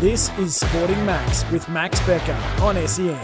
This 0.00 0.30
is 0.38 0.54
Sporting 0.54 1.04
Max 1.04 1.44
with 1.50 1.68
Max 1.68 1.98
Becker 2.06 2.38
on 2.62 2.76
SEN. 2.86 3.20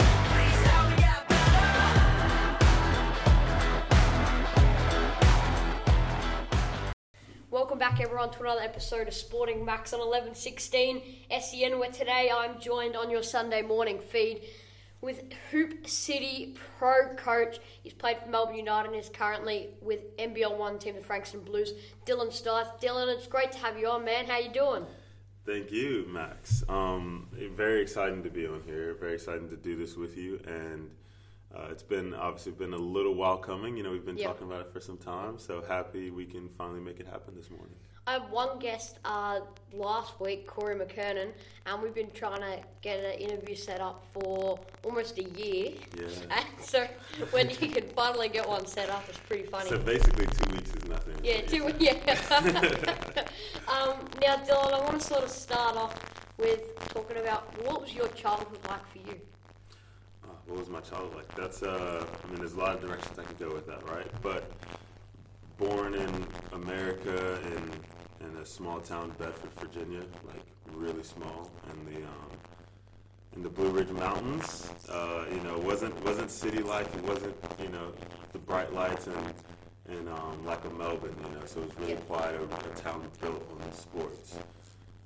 Welcome 7.49 7.77
back, 7.79 8.01
everyone, 8.01 8.29
to 8.31 8.41
another 8.41 8.59
episode 8.59 9.07
of 9.07 9.13
Sporting 9.13 9.63
Max 9.63 9.93
on 9.93 9.99
1116 9.99 11.01
SEN, 11.39 11.79
where 11.79 11.91
today 11.91 12.29
I'm 12.29 12.59
joined 12.59 12.97
on 12.97 13.09
your 13.09 13.23
Sunday 13.23 13.61
morning 13.61 13.97
feed 13.97 14.41
with 14.99 15.31
Hoop 15.51 15.87
City 15.87 16.57
Pro 16.77 17.15
coach. 17.15 17.59
He's 17.83 17.93
played 17.93 18.17
for 18.17 18.27
Melbourne 18.27 18.57
United 18.57 18.89
and 18.91 18.99
is 18.99 19.07
currently 19.07 19.69
with 19.81 20.17
NBL 20.17 20.57
One 20.57 20.77
team, 20.77 20.95
the 20.95 21.01
Frankston 21.01 21.39
Blues. 21.39 21.71
Dylan 22.05 22.33
Stith. 22.33 22.81
Dylan, 22.81 23.15
it's 23.15 23.27
great 23.27 23.53
to 23.53 23.59
have 23.59 23.79
you 23.79 23.87
on, 23.87 24.03
man. 24.03 24.25
How 24.25 24.39
you 24.39 24.51
doing? 24.51 24.85
Thank 25.45 25.71
you, 25.71 26.05
Max. 26.09 26.63
Um, 26.67 27.27
very 27.55 27.81
exciting 27.81 28.23
to 28.23 28.29
be 28.29 28.47
on 28.47 28.63
here. 28.65 28.95
Very 28.99 29.13
exciting 29.13 29.47
to 29.49 29.55
do 29.55 29.75
this 29.75 29.95
with 29.95 30.17
you, 30.17 30.39
and 30.47 30.89
uh, 31.55 31.67
it's 31.69 31.83
been 31.83 32.15
obviously 32.15 32.51
been 32.53 32.73
a 32.73 32.77
little 32.77 33.13
while 33.13 33.37
coming. 33.37 33.77
You 33.77 33.83
know, 33.83 33.91
we've 33.91 34.05
been 34.05 34.17
Yeah. 34.17 34.27
talking 34.27 34.47
about 34.47 34.61
it 34.61 34.73
for 34.73 34.79
some 34.79 34.97
time. 34.97 35.37
So 35.37 35.61
happy 35.61 36.09
we 36.09 36.25
can 36.25 36.49
finally 36.57 36.79
make 36.79 36.99
it 36.99 37.05
happen 37.05 37.35
this 37.35 37.51
morning. 37.51 37.75
I 38.07 38.13
have 38.13 38.29
one 38.29 38.59
guest 38.59 38.99
uh, 39.03 39.39
last 39.73 40.19
week, 40.19 40.45
Corey 40.45 40.75
McKernan, 40.75 41.29
and 41.65 41.81
we've 41.81 41.95
been 41.95 42.11
trying 42.11 42.41
to 42.41 42.59
get 42.81 43.03
an 43.03 43.19
interview 43.19 43.55
set 43.55 43.81
up 43.81 44.05
for 44.13 44.59
almost 44.83 45.17
a 45.17 45.23
year. 45.23 45.71
Yeah. 45.97 46.05
And 46.29 46.45
so 46.61 46.85
when 47.31 47.49
you 47.49 47.55
can 47.55 47.87
finally 47.95 48.29
get 48.29 48.47
one 48.47 48.67
set 48.67 48.91
up, 48.91 49.05
it's 49.09 49.17
pretty 49.17 49.45
funny. 49.47 49.69
So 49.69 49.79
basically, 49.79 50.27
two 50.27 50.53
weeks 50.53 50.69
is 50.75 50.85
nothing. 50.87 51.15
Yeah, 51.23 51.41
two. 51.41 51.73
Yeah. 51.79 51.93
um, 53.67 53.97
now, 54.21 54.35
Dylan, 54.35 54.73
I 54.73 54.83
want 54.83 55.01
to 55.01 55.07
sort 55.07 55.23
of 55.23 55.31
start 55.31 55.75
off 55.75 55.99
with 56.37 56.75
talking 56.89 57.17
about 57.17 57.59
what 57.65 57.81
was 57.81 57.91
your 57.91 58.07
childhood 58.09 58.59
like 58.69 58.87
for 58.91 58.99
you? 58.99 59.19
Uh, 60.23 60.27
what 60.45 60.59
was 60.59 60.69
my 60.69 60.81
childhood 60.81 61.15
like? 61.15 61.35
That's 61.35 61.63
uh, 61.63 62.05
I 62.23 62.27
mean, 62.27 62.35
there's 62.35 62.53
a 62.53 62.59
lot 62.59 62.75
of 62.75 62.81
directions 62.81 63.17
I 63.17 63.23
could 63.23 63.39
go 63.39 63.51
with 63.51 63.65
that, 63.65 63.89
right? 63.89 64.11
But 64.21 64.51
born 65.57 65.95
in 65.95 66.27
America 66.51 67.39
in 67.45 67.71
in 68.21 68.37
a 68.37 68.45
small 68.45 68.79
town, 68.79 69.13
Bedford, 69.17 69.51
Virginia, 69.59 70.01
like 70.25 70.41
really 70.73 71.03
small, 71.03 71.49
in 71.71 71.93
the 71.93 72.01
um, 72.01 72.31
in 73.35 73.43
the 73.43 73.49
Blue 73.49 73.69
Ridge 73.69 73.89
Mountains. 73.91 74.69
Uh, 74.89 75.25
you 75.31 75.41
know, 75.41 75.57
wasn't 75.59 75.93
wasn't 76.03 76.31
city 76.31 76.61
life. 76.63 76.93
It 76.95 77.03
wasn't 77.03 77.35
you 77.61 77.69
know 77.69 77.91
the 78.33 78.39
bright 78.39 78.73
lights 78.73 79.07
and 79.07 79.33
and 79.89 80.09
um, 80.09 80.45
like 80.45 80.63
a 80.65 80.69
Melbourne. 80.71 81.15
You 81.23 81.39
know, 81.39 81.45
so 81.45 81.61
it 81.61 81.67
was 81.67 81.77
really 81.79 82.01
quiet. 82.03 82.39
A, 82.39 82.43
a 82.43 82.75
town 82.75 83.03
built 83.21 83.43
on 83.61 83.73
sports. 83.73 84.37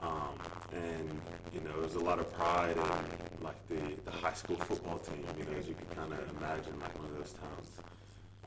Um, 0.01 0.39
and 0.73 1.21
you 1.53 1.59
know, 1.61 1.73
there 1.73 1.81
was 1.83 1.95
a 1.95 1.99
lot 1.99 2.19
of 2.19 2.31
pride 2.33 2.77
in 2.77 3.43
like 3.43 3.67
the, 3.67 3.95
the 4.05 4.11
high 4.11 4.33
school 4.33 4.55
football 4.55 4.97
team. 4.99 5.23
You 5.37 5.45
know, 5.45 5.59
as 5.59 5.67
you 5.67 5.75
can 5.75 5.87
kind 5.87 6.13
of 6.13 6.19
imagine, 6.37 6.79
like 6.79 6.97
one 6.97 7.09
of 7.11 7.17
those 7.17 7.33
towns. 7.33 7.69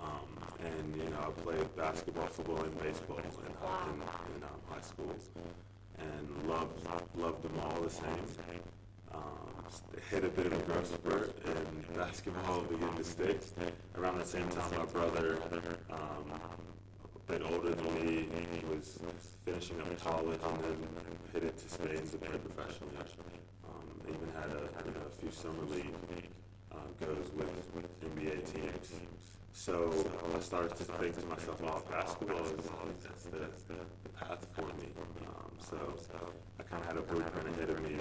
Um, 0.02 0.28
and 0.60 0.96
you 0.96 1.10
know, 1.10 1.18
I 1.28 1.40
played 1.42 1.76
basketball, 1.76 2.26
football, 2.26 2.62
and 2.62 2.82
baseball 2.82 3.18
in, 3.18 3.24
in, 3.24 4.02
in 4.36 4.42
um, 4.42 4.60
high 4.68 4.80
school, 4.80 5.14
and 5.98 6.48
loved 6.48 6.86
loved 7.16 7.42
them 7.42 7.58
all 7.62 7.80
the 7.80 7.90
same. 7.90 8.26
Um, 9.14 9.52
hit 10.10 10.24
a 10.24 10.28
bit 10.28 10.46
of 10.46 10.52
a 10.52 10.62
growth 10.62 10.92
spurt 10.92 11.36
in 11.46 11.94
basketball, 11.96 12.62
began 12.62 12.94
to 12.96 13.04
stick. 13.04 13.40
Around 13.96 14.18
the 14.18 14.24
same 14.24 14.48
time, 14.48 14.70
my 14.78 14.84
brother, 14.86 15.38
um, 15.90 16.40
a 17.04 17.32
bit 17.32 17.42
older 17.42 17.74
than 17.74 17.94
me, 17.94 18.26
he 18.60 18.66
was 18.66 18.98
finishing 19.44 19.80
up 19.80 20.00
college 20.02 20.40
and 20.42 20.64
then 20.64 20.76
headed 21.32 21.56
to 21.56 21.68
Spain 21.68 21.96
to 22.10 22.16
play 22.18 22.38
professionally. 22.38 22.94
Um, 23.64 24.00
even 24.08 24.28
had 24.34 24.50
a, 24.50 24.86
you 24.86 24.92
know, 24.92 25.06
a 25.06 25.10
few 25.20 25.30
summer 25.30 25.64
league 25.70 25.94
uh, 26.72 26.76
goes 27.00 27.30
with, 27.36 27.48
with 27.74 28.00
NBA 28.00 28.52
teams. 28.52 28.92
So 29.52 29.92
I 30.34 30.40
started 30.40 30.74
to 30.76 30.84
think 30.84 31.18
to 31.20 31.26
myself, 31.26 31.60
oh, 31.64 31.82
basketball 31.90 32.44
is 32.44 32.68
that's 33.02 33.24
the, 33.24 33.38
the 33.68 34.08
path 34.18 34.46
for 34.52 34.62
me. 34.62 34.88
Um, 35.26 35.52
so 35.60 35.76
I 36.58 36.62
kind 36.62 36.82
of 36.82 36.88
had 36.88 36.96
a 36.96 37.02
blueprint 37.02 37.48
ahead 37.56 37.70
of 37.70 37.82
me, 37.82 37.96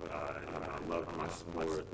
but 0.00 0.12
uh, 0.12 0.32
I 0.74 0.88
loved 0.88 1.16
my 1.16 1.28
sport. 1.28 1.86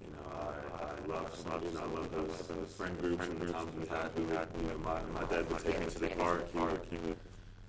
You 0.00 0.08
know, 0.12 0.24
I, 0.32 0.84
I 0.84 1.06
love, 1.06 1.62
you 1.62 1.78
I 1.78 1.84
love 1.86 2.10
those, 2.12 2.46
those 2.46 2.72
friend 2.72 2.98
groups 3.00 3.26
and 3.26 3.40
the 3.40 3.52
times 3.52 3.72
we 3.78 3.86
had. 3.86 4.10
We 4.16 4.34
had, 4.34 4.48
you 4.60 4.68
know, 4.68 4.78
my, 4.78 5.00
my 5.12 5.26
dad 5.28 5.50
would 5.50 5.58
take 5.58 5.80
me 5.80 5.86
to 5.86 5.98
the 5.98 6.08
park. 6.08 6.46
He 6.90 6.96
would 6.98 7.16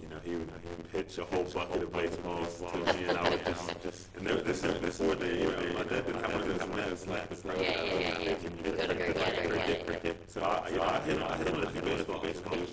you 0.02 0.08
know, 0.10 0.20
he 0.24 0.36
would, 0.36 0.50
he 0.62 0.70
would 0.70 0.92
pitch 0.92 1.18
a 1.18 1.26
whole 1.26 1.44
bucket 1.44 1.84
of 1.84 1.92
baseballs 1.92 2.62
to 2.72 2.78
me, 2.94 3.06
and 3.06 3.18
I 3.18 3.30
would 3.30 3.46
just, 3.46 3.82
just 3.82 4.16
and 4.16 4.28
there, 4.28 4.42
this 4.42 4.64
is 4.64 4.74
before 4.78 5.16
the, 5.16 5.28
you 5.28 5.46
know, 5.46 5.74
my 5.74 5.84
dad 5.84 6.06
didn't 6.06 6.22
have 6.22 6.34
one 6.34 6.42
of 6.44 6.60
those 6.60 7.08
nets 7.08 7.08
like 7.08 7.30
the 7.30 7.64
Yeah, 7.64 7.84
yeah, 7.84 7.94
yeah, 7.94 8.20
yeah. 8.22 8.36
You 8.42 8.62
go 8.64 8.78
it, 8.78 9.88
go 9.88 9.94
get 9.94 10.06
it. 10.06 10.32
So 10.32 10.42
I, 10.42 10.70
you 10.70 10.78
know, 10.78 10.84
I 10.84 11.00
hit, 11.02 11.22
I 11.22 11.38
hit 11.38 11.48
him 11.48 11.60
with 11.60 11.70
a 11.70 11.72
few 11.72 11.82
baseballs. 11.82 12.70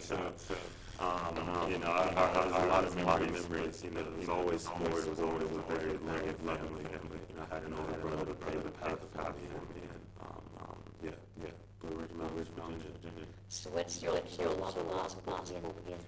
So, 0.00 0.56
um, 0.98 1.70
you 1.70 1.78
know, 1.78 1.86
I, 1.86 2.10
I, 2.10 2.24
I, 2.26 2.64
a 2.64 2.66
lot 2.66 2.84
of 2.84 2.96
memories. 2.96 3.84
You 3.84 3.90
know, 3.90 4.00
it 4.00 4.18
was 4.18 4.28
always 4.28 4.62
sport. 4.62 4.98
It 4.98 5.10
was 5.10 5.20
always 5.20 5.42
a 5.42 5.62
very, 5.72 5.96
very 5.96 6.34
loving 6.44 6.68
family. 6.68 6.84
You 7.30 7.36
know, 7.36 7.46
I 7.50 7.54
had 7.54 7.62
an 7.62 7.74
older 7.74 7.98
brother 8.02 8.24
that 8.24 8.40
played 8.40 8.62
the 8.64 8.70
path 8.70 8.98
of 9.18 9.36
me, 9.36 9.82
and 9.82 10.02
um, 10.20 10.42
um, 10.60 10.76
yeah, 11.04 11.12
Blue 11.90 11.98
Ridge 11.98 12.48
Mountains, 12.56 12.84
Virginia. 13.02 13.26
So 13.48 13.70
what's 13.70 14.02
your, 14.02 14.12
what's 14.12 14.38
your 14.38 14.52
love 14.54 14.76
of 14.76 15.26
basketball 15.26 15.74
again? 15.86 15.98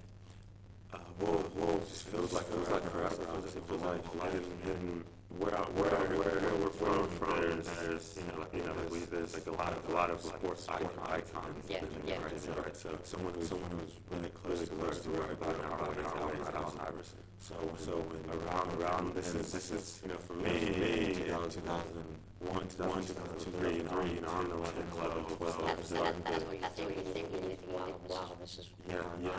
Uh, 0.92 0.98
well, 1.20 1.44
well, 1.56 1.76
it 1.76 1.88
just 1.88 2.06
feels 2.06 2.32
like 2.32 2.44
feels 2.46 2.68
like 2.68 2.84
forever. 2.90 3.16
It 3.42 3.64
feels, 3.66 3.82
like 3.82 4.00
in, 4.34 4.70
in 4.70 5.04
where 5.38 5.56
I, 5.56 5.62
where 5.78 5.90
where, 6.18 6.38
where 6.40 6.56
we're 6.60 6.70
from, 6.70 7.08
from 7.08 7.40
there's, 7.40 7.68
there's 7.80 8.18
you 8.18 8.24
know 8.32 8.40
like 8.40 8.52
you 8.54 8.62
know 8.64 8.74
we, 8.90 8.98
there's 9.00 9.34
like 9.34 9.46
a 9.46 9.52
lot 9.52 9.72
of 9.72 9.88
a 9.88 9.92
lot 9.92 10.10
of 10.10 10.20
sports 10.20 10.68
icon, 10.68 10.90
icons. 11.06 11.64
Yeah, 11.68 11.78
in 11.78 11.86
yeah. 12.06 12.22
Right, 12.22 12.40
so, 12.40 12.52
right, 12.52 12.76
so 12.76 12.98
someone 13.04 13.34
who's 13.34 13.48
someone 13.48 13.70
who's 13.70 13.94
really 14.10 14.30
close 14.30 14.60
to 14.60 14.74
close 14.74 15.00
to 15.00 15.08
where 15.10 15.30
I 15.30 15.34
grew 15.34 15.52
up, 15.64 15.80
Alvin 15.80 16.04
Alvin 16.04 16.40
Allen 16.54 16.78
Iverson. 16.80 17.18
So 17.38 17.54
so 17.76 17.92
when 18.06 18.22
around 18.38 18.68
around 18.80 19.14
this 19.14 19.34
is 19.34 19.52
this 19.52 19.70
is 19.72 20.00
you 20.02 20.08
know 20.12 20.18
for 20.18 20.34
me 20.34 20.52
me 20.78 21.10
in 21.10 21.14
2001 21.14 22.68
2002 22.68 23.50
2003 23.50 24.14
you 24.14 24.20
know 24.20 24.30
I'm 24.30 24.48
the 24.48 24.56
one 24.56 24.74
in 24.78 24.86
11 24.94 25.24
12 25.24 25.42
That's, 25.42 25.90
what 25.90 26.54
you 26.54 26.62
think 26.62 26.96
you 26.96 27.12
think 27.12 27.26
you 27.32 27.40
think, 27.40 27.58
wow, 27.66 27.90
wow, 28.08 28.30
this 28.40 28.58
is 28.58 28.68
yeah 28.88 29.02
yeah. 29.22 29.30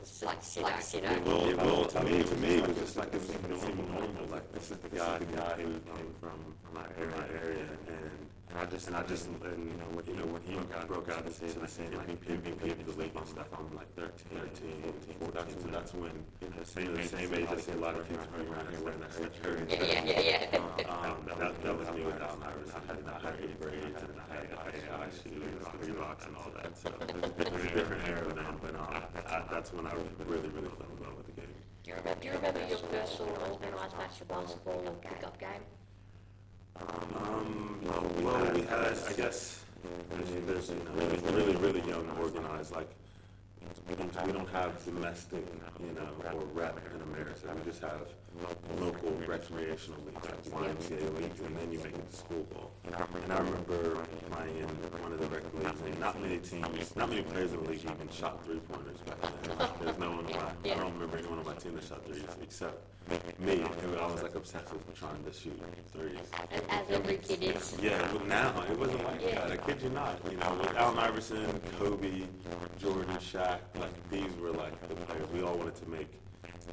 it's 0.00 0.22
like, 0.22 0.36
it's 0.38 0.56
like, 0.56 0.94
you 0.94 1.00
It 1.00 1.26
know, 1.26 1.30
will, 1.30 1.48
it 1.50 1.56
will, 1.60 1.84
to 1.84 2.02
me, 2.04 2.22
to 2.22 2.36
me, 2.36 2.54
it 2.56 2.74
just 2.78 2.96
like 2.96 3.10
this 3.12 3.28
is 3.28 3.36
normal, 3.48 3.84
normal, 4.00 4.26
like 4.30 4.50
this 4.52 4.70
is 4.70 4.78
the 4.78 4.88
guy, 4.88 5.18
guy 5.36 5.54
who 5.56 5.72
came 5.80 6.12
from 6.20 6.38
my 6.74 6.84
area, 6.98 7.16
my 7.16 7.26
area, 7.40 7.64
and, 7.88 8.12
and 8.50 8.58
I 8.60 8.66
just, 8.66 8.88
and 8.88 8.96
I 8.96 9.02
just, 9.04 9.26
and, 9.26 9.40
you 9.40 9.76
know, 9.80 9.88
when, 9.96 10.04
you 10.04 10.16
know, 10.20 10.28
when 10.28 10.42
he 10.44 10.54
got, 10.68 10.86
broke 10.86 11.08
out 11.08 11.24
to 11.24 11.32
the 11.32 11.68
scene, 11.68 11.96
like 11.96 12.08
MVP 12.08 12.68
of 12.68 12.84
the 12.84 13.00
league 13.00 13.16
and 13.16 13.26
stuff, 13.26 13.48
I'm 13.56 13.64
like 13.74 13.88
13, 13.96 14.12
13, 14.28 14.92
14, 15.20 15.32
that's, 15.32 15.54
that's 15.72 15.94
when, 15.94 16.12
you 16.44 16.52
know, 16.52 16.62
same, 16.62 16.94
the 16.94 17.08
same 17.08 17.32
age, 17.32 17.48
I 17.48 17.56
see 17.56 17.72
a 17.72 17.80
lot 17.80 17.96
of 17.96 18.06
kids 18.08 18.20
running 18.28 18.52
around 18.52 18.68
here 18.68 18.80
wearing 18.84 19.00
that 19.00 19.12
same 19.12 19.32
shirt. 19.40 19.64
yeah, 19.72 20.04
yeah, 20.04 20.20
yeah, 20.20 20.44
yeah. 20.52 20.84
Um, 20.84 21.24
that, 21.24 21.56
that 21.64 21.78
was 21.78 21.88
me 21.96 22.04
with 22.04 22.20
Allen 22.20 22.44
Iverson. 22.44 22.76
I 22.76 22.80
had, 22.84 23.00
I 23.08 23.18
had 23.24 23.60
braids 23.60 24.00
and 24.04 24.16
I 24.20 24.34
had 24.36 24.52
I 24.52 25.08
shoes, 25.16 25.64
Reeboks 25.80 26.26
and 26.28 26.36
all 26.36 26.52
that. 26.52 26.76
So 26.76 26.92
it 26.92 27.08
was, 27.08 27.64
a 27.64 27.68
different 27.72 28.04
era 28.08 28.28
but 28.60 28.76
um, 28.76 29.44
that's 29.50 29.72
when 29.72 29.86
I 29.86 29.94
really, 30.28 30.48
really 30.48 30.68
fell 30.76 31.01
in. 31.84 31.90
Do 31.90 31.90
you 31.90 31.96
remember, 31.96 32.20
do 32.20 32.26
you 32.26 32.32
remember 32.34 32.60
your 32.68 32.78
personal 32.78 33.38
organized 33.50 33.96
basketball 33.98 34.42
basketball 34.42 34.96
pickup 35.02 35.38
game? 35.38 35.48
Um, 36.76 37.78
well, 37.84 38.52
we, 38.54 38.62
had, 38.62 38.98
I 39.08 39.12
guess, 39.12 39.60
you 39.84 39.90
know, 40.16 40.24
really, 40.94 41.18
really, 41.32 41.56
really 41.56 41.88
young 41.88 42.08
and 42.08 42.18
organized, 42.18 42.72
like, 42.72 42.90
we 43.88 43.94
don't, 43.96 44.26
we 44.26 44.32
don't 44.32 44.48
have 44.50 44.84
domestic, 44.84 45.44
you 45.80 45.92
know, 45.92 46.08
or 46.32 46.44
rep 46.54 46.78
in 46.94 47.02
America. 47.12 47.54
We 47.54 47.70
just 47.70 47.82
have 47.82 48.06
local 48.78 49.12
recreational 49.26 50.00
leagues, 50.06 50.24
like 50.24 50.76
YMCA 50.76 51.20
leagues, 51.20 51.40
and 51.40 51.56
then 51.56 51.72
you 51.72 51.78
make 51.78 51.94
it 51.94 52.10
to 52.10 52.16
school 52.16 52.46
ball. 52.52 52.70
And 52.86 52.94
I 52.94 53.38
remember 53.38 53.98
playing 54.30 54.56
in 54.58 54.68
one 55.02 55.12
of 55.12 55.20
the 55.20 55.26
rec 55.26 55.42
leagues, 55.54 55.80
and 55.84 56.00
not 56.00 56.20
many 56.20 56.38
teams, 56.38 56.96
not 56.96 57.08
many 57.08 57.22
players 57.22 57.52
in 57.52 57.62
the 57.62 57.70
league 57.70 57.84
even 57.84 58.08
shot 58.10 58.44
three 58.44 58.60
pointers 58.60 58.98
back 59.00 59.20
then. 59.20 59.68
There's 59.80 59.98
no 59.98 60.10
one 60.10 60.26
on 60.26 60.32
my, 60.32 60.72
I 60.72 60.76
don't 60.76 60.94
remember 60.94 61.18
anyone 61.18 61.38
on 61.38 61.44
my 61.46 61.54
team 61.54 61.74
that 61.74 61.84
shot 61.84 62.04
threes 62.06 62.24
except 62.42 62.76
me. 63.38 63.56
who 63.82 63.96
I 63.98 64.06
was 64.06 64.22
like 64.22 64.34
obsessed 64.34 64.72
with 64.72 64.98
trying 64.98 65.22
to 65.24 65.32
shoot 65.32 65.60
threes. 65.92 66.18
As, 66.52 66.60
as 66.68 66.90
every 66.90 67.16
kid 67.18 67.42
is. 67.42 67.76
Yeah, 67.82 68.08
but 68.12 68.26
now 68.26 68.54
it 68.70 68.78
wasn't 68.78 69.04
like 69.04 69.34
that. 69.34 69.50
I 69.50 69.56
kid 69.56 69.82
you 69.82 69.90
not. 69.90 70.18
You 70.30 70.36
know, 70.36 70.56
with 70.60 70.76
Allen 70.76 70.98
Iverson, 70.98 71.60
Kobe, 71.78 72.22
Jordan, 72.80 73.16
Shaq, 73.16 73.51
like 73.78 74.10
these 74.10 74.34
were 74.40 74.52
like 74.52 74.80
the 74.88 74.94
players. 74.94 75.28
We 75.32 75.42
all 75.42 75.56
wanted 75.56 75.76
to 75.76 75.88
make 75.88 76.08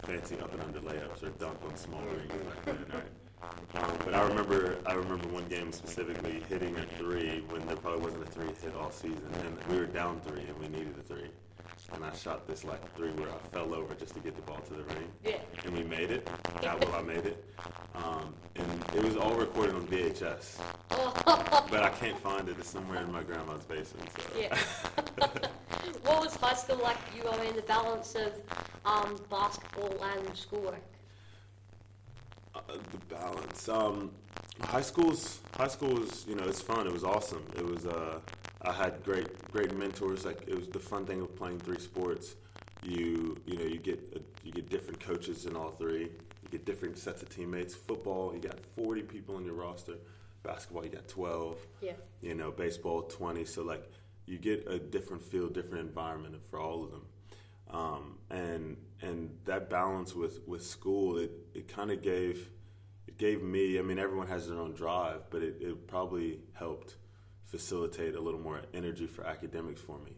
fancy 0.04 0.40
up 0.40 0.54
and 0.54 0.62
under 0.62 0.80
layups 0.80 1.24
or 1.24 1.30
dunk 1.32 1.58
on 1.66 1.76
small 1.76 2.02
rings 2.02 2.32
like 2.46 2.66
that, 2.66 2.94
right? 2.94 3.04
Um, 3.42 3.98
but 4.04 4.14
I 4.14 4.28
remember, 4.28 4.78
I 4.86 4.94
remember 4.94 5.28
one 5.30 5.46
game 5.48 5.72
specifically 5.72 6.44
hitting 6.50 6.76
a 6.76 6.86
three 6.98 7.44
when 7.50 7.66
there 7.68 7.78
probably 7.78 8.02
wasn't 8.02 8.24
a 8.24 8.32
three 8.32 8.48
hit 8.62 8.76
all 8.76 8.92
season, 8.92 9.30
and 9.46 9.58
we 9.70 9.78
were 9.78 9.86
down 9.86 10.20
three 10.22 10.42
and 10.42 10.58
we 10.60 10.68
needed 10.68 10.94
a 11.00 11.04
three. 11.04 11.30
And 11.94 12.06
I 12.06 12.14
shot 12.14 12.48
this 12.48 12.64
like 12.64 12.96
three 12.96 13.12
where 13.12 13.30
I 13.30 13.38
fell 13.52 13.74
over 13.74 13.94
just 13.96 14.14
to 14.16 14.20
get 14.20 14.36
the 14.36 14.42
ball 14.44 14.60
to 14.68 14.74
the 14.74 14.84
ring. 14.84 15.10
Yeah. 15.24 15.38
And 15.66 15.78
we 15.78 15.84
made 15.84 16.12
it. 16.12 16.28
Not 16.64 16.84
well, 16.86 16.96
I 16.96 17.02
made 17.02 17.26
it. 17.26 17.44
Um, 17.96 18.34
and 18.56 18.86
it 18.96 19.04
was 19.04 19.16
all 19.16 19.36
recorded 19.36 19.76
on 19.76 19.88
VHS, 19.88 20.60
but 21.70 21.84
I 21.84 21.90
can't 21.90 22.18
find 22.20 22.48
it. 22.50 22.56
It's 22.60 22.70
somewhere 22.70 23.02
in 23.02 23.12
my 23.12 23.24
grandma's 23.24 23.64
basement. 23.64 24.10
So. 24.18 24.40
Yeah. 24.40 24.58
what 26.04 26.22
was 26.22 26.36
high 26.36 26.54
school 26.54 26.80
like 26.84 26.98
you? 27.16 27.30
were 27.30 27.44
in 27.44 27.56
the 27.56 27.62
balance 27.64 28.16
of 28.16 28.34
um, 28.86 29.20
basketball 29.30 30.04
and 30.04 30.36
schoolwork. 30.36 30.82
Uh, 32.56 32.62
the 32.68 33.16
balance. 33.16 33.70
Um, 33.70 34.12
high 34.62 34.82
school's 34.82 35.40
high 35.56 35.68
school 35.68 35.96
was 35.96 36.26
you 36.28 36.36
know 36.36 36.44
it's 36.46 36.62
fun. 36.62 36.88
It 36.88 36.94
was 36.94 37.04
awesome. 37.04 37.46
It 37.58 37.66
was 37.66 37.86
uh, 37.86 38.20
I 38.62 38.74
had 38.74 39.04
great 39.04 39.52
great 39.52 39.76
mentors. 39.76 40.26
Like 40.26 40.44
it 40.48 40.56
was 40.56 40.68
the 40.68 40.80
fun 40.80 41.06
thing 41.06 41.22
of 41.22 41.36
playing 41.36 41.60
three 41.60 41.80
sports. 41.80 42.36
You 42.84 43.38
you 43.46 43.58
know 43.58 43.66
you 43.66 43.80
get 43.80 44.14
uh, 44.16 44.20
you 44.44 44.52
get 44.52 44.70
different 44.70 45.00
coaches 45.00 45.46
in 45.46 45.56
all 45.56 45.72
three. 45.72 46.04
You 46.44 46.50
get 46.52 46.66
different 46.66 46.98
sets 46.98 47.22
of 47.22 47.30
teammates. 47.30 47.76
Football 47.76 48.34
you 48.34 48.42
got 48.42 48.60
forty 48.76 49.02
people 49.02 49.36
on 49.36 49.46
your 49.46 49.56
roster. 49.56 49.96
Basketball 50.44 50.84
you 50.84 50.92
got 50.92 51.08
twelve. 51.08 51.58
Yeah. 51.82 51.94
You 52.22 52.36
know 52.36 52.52
baseball 52.52 53.04
twenty. 53.04 53.46
So 53.46 53.64
like 53.64 53.90
you 54.26 54.38
get 54.38 54.68
a 54.68 54.78
different 54.78 55.24
feel, 55.24 55.48
different 55.48 55.88
environment 55.88 56.36
for 56.50 56.60
all 56.60 56.84
of 56.84 56.92
them. 56.92 57.06
Um, 57.72 58.18
and 58.30 58.78
and 59.02 59.38
that 59.46 59.70
balance 59.70 60.14
with, 60.14 60.42
with 60.48 60.64
school, 60.66 61.18
it, 61.18 61.32
it 61.54 61.68
kind 61.68 61.92
of 61.92 62.02
gave 62.02 62.50
it 63.08 63.18
gave 63.18 63.42
me. 63.42 63.80
I 63.80 63.82
mean, 63.82 64.00
everyone 64.00 64.28
has 64.28 64.48
their 64.48 64.60
own 64.60 64.74
drive, 64.74 65.22
but 65.30 65.44
it, 65.44 65.58
it 65.62 65.88
probably 65.88 66.40
helped 66.54 66.96
facilitate 67.50 68.16
a 68.16 68.22
little 68.22 68.40
more 68.40 68.62
energy 68.74 69.08
for 69.08 69.26
academics 69.26 69.82
for 69.82 69.98
me. 70.00 70.12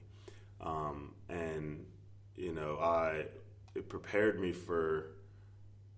Um, 0.59 1.13
and 1.29 1.85
you 2.35 2.53
know, 2.53 2.77
I 2.79 3.25
it 3.75 3.89
prepared 3.89 4.39
me 4.39 4.51
for. 4.51 5.07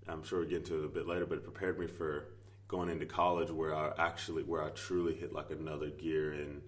I'm 0.08 0.24
sure 0.24 0.40
we'll 0.40 0.50
get 0.50 0.60
into 0.60 0.80
it 0.80 0.86
a 0.86 0.90
bit 0.90 1.08
later, 1.08 1.26
but 1.26 1.38
it 1.38 1.44
prepared 1.44 1.80
me 1.80 1.88
for 1.88 2.26
going 2.68 2.90
into 2.90 3.06
college 3.06 3.50
where 3.52 3.74
I 3.76 3.94
actually 3.98 4.44
where 4.44 4.64
I 4.64 4.70
truly 4.70 5.14
hit 5.16 5.34
like 5.34 5.50
another 5.52 5.90
gear 5.90 6.34
in 6.34 6.62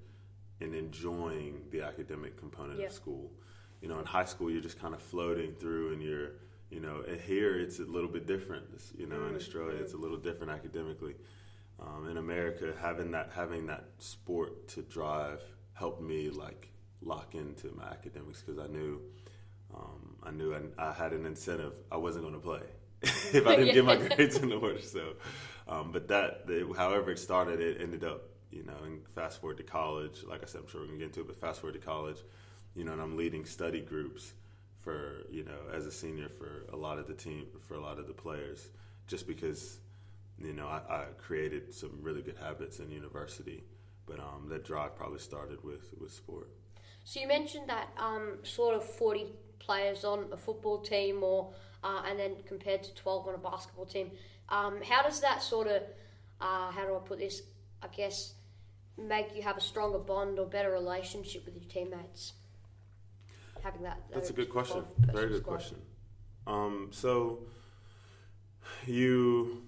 in 0.61 0.73
enjoying 0.73 1.63
the 1.71 1.81
academic 1.81 2.37
component 2.37 2.79
Yeah. 2.79 2.87
of 2.87 2.93
school. 2.93 3.31
You 3.81 3.89
know, 3.89 3.99
in 3.99 4.05
high 4.05 4.25
school 4.25 4.49
you're 4.49 4.61
just 4.61 4.79
kind 4.79 4.93
of 4.93 5.01
floating 5.01 5.53
through, 5.55 5.93
and 5.93 6.01
you're 6.01 6.31
you 6.69 6.79
know 6.79 7.03
here 7.25 7.59
it's 7.59 7.79
a 7.79 7.83
little 7.83 8.09
bit 8.09 8.25
different. 8.25 8.65
It's, 8.73 8.93
you 8.97 9.05
know, 9.05 9.25
in 9.27 9.33
Mm, 9.33 9.37
Australia 9.37 9.77
it's 9.79 9.93
a 9.93 9.97
little 9.97 10.17
different 10.17 10.51
academically. 10.51 11.15
Um, 11.79 12.09
in 12.09 12.17
America, 12.17 12.73
having 12.81 13.11
that 13.11 13.31
having 13.35 13.67
that 13.67 13.85
sport 13.97 14.69
to 14.69 14.81
drive 14.81 15.41
helped 15.73 16.01
me 16.01 16.29
like 16.29 16.69
lock 17.01 17.35
into 17.35 17.71
my 17.75 17.83
academics 17.83 18.41
because 18.41 18.59
I 18.59 18.67
knew 18.67 19.01
um, 19.73 20.15
I 20.23 20.31
knew 20.31 20.53
I, 20.53 20.61
I 20.77 20.93
had 20.93 21.13
an 21.13 21.25
incentive. 21.25 21.73
I 21.91 21.97
wasn't 21.97 22.23
going 22.23 22.35
to 22.35 22.39
play 22.39 22.61
if 23.01 23.45
I 23.45 23.55
didn't 23.55 23.73
get 23.73 23.85
my 23.85 23.95
grades 24.15 24.37
in 24.37 24.51
order. 24.51 24.81
So, 24.81 25.13
um, 25.67 25.91
but 25.91 26.07
that 26.07 26.47
the, 26.47 26.73
however 26.77 27.11
it 27.11 27.19
started, 27.19 27.59
it 27.59 27.81
ended 27.81 28.03
up 28.03 28.29
you 28.51 28.63
know. 28.63 28.77
And 28.83 29.07
fast 29.09 29.41
forward 29.41 29.57
to 29.57 29.63
college, 29.63 30.23
like 30.27 30.41
I 30.43 30.45
said, 30.45 30.61
I'm 30.61 30.67
sure 30.67 30.81
we're 30.81 30.87
gonna 30.87 30.99
get 30.99 31.07
into 31.07 31.21
it. 31.21 31.27
But 31.27 31.37
fast 31.37 31.61
forward 31.61 31.79
to 31.79 31.85
college, 31.85 32.17
you 32.75 32.83
know, 32.83 32.93
and 32.93 33.01
I'm 33.01 33.17
leading 33.17 33.45
study 33.45 33.81
groups 33.81 34.33
for 34.79 35.23
you 35.29 35.43
know 35.43 35.73
as 35.73 35.85
a 35.85 35.91
senior 35.91 36.29
for 36.29 36.65
a 36.71 36.77
lot 36.77 36.99
of 36.99 37.07
the 37.07 37.13
team 37.13 37.47
for 37.67 37.75
a 37.75 37.81
lot 37.81 37.99
of 37.99 38.07
the 38.07 38.13
players, 38.13 38.69
just 39.07 39.27
because 39.27 39.79
you 40.39 40.53
know 40.53 40.67
I, 40.67 40.81
I 40.89 41.03
created 41.17 41.73
some 41.73 41.99
really 42.01 42.21
good 42.21 42.37
habits 42.37 42.79
in 42.79 42.91
university. 42.91 43.63
But 44.07 44.19
um, 44.19 44.47
that 44.49 44.63
drive 44.63 44.95
probably 44.95 45.19
started 45.19 45.63
with 45.63 45.93
with 45.99 46.11
sport. 46.11 46.49
So 47.03 47.19
you 47.19 47.27
mentioned 47.27 47.69
that 47.69 47.89
um, 47.97 48.39
sort 48.43 48.75
of 48.75 48.83
40 48.83 49.27
players 49.59 50.03
on 50.03 50.25
a 50.31 50.37
football 50.37 50.79
team, 50.79 51.23
or 51.23 51.53
uh, 51.83 52.01
and 52.07 52.19
then 52.19 52.35
compared 52.47 52.83
to 52.83 52.93
12 52.95 53.27
on 53.27 53.35
a 53.35 53.37
basketball 53.37 53.85
team. 53.85 54.11
Um, 54.49 54.81
how 54.83 55.01
does 55.01 55.21
that 55.21 55.41
sort 55.41 55.67
of, 55.67 55.81
uh, 56.39 56.71
how 56.71 56.85
do 56.85 56.95
I 56.95 56.99
put 56.99 57.19
this? 57.19 57.41
I 57.81 57.87
guess 57.87 58.33
make 58.97 59.35
you 59.35 59.41
have 59.41 59.57
a 59.57 59.61
stronger 59.61 59.99
bond 59.99 60.39
or 60.39 60.45
better 60.45 60.71
relationship 60.71 61.45
with 61.45 61.55
your 61.55 61.65
teammates. 61.65 62.33
Having 63.63 63.83
that. 63.83 63.99
That's 64.13 64.29
a 64.29 64.33
good 64.33 64.49
question. 64.49 64.83
Very 64.99 65.29
good 65.29 65.41
squad. 65.41 65.53
question. 65.55 65.77
Um, 66.47 66.89
so 66.91 67.39
you, 68.85 69.63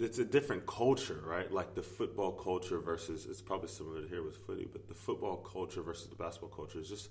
it's 0.00 0.18
a 0.18 0.24
different 0.24 0.66
culture, 0.66 1.22
right? 1.24 1.50
Like 1.52 1.74
the 1.74 1.82
football 1.82 2.32
culture 2.32 2.78
versus 2.78 3.26
it's 3.26 3.42
probably 3.42 3.68
similar 3.68 4.02
to 4.02 4.08
here 4.08 4.22
with 4.22 4.36
footy, 4.46 4.66
but 4.70 4.88
the 4.88 4.94
football 4.94 5.36
culture 5.36 5.82
versus 5.82 6.08
the 6.08 6.16
basketball 6.16 6.50
culture 6.50 6.80
is 6.80 6.88
just 6.88 7.10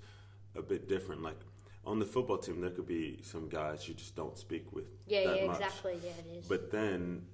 a 0.54 0.62
bit 0.62 0.88
different. 0.88 1.22
Like 1.22 1.40
on 1.84 1.98
the 1.98 2.04
football 2.04 2.38
team, 2.38 2.60
there 2.60 2.70
could 2.70 2.86
be 2.86 3.20
some 3.22 3.48
guys 3.48 3.88
you 3.88 3.94
just 3.94 4.16
don't 4.16 4.38
speak 4.38 4.72
with. 4.72 4.86
Yeah, 5.06 5.34
yeah, 5.34 5.46
much. 5.46 5.56
exactly. 5.56 5.98
Yeah, 6.02 6.10
it 6.10 6.38
is. 6.38 6.46
But 6.46 6.70
then, 6.70 7.26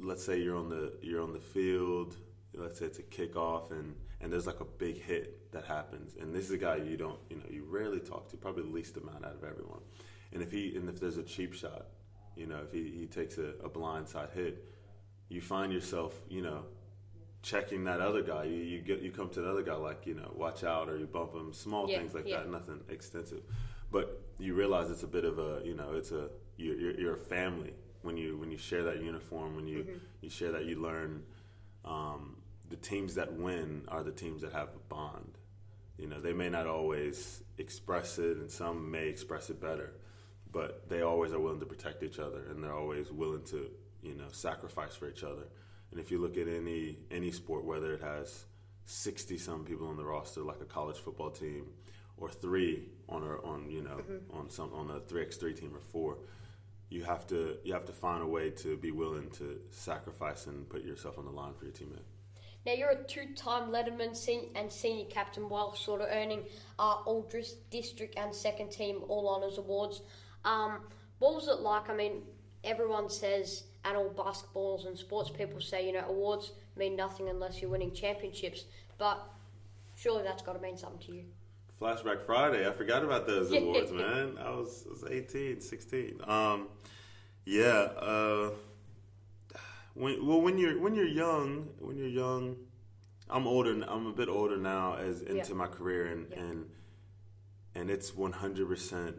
let's 0.00 0.24
say 0.24 0.40
you're 0.40 0.56
on 0.56 0.68
the 0.68 0.94
you're 1.02 1.22
on 1.22 1.32
the 1.32 1.40
field. 1.40 2.16
Let's 2.54 2.78
say 2.78 2.86
it's 2.86 2.98
a 2.98 3.02
kickoff, 3.02 3.70
and 3.70 3.94
and 4.20 4.32
there's 4.32 4.46
like 4.46 4.60
a 4.60 4.64
big 4.64 5.00
hit 5.00 5.52
that 5.52 5.64
happens, 5.64 6.16
and 6.20 6.34
this 6.34 6.44
is 6.44 6.50
a 6.50 6.58
guy 6.58 6.76
you 6.76 6.96
don't 6.96 7.18
you 7.30 7.36
know 7.36 7.44
you 7.50 7.64
rarely 7.68 8.00
talk 8.00 8.28
to, 8.30 8.36
probably 8.36 8.62
the 8.62 8.70
least 8.70 8.96
amount 8.96 9.24
out 9.24 9.34
of 9.34 9.44
everyone. 9.44 9.80
And 10.32 10.42
if 10.42 10.50
he 10.50 10.74
and 10.76 10.88
if 10.88 11.00
there's 11.00 11.16
a 11.16 11.22
cheap 11.22 11.54
shot, 11.54 11.86
you 12.36 12.46
know, 12.46 12.60
if 12.64 12.72
he, 12.72 12.90
he 12.90 13.06
takes 13.06 13.38
a, 13.38 13.54
a 13.64 13.68
blindside 13.68 14.32
hit, 14.32 14.64
you 15.28 15.40
find 15.40 15.72
yourself 15.72 16.14
you 16.28 16.42
know 16.42 16.64
checking 17.42 17.84
that 17.84 18.00
other 18.00 18.22
guy. 18.22 18.44
You 18.44 18.56
you 18.56 18.80
get 18.80 19.00
you 19.00 19.10
come 19.10 19.30
to 19.30 19.40
the 19.40 19.50
other 19.50 19.62
guy 19.62 19.74
like 19.74 20.06
you 20.06 20.14
know 20.14 20.32
watch 20.34 20.64
out, 20.64 20.88
or 20.88 20.96
you 20.98 21.06
bump 21.06 21.34
him, 21.34 21.52
small 21.52 21.88
Yeah, 21.88 21.98
things 21.98 22.14
like 22.14 22.26
yeah. 22.26 22.38
that, 22.38 22.50
nothing 22.50 22.80
extensive. 22.88 23.42
But 23.90 24.20
you 24.38 24.54
realize 24.54 24.90
it's 24.90 25.02
a 25.02 25.08
bit 25.08 25.24
of 25.24 25.38
a 25.38 25.60
you 25.64 25.74
know 25.74 25.92
it's 25.94 26.12
a 26.12 26.28
you're, 26.56 26.76
you're, 26.76 27.00
you're 27.00 27.14
a 27.14 27.18
family 27.18 27.72
when 28.02 28.16
you 28.16 28.36
when 28.36 28.50
you 28.50 28.58
share 28.58 28.84
that 28.84 29.02
uniform 29.02 29.56
when 29.56 29.66
you 29.66 30.00
you 30.20 30.28
share 30.28 30.52
that 30.52 30.64
you 30.64 30.80
learn 30.80 31.22
um, 31.84 32.36
the 32.68 32.76
teams 32.76 33.14
that 33.14 33.32
win 33.32 33.82
are 33.88 34.02
the 34.02 34.12
teams 34.12 34.42
that 34.42 34.52
have 34.52 34.68
a 34.68 34.94
bond 34.94 35.38
you 35.98 36.06
know 36.06 36.20
they 36.20 36.32
may 36.32 36.48
not 36.48 36.66
always 36.66 37.42
express 37.58 38.18
it 38.18 38.36
and 38.36 38.50
some 38.50 38.90
may 38.90 39.08
express 39.08 39.50
it 39.50 39.60
better 39.60 39.94
but 40.52 40.88
they 40.88 41.02
always 41.02 41.32
are 41.32 41.40
willing 41.40 41.60
to 41.60 41.66
protect 41.66 42.02
each 42.02 42.18
other 42.18 42.42
and 42.50 42.62
they're 42.62 42.74
always 42.76 43.10
willing 43.10 43.42
to 43.42 43.68
you 44.02 44.14
know 44.14 44.28
sacrifice 44.30 44.94
for 44.94 45.08
each 45.08 45.22
other 45.24 45.44
and 45.90 46.00
if 46.00 46.10
you 46.10 46.18
look 46.18 46.36
at 46.36 46.48
any 46.48 46.98
any 47.10 47.30
sport 47.30 47.64
whether 47.64 47.92
it 47.92 48.02
has 48.02 48.44
60 48.84 49.36
some 49.38 49.64
people 49.64 49.86
on 49.88 49.96
the 49.96 50.04
roster 50.04 50.40
like 50.42 50.60
a 50.60 50.64
college 50.64 50.98
football 50.98 51.30
team 51.30 51.66
or 52.16 52.28
three 52.28 52.88
on 53.08 53.22
a, 53.22 53.36
on 53.46 53.70
you 53.70 53.82
know 53.82 54.00
on 54.32 54.50
some 54.50 54.72
on 54.72 54.90
a 54.90 55.00
3x3 55.00 55.58
team 55.58 55.72
or 55.74 55.80
four 55.80 56.18
you 56.90 57.04
have 57.04 57.26
to 57.26 57.58
you 57.64 57.72
have 57.72 57.84
to 57.84 57.92
find 57.92 58.22
a 58.22 58.26
way 58.26 58.50
to 58.50 58.76
be 58.76 58.90
willing 58.90 59.28
to 59.30 59.60
sacrifice 59.70 60.46
and 60.46 60.68
put 60.68 60.82
yourself 60.84 61.18
on 61.18 61.24
the 61.24 61.30
line 61.30 61.52
for 61.58 61.64
your 61.64 61.74
teammate 61.74 62.06
Now 62.66 62.72
you're 62.74 62.90
a 62.90 63.04
two-time 63.04 63.70
Letterman 63.70 64.14
sen- 64.16 64.50
and 64.54 64.70
senior 64.70 65.06
captain, 65.06 65.48
while 65.48 65.74
sort 65.74 66.00
of 66.00 66.08
earning 66.10 66.42
uh, 66.78 66.96
all 67.06 67.22
district 67.70 68.18
and 68.18 68.34
second 68.34 68.70
team 68.70 69.04
all 69.08 69.28
honors 69.28 69.58
awards. 69.58 70.02
Um, 70.44 70.80
what 71.18 71.34
was 71.34 71.48
it 71.48 71.60
like? 71.60 71.88
I 71.88 71.94
mean, 71.94 72.22
everyone 72.64 73.08
says, 73.08 73.64
basketballs 73.94 74.86
and 74.86 74.96
sports 74.98 75.30
people 75.30 75.60
say, 75.60 75.86
you 75.86 75.92
know, 75.92 76.04
awards 76.08 76.52
mean 76.76 76.96
nothing 76.96 77.28
unless 77.28 77.60
you're 77.60 77.70
winning 77.70 77.92
championships. 77.92 78.64
But 78.98 79.20
surely 79.96 80.22
that's 80.22 80.42
got 80.42 80.54
to 80.54 80.60
mean 80.60 80.76
something 80.76 81.00
to 81.06 81.12
you. 81.12 81.24
Flashback 81.80 82.26
Friday. 82.26 82.68
I 82.68 82.72
forgot 82.72 83.04
about 83.04 83.26
those 83.26 83.52
awards, 83.52 83.92
man. 83.92 84.36
I 84.40 84.50
was, 84.50 84.84
I 84.86 84.90
was 84.90 85.04
18, 85.08 85.60
16. 85.60 86.20
Um, 86.26 86.68
yeah. 87.44 87.64
Uh, 87.66 88.50
when, 89.94 90.24
well, 90.26 90.40
when 90.40 90.58
you're 90.58 90.80
when 90.80 90.94
you're 90.94 91.06
young, 91.06 91.68
when 91.80 91.96
you're 91.96 92.06
young, 92.06 92.56
I'm 93.28 93.46
older. 93.46 93.72
I'm 93.88 94.06
a 94.06 94.12
bit 94.12 94.28
older 94.28 94.56
now 94.56 94.94
as 94.94 95.22
into 95.22 95.48
Yeah. 95.50 95.54
my 95.54 95.66
career, 95.66 96.06
and 96.06 96.26
Yeah. 96.30 96.38
and 96.40 96.70
and 97.74 97.90
it's 97.90 98.14
100 98.14 98.68
percent 98.68 99.16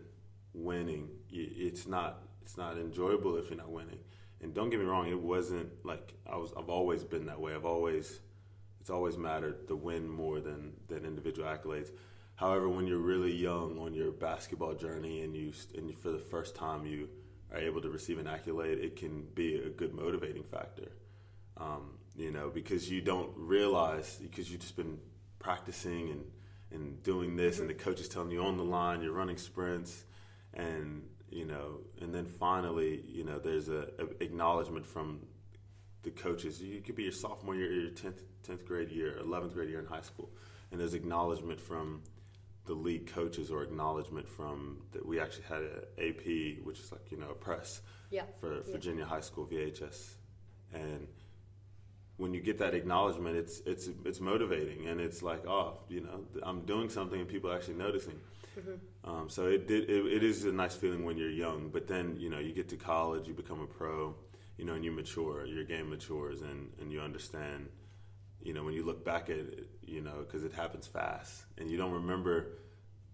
winning. 0.54 1.10
It's 1.32 1.86
not 1.88 2.22
it's 2.42 2.56
not 2.58 2.78
enjoyable 2.78 3.36
if 3.38 3.50
you're 3.50 3.58
not 3.58 3.70
winning. 3.72 4.00
And 4.42 4.54
don't 4.54 4.70
get 4.70 4.80
me 4.80 4.86
wrong, 4.86 5.08
it 5.10 5.20
wasn't 5.20 5.70
like 5.86 6.14
I 6.32 6.38
was. 6.38 6.54
I've 6.58 6.70
always 6.70 7.04
been 7.04 7.26
that 7.26 7.40
way. 7.40 7.54
I've 7.54 7.66
always 7.66 8.20
it's 8.80 8.90
always 8.90 9.18
mattered 9.18 9.68
the 9.68 9.76
win 9.76 10.08
more 10.08 10.40
than 10.40 10.74
than 10.88 11.06
individual 11.06 11.48
accolades. 11.48 11.90
However, 12.36 12.70
when 12.70 12.88
you're 12.88 13.00
really 13.00 13.36
young 13.36 13.78
on 13.80 13.94
your 13.94 14.12
basketball 14.12 14.74
journey 14.74 15.24
and 15.24 15.36
you 15.36 15.52
and 15.76 15.98
for 15.98 16.12
the 16.12 16.20
first 16.20 16.56
time 16.56 16.86
you 16.86 17.10
are 17.52 17.60
able 17.60 17.82
to 17.82 17.90
receive 17.90 18.18
an 18.18 18.28
accolade, 18.28 18.80
it 18.80 18.96
can 18.96 19.28
be 19.36 19.56
a 19.56 19.70
good 19.70 19.94
motivating 19.94 20.44
factor. 20.44 20.92
Um, 21.58 21.98
you 22.16 22.32
know, 22.32 22.50
because 22.50 22.90
you 22.90 23.02
don't 23.02 23.32
realize 23.36 24.18
because 24.22 24.50
you've 24.50 24.62
just 24.62 24.78
been 24.78 25.00
practicing 25.40 26.12
and 26.12 26.24
and 26.72 27.02
doing 27.04 27.36
this, 27.36 27.60
and 27.60 27.70
the 27.70 27.74
coach 27.74 28.00
is 28.00 28.08
telling 28.08 28.32
you 28.32 28.44
on 28.44 28.56
the 28.56 28.64
line, 28.64 29.02
you're 29.02 29.12
running 29.12 29.38
sprints, 29.38 30.04
and 30.54 31.02
you 31.32 31.46
know, 31.46 31.80
and 32.02 32.14
then 32.14 32.26
finally, 32.26 33.04
you 33.08 33.24
know, 33.24 33.40
there's 33.40 33.70
a, 33.70 33.88
a 34.00 34.24
acknowledgement 34.24 34.86
from 34.86 35.20
the 36.04 36.12
coaches. 36.12 36.62
You 36.62 36.82
could 36.82 36.96
be 36.96 37.04
your 37.04 37.12
sophomore 37.12 37.56
year, 37.56 37.72
your 37.72 37.92
tenth 37.92 38.22
tenth 38.44 38.66
grade 38.66 38.90
year, 38.92 39.18
eleventh 39.18 39.54
grade 39.54 39.70
year 39.70 39.80
in 39.80 39.86
high 39.86 40.02
school, 40.02 40.30
and 40.72 40.80
there's 40.80 40.94
acknowledgement 40.94 41.60
from 41.60 42.02
the 42.66 42.74
league 42.74 43.08
coaches 43.12 43.50
or 43.52 43.64
acknowledgement 43.64 44.28
from 44.28 44.84
that 44.92 45.06
we 45.06 45.20
actually 45.20 45.44
had 45.46 45.62
an 45.64 45.80
AP, 45.98 46.64
which 46.66 46.80
is 46.80 46.92
like 46.92 47.12
you 47.12 47.18
know 47.18 47.32
a 47.32 47.36
press 47.36 47.82
Yeah. 48.12 48.24
for 48.40 48.54
Yeah. 48.56 48.72
Virginia 48.72 49.06
High 49.06 49.22
School 49.22 49.46
VHS, 49.48 50.16
and 50.74 51.08
when 52.18 52.34
you 52.34 52.42
get 52.42 52.58
that 52.60 52.74
acknowledgement, 52.74 53.36
it's 53.38 53.60
it's 53.66 53.90
it's 54.06 54.20
motivating, 54.20 54.88
and 54.88 55.00
it's 55.00 55.22
like, 55.22 55.46
oh, 55.48 55.80
you 55.90 56.02
know, 56.02 56.26
I'm 56.44 56.62
doing 56.66 56.90
something, 56.90 57.20
and 57.20 57.30
people 57.30 57.52
are 57.52 57.56
actually 57.56 57.76
noticing. 57.76 58.20
Um, 59.04 59.30
so 59.30 59.48
it 59.48 59.68
did. 59.68 59.90
It, 59.90 60.06
it 60.06 60.24
is 60.24 60.46
a 60.46 60.52
nice 60.52 60.76
feeling 60.76 61.04
when 61.06 61.18
you're 61.18 61.30
young, 61.30 61.70
but 61.70 61.88
then 61.88 62.16
you 62.20 62.30
know 62.30 62.40
you 62.40 62.54
get 62.54 62.70
to 62.70 62.76
college, 62.78 63.28
you 63.28 63.34
become 63.34 63.62
a 63.62 63.68
pro, 63.68 64.16
you 64.58 64.66
know, 64.66 64.74
and 64.74 64.84
you 64.84 64.92
mature. 64.92 65.46
Your 65.46 65.64
game 65.64 65.90
matures, 65.90 66.42
and 66.42 66.72
and 66.80 66.92
you 66.92 67.02
understand. 67.02 67.70
You 68.42 68.54
know, 68.54 68.64
when 68.64 68.74
you 68.74 68.86
look 68.86 69.04
back 69.04 69.30
at 69.30 69.38
it, 69.38 69.68
you 69.86 70.00
know, 70.02 70.20
because 70.26 70.44
it 70.44 70.54
happens 70.54 70.88
fast, 70.88 71.44
and 71.58 71.70
you 71.70 71.78
don't 71.78 71.92
remember 71.92 72.48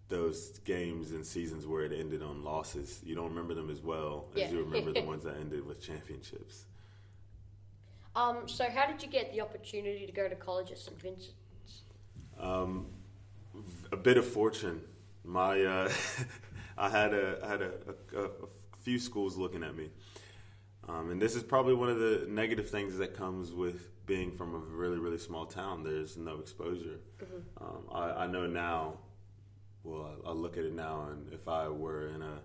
those 0.08 0.60
games 0.60 1.12
and 1.12 1.26
seasons 1.26 1.66
where 1.66 1.84
it 1.84 1.92
ended 1.92 2.22
on 2.22 2.44
losses. 2.44 3.02
You 3.04 3.16
don't 3.16 3.30
remember 3.30 3.56
them 3.56 3.70
as 3.72 3.82
well 3.82 4.28
as 4.36 4.42
Yeah. 4.42 4.52
you 4.52 4.60
remember 4.64 4.92
the 4.94 5.02
ones 5.14 5.24
that 5.24 5.38
ended 5.38 5.66
with 5.66 5.82
championships. 5.82 6.66
Um, 8.16 8.48
so 8.48 8.70
how 8.70 8.86
did 8.86 9.02
you 9.02 9.10
get 9.10 9.34
the 9.34 9.42
opportunity 9.42 10.06
to 10.06 10.12
go 10.12 10.30
to 10.30 10.36
college 10.36 10.72
at 10.72 10.78
St. 10.78 11.02
Vincent's? 11.02 11.34
Um, 12.40 12.86
a 13.92 13.98
bit 13.98 14.18
of 14.18 14.26
fortune. 14.26 14.82
My, 15.26 15.62
uh, 15.64 15.92
I 16.78 16.90
had 16.90 17.14
a, 17.14 17.40
I 17.44 17.48
had 17.48 17.62
a, 17.62 17.72
a, 18.16 18.22
a 18.24 18.30
few 18.82 19.00
schools 19.00 19.38
looking 19.38 19.64
at 19.64 19.76
me, 19.76 19.90
um, 20.88 21.10
and 21.12 21.22
this 21.22 21.36
is 21.36 21.44
probably 21.44 21.74
one 21.74 21.90
of 21.90 21.98
the 22.00 22.26
negative 22.30 22.70
things 22.70 22.98
that 22.98 23.16
comes 23.16 23.52
with 23.52 23.90
being 24.06 24.32
from 24.32 24.54
a 24.54 24.58
really, 24.58 25.00
really 25.00 25.18
small 25.18 25.46
town. 25.46 25.84
There's 25.84 26.16
no 26.18 26.38
exposure. 26.40 27.00
Um, 27.60 27.84
I, 27.92 28.10
I 28.24 28.28
know 28.28 28.46
now. 28.46 29.00
Well, 29.84 30.10
I, 30.26 30.30
I 30.30 30.34
look 30.34 30.58
at 30.58 30.64
it 30.64 30.74
now, 30.74 31.08
and 31.12 31.32
if 31.34 31.48
I 31.48 31.68
were 31.70 32.08
in 32.08 32.22
a, 32.22 32.40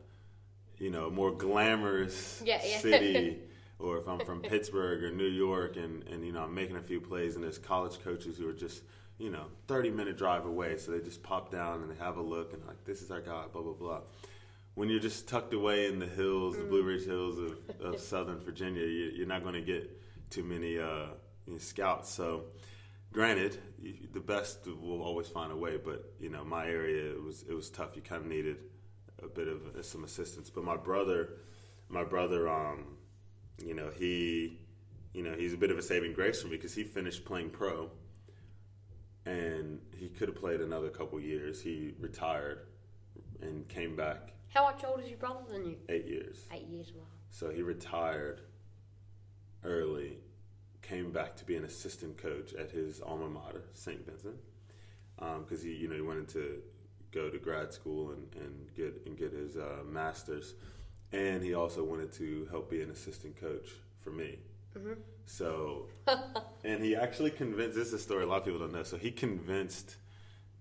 you 0.79 0.91
know, 0.91 1.11
more 1.11 1.31
glamorous 1.33 2.43
Yeah, 2.45 2.61
yeah. 2.65 2.79
city. 2.79 3.39
Or 3.81 3.99
if 3.99 4.09
I'm 4.09 4.21
from 4.21 4.41
Pittsburgh 4.43 5.03
or 5.03 5.11
New 5.11 5.29
York 5.29 5.77
and, 5.77 6.07
and 6.09 6.25
you 6.25 6.33
know 6.33 6.43
I'm 6.43 6.55
making 6.55 6.77
a 6.77 6.83
few 6.83 7.01
plays 7.01 7.35
and 7.35 7.45
there's 7.45 7.59
college 7.59 8.01
coaches 8.03 8.37
who 8.37 8.49
are 8.49 8.55
just 8.55 8.83
you 9.19 9.31
know 9.31 9.47
30 9.69 9.91
minute 9.91 10.17
drive 10.17 10.47
away 10.47 10.79
so 10.79 10.93
they 10.93 11.01
just 11.01 11.23
pop 11.23 11.51
down 11.51 11.83
and 11.83 11.91
they 11.91 12.03
have 12.03 12.17
a 12.17 12.23
look 12.23 12.53
and 12.53 12.65
like 12.67 12.85
this 12.85 13.03
is 13.03 13.11
our 13.11 13.21
guy 13.21 13.45
blah 13.53 13.63
blah 13.63 13.73
blah. 13.73 14.01
When 14.75 14.89
you're 14.89 15.01
just 15.01 15.29
tucked 15.29 15.53
away 15.53 15.87
in 15.87 15.99
the 15.99 16.07
hills, 16.07 16.57
the 16.57 16.63
Blue 16.63 16.83
Ridge 16.83 17.05
Hills 17.05 17.39
of, 17.39 17.59
of 17.81 18.01
Southern 18.13 18.39
Virginia, 18.39 18.83
you, 18.83 19.11
you're 19.15 19.27
not 19.27 19.43
going 19.43 19.55
to 19.55 19.61
get 19.61 20.01
too 20.31 20.45
many 20.45 20.79
uh, 20.79 21.07
you 21.45 21.55
know, 21.55 21.59
scouts. 21.59 22.09
So, 22.09 22.45
granted, 23.13 23.59
you, 23.83 23.95
the 24.13 24.21
best 24.21 24.67
will 24.67 25.03
always 25.03 25.27
find 25.27 25.53
a 25.53 25.57
way, 25.57 25.77
but 25.77 26.15
you 26.21 26.31
know 26.31 26.45
my 26.45 26.67
area 26.67 27.11
it 27.11 27.23
was 27.23 27.45
it 27.49 27.53
was 27.53 27.69
tough. 27.69 27.97
You 27.97 28.03
kind 28.03 28.23
of 28.23 28.29
needed 28.29 28.57
a 29.23 29.29
bit 29.29 29.49
of 29.49 29.77
uh, 29.77 29.83
some 29.83 30.05
assistance. 30.05 30.51
But 30.51 30.65
my 30.65 30.77
brother, 30.77 31.35
my 31.89 32.05
brother, 32.05 32.49
um, 32.49 32.97
you 33.65 33.75
know 33.75 33.91
he, 33.91 34.59
you 35.13 35.23
know 35.23 35.35
he's 35.37 35.53
a 35.53 35.57
bit 35.57 35.71
of 35.71 35.79
a 35.79 35.83
saving 35.83 36.13
grace 36.13 36.41
for 36.43 36.49
me 36.49 36.57
because 36.57 36.75
he 36.75 36.85
finished 36.85 37.25
playing 37.25 37.51
pro, 37.51 37.91
and 39.27 39.81
he 39.97 40.09
could 40.09 40.29
have 40.29 40.37
played 40.37 40.61
another 40.61 40.89
couple 40.89 41.21
years. 41.21 41.63
He 41.63 41.95
retired 41.99 42.67
and 43.43 43.67
came 43.69 43.97
back 43.97 44.33
How 44.55 44.65
much 44.65 44.83
older 44.85 45.03
is 45.03 45.09
your 45.09 45.19
brother 45.19 45.41
than 45.49 45.65
you? 45.65 45.77
eight 45.89 46.07
years. 46.07 46.47
Eight 46.53 46.67
years. 46.69 46.93
Wow. 46.95 47.05
So 47.31 47.51
he 47.51 47.63
retired 47.63 48.43
early, 49.65 50.19
came 50.83 51.13
back 51.13 51.37
to 51.37 51.45
be 51.45 51.57
an 51.57 51.65
assistant 51.65 52.19
coach 52.19 52.53
at 52.55 52.71
his 52.71 53.01
alma 53.01 53.29
mater, 53.29 53.63
St. 53.75 54.05
Vincent, 54.05 54.37
because 55.19 55.63
he, 55.63 55.71
you 55.75 55.89
know, 55.89 55.95
he 55.95 56.01
wanted 56.01 56.29
to 56.31 56.61
go 57.13 57.29
to 57.29 57.39
grad 57.39 57.73
school 57.73 58.11
and, 58.13 58.27
and 58.43 58.75
get 58.75 59.03
and 59.07 59.17
get 59.17 59.33
his 59.33 59.57
uh, 59.57 59.83
master's, 59.87 60.55
and 61.13 61.43
he 61.43 61.55
also 61.55 61.83
wanted 61.85 62.13
to 62.15 62.47
help 62.51 62.71
be 62.71 62.83
an 62.83 62.91
assistant 62.91 63.41
coach 63.41 63.69
for 64.01 64.11
me. 64.11 64.39
So, 65.27 65.87
and 66.65 66.83
he 66.83 66.95
actually 66.97 67.31
convinced. 67.31 67.77
This 67.77 67.89
is 67.89 67.95
a 67.95 67.99
story 67.99 68.25
a 68.25 68.27
lot 68.27 68.39
of 68.39 68.45
people 68.45 68.61
don't 68.61 68.73
know. 68.73 68.83
So 68.85 68.97
he 68.97 69.11
convinced 69.11 69.97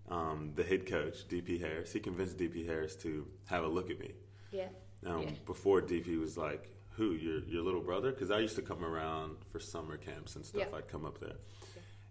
um, 0.10 0.52
the 0.56 0.64
head 0.64 0.86
coach, 0.88 1.28
DP 1.28 1.60
Harris. 1.60 1.94
He 1.94 2.00
convinced 2.00 2.38
DP 2.38 2.66
Harris 2.66 2.96
to 2.98 3.28
have 3.46 3.64
a 3.64 3.68
look 3.68 3.90
at 3.90 4.00
me. 4.00 4.12
Yeah. 4.52 4.68
Um, 5.06 5.22
Yeah. 5.24 5.30
Before 5.46 5.82
DP 5.82 6.20
was 6.20 6.38
like, 6.38 6.70
"Who 6.98 7.12
your 7.14 7.40
your 7.46 7.64
little 7.64 7.82
brother?" 7.82 8.12
Because 8.12 8.32
I 8.32 8.40
used 8.40 8.56
to 8.56 8.62
come 8.62 8.84
around 8.84 9.38
for 9.52 9.60
summer 9.60 9.98
camps 9.98 10.36
and 10.36 10.46
stuff. 10.46 10.68
Yeah. 10.72 10.78
I'd 10.78 10.88
come 10.88 11.06
up 11.06 11.20
there, 11.20 11.38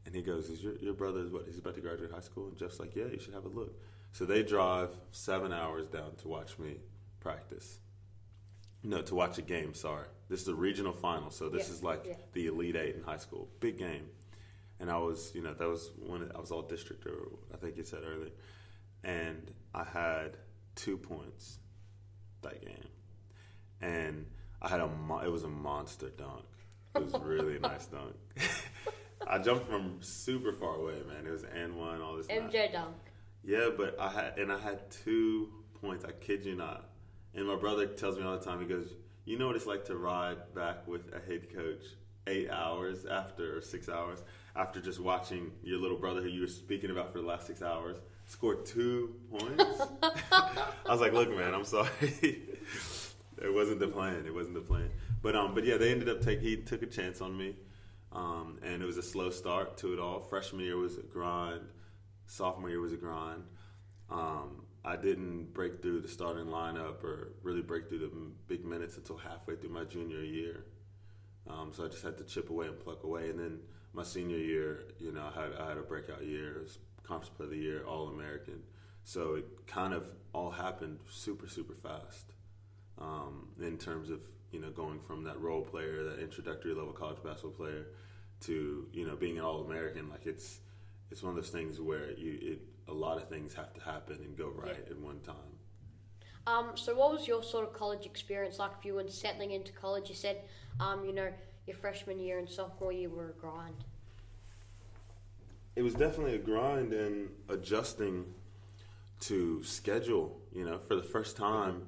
and 0.07 0.15
he 0.15 0.23
goes, 0.23 0.49
"Is 0.49 0.63
your 0.63 0.77
your 0.77 0.95
brother 0.95 1.21
is 1.21 1.31
what? 1.31 1.47
He's 1.47 1.59
about 1.59 1.75
to 1.75 1.81
graduate 1.81 2.11
high 2.13 2.21
school?" 2.21 2.47
And 2.49 2.57
Jeff's 2.57 2.79
like, 2.81 2.95
"Yeah, 2.97 3.07
you 3.07 3.19
should 3.19 3.35
have 3.35 3.45
a 3.45 3.49
look." 3.49 3.75
So 4.13 4.25
they 4.25 4.43
drive 4.43 4.91
seven 5.11 5.53
hours 5.53 5.87
down 5.89 6.15
to 6.23 6.29
watch 6.29 6.59
me 6.59 6.79
practice. 7.21 7.79
No, 8.83 9.03
to 9.03 9.15
watch 9.15 9.39
a 9.39 9.43
game. 9.43 9.75
Sorry, 9.75 10.07
this 10.29 10.41
is 10.43 10.49
a 10.49 10.55
regional 10.55 10.93
final, 10.93 11.31
so 11.31 11.49
this 11.49 11.69
Yeah, 11.69 11.75
is 11.75 11.83
like 11.83 12.05
yeah. 12.07 12.15
the 12.33 12.47
elite 12.47 12.77
eight 12.77 12.95
in 12.97 13.03
high 13.03 13.17
school, 13.17 13.49
big 13.61 13.79
game. 13.79 14.09
And 14.81 14.91
I 14.91 14.99
was, 14.99 15.33
you 15.35 15.43
know, 15.43 15.53
that 15.55 15.69
was 15.69 15.91
when 16.07 16.31
I 16.35 16.39
was 16.41 16.53
all 16.53 16.63
district, 16.63 17.05
or 17.07 17.29
I 17.53 17.57
think 17.57 17.77
you 17.77 17.83
said 17.85 18.01
earlier, 18.07 18.31
and 19.03 19.51
I 19.75 19.83
had 19.85 20.37
two 20.77 20.97
points 20.97 21.59
that 22.43 22.61
game, 22.65 22.89
and 23.81 24.27
I 24.63 24.69
had 24.69 24.81
a 24.81 24.87
mo- 24.87 25.19
it 25.21 25.31
was 25.33 25.43
a 25.43 25.49
monster 25.49 26.11
dunk. 26.11 26.45
It 26.95 27.03
was 27.05 27.15
a 27.15 27.19
really 27.19 27.59
nice 27.59 27.87
dunk. 27.87 28.15
I 29.27 29.39
jumped 29.39 29.67
from 29.69 29.99
super 30.01 30.53
far 30.53 30.77
away, 30.77 30.95
man. 31.09 31.27
It 31.27 31.31
was 31.31 31.43
and 31.45 31.77
one, 31.77 32.01
all 32.01 32.17
this. 32.17 32.29
MJ 32.29 32.73
dunk. 32.73 32.95
yeah, 33.45 33.71
but 33.77 33.99
I 33.99 34.09
had 34.11 34.39
and 34.39 34.53
I 34.53 34.59
had 34.59 34.89
two 34.91 35.49
points. 35.81 36.05
I 36.05 36.13
kid 36.13 36.45
you 36.45 36.55
not. 36.55 36.89
And 37.39 37.47
my 37.47 37.55
brother 37.55 37.87
tells 37.87 38.19
me 38.19 38.25
all 38.25 38.37
the 38.37 38.45
time. 38.45 38.61
He 38.61 38.67
goes, 38.67 38.95
"You 39.25 39.39
know 39.39 39.47
what 39.47 39.55
it's 39.55 39.67
like 39.67 39.85
to 39.85 39.97
ride 39.97 40.53
back 40.55 40.89
with 40.89 41.13
a 41.15 41.21
head 41.21 41.55
coach 41.55 41.85
eight 42.27 42.51
hours 42.51 43.07
after 43.07 43.57
or 43.57 43.63
six 43.63 43.89
hours 43.89 44.23
after 44.57 44.81
just 44.81 44.99
watching 44.99 45.53
your 45.63 45.79
little 45.79 45.97
brother 45.97 46.21
who 46.21 46.29
you 46.29 46.41
were 46.41 46.49
speaking 46.49 46.91
about 46.91 47.13
for 47.13 47.21
the 47.21 47.27
last 47.27 47.47
six 47.47 47.63
hours 47.63 47.99
score 48.27 48.57
two 48.57 49.15
points." 49.31 49.65
I 50.03 50.67
was 50.89 51.01
like, 51.01 51.13
"Look, 51.13 51.31
man, 51.31 51.55
I'm 51.55 51.65
sorry. 51.65 51.89
it 52.21 53.55
wasn't 53.55 53.79
the 53.79 53.89
plan. 53.89 54.25
It 54.27 54.35
wasn't 54.35 54.55
the 54.55 54.61
plan." 54.61 54.91
But 55.23 55.37
um, 55.37 55.55
but 55.55 55.65
yeah, 55.65 55.77
they 55.77 55.93
ended 55.93 56.09
up 56.09 56.21
taking. 56.21 56.43
He 56.45 56.57
took 56.57 56.83
a 56.83 56.87
chance 56.87 57.21
on 57.21 57.37
me, 57.39 57.55
um, 58.11 58.59
and 58.65 58.83
it 58.83 58.87
was 58.87 58.99
a 58.99 59.03
slow 59.03 59.31
start 59.31 59.77
to 59.79 59.93
it 59.93 60.01
all. 60.01 60.19
Freshman 60.19 60.65
year 60.65 60.77
was 60.77 60.99
a 60.99 61.03
grind 61.03 61.69
sophomore 62.29 62.71
year 62.71 62.81
was 62.81 62.93
a 62.93 62.97
grind. 62.97 63.43
Um, 64.11 64.63
I 64.85 64.97
didn't 64.97 65.53
break 65.53 65.83
through 65.83 66.01
the 66.01 66.09
starting 66.09 66.47
lineup 66.47 67.03
or 67.05 67.33
really 67.43 67.63
break 67.63 67.89
through 67.89 67.99
the 67.99 68.13
big 68.47 68.65
minutes 68.65 68.97
until 68.97 69.17
halfway 69.17 69.57
through 69.57 69.71
my 69.71 69.85
junior 69.85 70.23
year. 70.23 70.65
Um, 71.49 71.73
so 71.73 71.85
I 71.85 71.89
just 71.89 72.03
had 72.03 72.19
to 72.19 72.25
chip 72.25 72.51
away 72.51 72.67
and 72.67 72.79
pluck 72.79 73.05
away. 73.05 73.31
And 73.31 73.39
then 73.39 73.59
my 73.93 74.03
senior 74.03 74.37
year, 74.37 74.85
you 74.99 75.13
know, 75.13 75.31
I 75.35 75.41
had 75.41 75.53
I 75.59 75.69
had 75.69 75.79
a 75.79 75.83
breakout 75.83 76.25
year, 76.25 76.65
conference 77.03 77.31
player 77.37 77.47
of 77.47 77.51
the 77.51 77.59
year, 77.59 77.85
All 77.85 78.09
American. 78.09 78.63
So 79.05 79.37
it 79.37 79.67
kind 79.67 79.95
of 79.95 80.07
all 80.33 80.51
happened 80.51 80.99
super 81.09 81.49
super 81.49 81.75
fast 81.75 82.35
um, 83.01 83.49
in 83.61 83.79
terms 83.79 84.11
of 84.11 84.21
you 84.53 84.61
know 84.61 84.71
going 84.71 85.01
from 85.01 85.25
that 85.25 85.41
role 85.41 85.63
player, 85.63 86.05
that 86.05 86.19
introductory 86.21 86.75
level 86.75 86.93
college 86.93 87.23
basketball 87.23 87.53
player, 87.53 87.87
to 88.41 88.87
you 88.93 89.07
know 89.07 89.17
being 89.17 89.39
an 89.39 89.45
All 89.45 89.63
American. 89.65 90.09
Like 90.11 90.27
it's 90.27 90.61
it's 91.11 91.23
one 91.23 91.31
of 91.31 91.37
those 91.37 91.51
things 91.51 91.81
where 91.81 92.13
you 92.13 92.39
it 92.41 92.61
a 92.89 92.93
lot 92.93 93.17
of 93.17 93.29
things 93.29 93.55
have 93.55 93.73
to 93.75 93.81
happen 93.81 94.17
and 94.25 94.37
go 94.37 94.49
right 94.49 94.77
Yeah. 94.87 94.91
at 94.93 94.99
one 94.99 95.21
time. 95.21 95.37
Um, 96.47 96.77
so 96.77 96.95
what 96.95 97.13
was 97.13 97.29
your 97.29 97.43
sort 97.43 97.65
of 97.67 97.75
college 97.75 98.07
experience 98.07 98.59
like 98.59 98.81
for 98.81 98.89
you 98.89 98.95
when 98.95 99.09
settling 99.11 99.51
into 99.51 99.73
college? 99.73 100.09
You 100.09 100.15
said, 100.15 100.43
um, 100.81 101.05
you 101.05 101.13
know, 101.13 101.31
your 101.67 101.77
freshman 101.77 102.19
year 102.19 102.39
and 102.39 102.49
sophomore 102.49 102.93
year 102.93 103.11
were 103.11 103.29
a 103.29 103.33
grind. 103.33 103.85
It 105.77 105.83
was 105.83 105.95
definitely 105.95 106.35
a 106.35 106.39
grind 106.39 106.93
and 106.93 107.29
adjusting 107.49 108.35
to 109.21 109.63
schedule. 109.63 110.41
You 110.53 110.65
know, 110.65 110.79
for 110.79 110.97
the 110.97 111.03
first 111.03 111.37
time, 111.37 111.87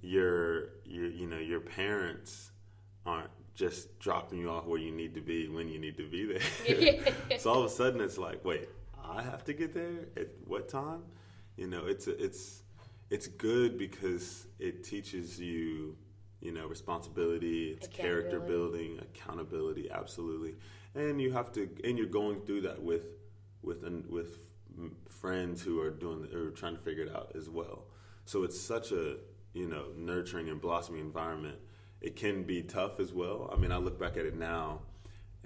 your 0.00 0.68
your 0.84 1.06
you 1.06 1.26
know 1.26 1.38
your 1.38 1.60
parents 1.60 2.52
aren't 3.04 3.30
just 3.54 3.98
dropping 3.98 4.38
you 4.38 4.50
off 4.50 4.66
where 4.66 4.78
you 4.78 4.92
need 4.92 5.14
to 5.14 5.20
be 5.20 5.48
when 5.48 5.68
you 5.68 5.78
need 5.78 5.96
to 5.96 6.06
be 6.08 6.24
there. 6.26 7.12
so 7.38 7.50
all 7.52 7.60
of 7.60 7.66
a 7.66 7.74
sudden, 7.74 8.00
it's 8.00 8.18
like, 8.18 8.44
wait, 8.44 8.68
I 9.08 9.22
have 9.22 9.44
to 9.44 9.52
get 9.52 9.74
there 9.74 10.08
at 10.16 10.28
what 10.46 10.68
time? 10.68 11.02
You 11.56 11.66
know, 11.66 11.86
it's 11.86 12.06
it's 12.06 12.62
it's 13.10 13.26
good 13.26 13.78
because 13.78 14.46
it 14.58 14.84
teaches 14.84 15.40
you, 15.40 15.96
you 16.40 16.52
know, 16.52 16.66
responsibility. 16.66 17.76
It's 17.80 17.88
character 17.88 18.40
building, 18.40 18.98
accountability, 19.00 19.90
absolutely. 19.90 20.54
And 20.94 21.20
you 21.20 21.32
have 21.32 21.52
to, 21.52 21.68
and 21.84 21.96
you're 21.96 22.06
going 22.06 22.40
through 22.40 22.62
that 22.62 22.82
with 22.82 23.06
with 23.62 23.84
an, 23.84 24.04
with 24.08 24.38
friends 25.08 25.62
who 25.62 25.80
are 25.80 25.90
doing 25.90 26.24
are 26.34 26.50
trying 26.50 26.76
to 26.76 26.82
figure 26.82 27.04
it 27.04 27.14
out 27.14 27.32
as 27.34 27.48
well. 27.48 27.84
So 28.24 28.42
it's 28.42 28.60
such 28.60 28.92
a 28.92 29.16
you 29.54 29.66
know 29.66 29.86
nurturing 29.96 30.48
and 30.48 30.60
blossoming 30.60 31.00
environment. 31.00 31.56
It 32.00 32.16
can 32.16 32.42
be 32.42 32.62
tough 32.62 33.00
as 33.00 33.12
well. 33.12 33.50
I 33.52 33.56
mean, 33.56 33.72
I 33.72 33.78
look 33.78 33.98
back 33.98 34.16
at 34.16 34.26
it 34.26 34.36
now, 34.36 34.80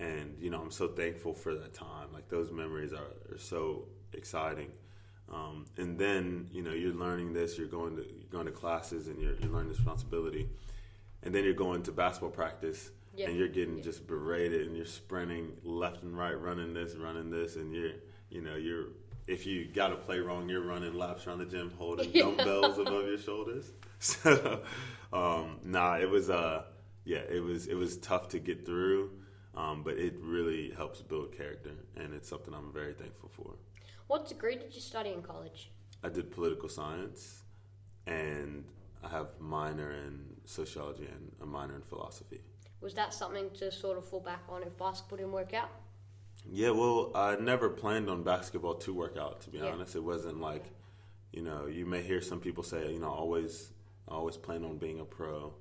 and 0.01 0.37
you 0.41 0.51
know 0.51 0.61
I'm 0.61 0.71
so 0.73 0.89
thankful 0.89 1.35
for 1.35 1.55
that 1.55 1.75
time. 1.75 2.09
Like 2.13 2.29
those 2.29 2.51
memories 2.51 2.93
are, 2.93 3.13
are 3.35 3.39
so 3.39 3.85
exciting. 4.13 4.73
Um, 5.33 5.67
and 5.77 5.97
then 5.97 6.49
you 6.51 6.63
know 6.63 6.73
you're 6.73 6.93
learning 6.95 7.33
this, 7.35 7.57
you're 7.57 7.69
going 7.69 7.95
to 7.97 8.03
you're 8.03 8.31
going 8.33 8.47
to 8.47 8.53
classes, 8.53 9.07
and 9.07 9.21
you're, 9.21 9.35
you're 9.37 9.51
learning 9.53 9.69
responsibility, 9.69 10.49
and 11.23 11.33
then 11.33 11.45
you're 11.45 11.55
going 11.55 11.85
to 11.85 11.93
basketball 11.93 12.31
practice, 12.31 12.91
Yeah. 13.15 13.29
and 13.29 13.37
you're 13.39 13.49
getting 13.49 13.81
just 13.81 14.09
berated, 14.09 14.67
and 14.67 14.77
you're 14.77 14.87
sprinting 14.87 15.53
left 15.63 16.03
and 16.03 16.19
right, 16.19 16.35
running 16.41 16.75
this, 16.75 16.97
running 16.97 17.31
this, 17.31 17.55
and 17.57 17.73
you're 17.73 17.93
you 18.31 18.41
know 18.41 18.57
you're 18.57 18.87
if 19.29 19.47
you 19.47 19.67
got 19.69 19.89
to 19.89 19.97
play 19.97 20.19
wrong, 20.19 20.49
you're 20.49 20.63
running 20.63 20.95
laps 20.95 21.27
around 21.29 21.39
the 21.39 21.45
gym 21.45 21.71
holding 21.79 22.11
dumbbells 22.21 22.79
above 22.79 23.07
your 23.07 23.19
shoulders. 23.19 23.71
So, 24.03 24.63
um, 25.13 25.59
nah, 25.63 25.99
it 25.99 26.09
was 26.09 26.31
uh, 26.31 26.63
yeah, 27.05 27.19
it 27.31 27.45
was 27.45 27.67
it 27.67 27.75
was 27.75 27.99
tough 27.99 28.31
to 28.31 28.39
get 28.39 28.65
through, 28.65 29.11
um, 29.55 29.83
but 29.83 29.99
it 29.99 30.15
really 30.21 30.71
helps 30.71 31.03
build 31.03 31.37
character, 31.37 31.71
and 31.97 32.15
it's 32.15 32.29
something 32.29 32.55
I'm 32.55 32.73
very 32.73 32.93
thankful 32.95 33.29
for. 33.29 33.57
What 34.07 34.29
degree 34.29 34.57
did 34.57 34.75
you 34.75 34.81
study 34.81 35.11
in 35.11 35.23
college? 35.23 35.71
I 36.03 36.09
did 36.09 36.31
political 36.31 36.69
science, 36.69 37.43
and 38.07 38.65
I 39.05 39.09
have 39.09 39.29
minor 39.39 39.93
in 39.93 40.37
sociology 40.45 41.07
and 41.07 41.33
a 41.43 41.47
minor 41.47 41.75
in 41.75 41.83
philosophy. 41.83 42.41
Was 42.81 42.95
that 42.95 43.13
something 43.13 43.51
to 43.59 43.71
sort 43.71 43.99
of 43.99 44.09
fall 44.09 44.21
back 44.21 44.43
on 44.49 44.63
if 44.63 44.77
basketball 44.79 45.19
didn't 45.19 45.33
work 45.33 45.53
out? 45.55 45.71
Yeah, 46.51 46.71
well, 46.71 47.11
I 47.15 47.37
never 47.37 47.69
planned 47.69 48.09
on 48.09 48.23
basketball 48.23 48.75
to 48.77 48.95
work 48.95 49.17
out. 49.19 49.43
To 49.43 49.51
be 49.51 49.59
Yeah. 49.59 49.67
honest, 49.73 49.95
it 49.95 50.01
wasn't 50.03 50.41
like, 50.41 50.65
you 51.33 51.43
know, 51.43 51.67
you 51.67 51.85
may 51.85 52.03
hear 52.03 52.23
some 52.23 52.41
people 52.41 52.63
say, 52.63 52.91
you 52.93 52.99
know, 52.99 53.11
always, 53.11 53.73
always 54.09 54.37
plan 54.39 54.65
on 54.65 54.79
being 54.79 55.01
a 55.01 55.05
pro, 55.05 55.55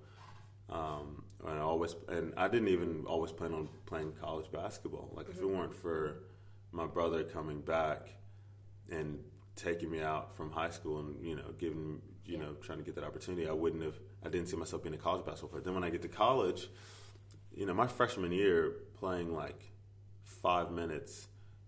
um, 0.69 1.25
and 1.47 1.57
I 1.57 1.61
always, 1.61 1.95
and 2.07 2.33
I 2.37 2.47
didn't 2.47 2.67
even 2.69 3.05
always 3.07 3.31
plan 3.31 3.53
on 3.53 3.69
playing 3.85 4.13
college 4.21 4.51
basketball. 4.51 5.11
Like, 5.15 5.29
if 5.29 5.39
it 5.39 5.45
weren't 5.49 5.75
for 5.75 6.23
my 6.71 6.85
brother 6.85 7.23
coming 7.23 7.61
back 7.61 8.09
and 8.91 9.19
taking 9.55 9.89
me 9.91 10.01
out 10.01 10.35
from 10.35 10.51
high 10.51 10.69
school 10.69 10.99
and 10.99 11.21
you 11.25 11.35
know 11.35 11.51
giving 11.57 12.01
you 12.25 12.37
know 12.37 12.53
trying 12.61 12.77
to 12.79 12.83
get 12.83 12.95
that 12.95 13.03
opportunity, 13.03 13.47
I 13.47 13.53
wouldn't 13.53 13.83
have. 13.83 13.95
I 14.25 14.29
didn't 14.29 14.47
see 14.47 14.57
myself 14.57 14.83
being 14.83 14.95
a 14.95 14.97
college 14.97 15.25
basketball 15.25 15.49
player. 15.49 15.63
Then 15.63 15.73
when 15.75 15.83
I 15.83 15.89
get 15.89 16.01
to 16.01 16.09
college, 16.09 16.67
you 17.55 17.65
know, 17.65 17.73
my 17.73 17.87
freshman 17.87 18.31
year 18.33 18.73
playing 18.99 19.33
like 19.33 19.71
five 20.23 20.71
minutes, 20.71 21.27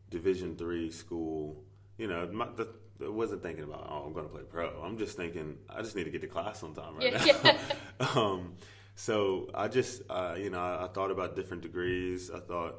Division 0.09 0.55
three 0.57 0.91
school. 0.91 1.63
You 1.97 2.07
know, 2.07 2.27
my, 2.31 2.47
the, 2.55 2.67
I 3.05 3.09
wasn't 3.09 3.41
thinking 3.41 3.63
about 3.63 3.87
oh 3.89 4.03
I'm 4.05 4.13
going 4.13 4.25
to 4.25 4.31
play 4.31 4.43
pro. 4.43 4.81
I'm 4.81 4.97
just 4.97 5.15
thinking 5.15 5.57
I 5.69 5.81
just 5.81 5.95
need 5.95 6.03
to 6.05 6.11
get 6.11 6.21
to 6.21 6.27
class 6.27 6.61
on 6.63 6.73
time 6.73 6.97
right 6.97 7.25
Yeah. 7.25 7.57
now. 7.99 8.15
um, 8.21 8.53
so 9.01 9.49
I 9.55 9.67
just 9.67 10.03
uh, 10.11 10.35
you 10.37 10.51
know 10.51 10.59
I, 10.59 10.85
I 10.85 10.87
thought 10.87 11.09
about 11.09 11.35
different 11.35 11.63
degrees. 11.63 12.29
I 12.29 12.39
thought 12.39 12.75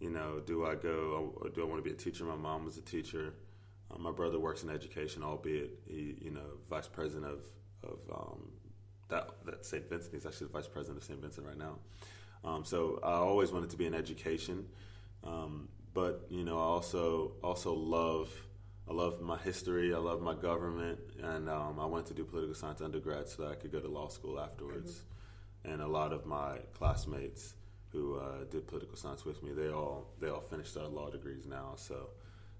you 0.00 0.10
know 0.10 0.42
do 0.44 0.66
I 0.66 0.74
go 0.74 1.32
or 1.40 1.48
do 1.48 1.62
I 1.62 1.64
want 1.64 1.82
to 1.82 1.82
be 1.82 1.94
a 1.94 1.98
teacher? 1.98 2.24
My 2.24 2.36
mom 2.36 2.66
was 2.66 2.76
a 2.76 2.82
teacher. 2.82 3.32
Uh, 3.90 3.96
my 3.98 4.10
brother 4.12 4.38
works 4.38 4.64
in 4.64 4.68
education, 4.68 5.22
albeit 5.22 5.70
he 5.88 6.18
you 6.20 6.30
know 6.30 6.58
vice 6.68 6.88
president 6.88 7.32
of 7.32 7.40
of 7.82 7.98
um, 8.14 8.50
that 9.08 9.30
that 9.46 9.64
St. 9.64 9.88
Vincent. 9.88 10.12
He's 10.12 10.26
actually 10.26 10.48
the 10.48 10.52
vice 10.52 10.68
president 10.68 10.98
of 10.98 11.04
St. 11.04 11.18
Vincent 11.18 11.46
right 11.46 11.56
now. 11.56 11.78
Um, 12.44 12.62
so 12.62 13.00
I 13.02 13.12
always 13.12 13.50
wanted 13.50 13.70
to 13.70 13.78
be 13.78 13.86
in 13.86 13.94
education, 13.94 14.66
um, 15.24 15.70
but 15.94 16.26
you 16.28 16.44
know 16.44 16.58
I 16.58 16.64
also 16.64 17.32
also 17.42 17.72
love 17.72 18.30
I 18.90 18.92
love 18.92 19.22
my 19.22 19.38
history. 19.38 19.94
I 19.94 19.98
love 19.98 20.20
my 20.20 20.34
government, 20.34 20.98
and 21.22 21.48
um, 21.48 21.80
I 21.80 21.86
went 21.86 22.04
to 22.08 22.14
do 22.14 22.24
political 22.24 22.54
science 22.54 22.82
undergrad 22.82 23.26
so 23.26 23.44
that 23.44 23.52
I 23.52 23.54
could 23.54 23.72
go 23.72 23.80
to 23.80 23.88
law 23.88 24.08
school 24.08 24.38
afterwards. 24.38 25.00
And 25.66 25.82
a 25.82 25.86
lot 25.86 26.12
of 26.12 26.26
my 26.26 26.58
classmates 26.72 27.54
who 27.90 28.16
uh, 28.18 28.44
did 28.50 28.66
political 28.66 28.96
science 28.96 29.24
with 29.24 29.42
me, 29.42 29.52
they 29.52 29.68
all 29.68 30.06
they 30.20 30.28
all 30.28 30.40
finished 30.40 30.74
their 30.74 30.86
law 30.86 31.10
degrees 31.10 31.46
now. 31.46 31.72
So 31.76 32.08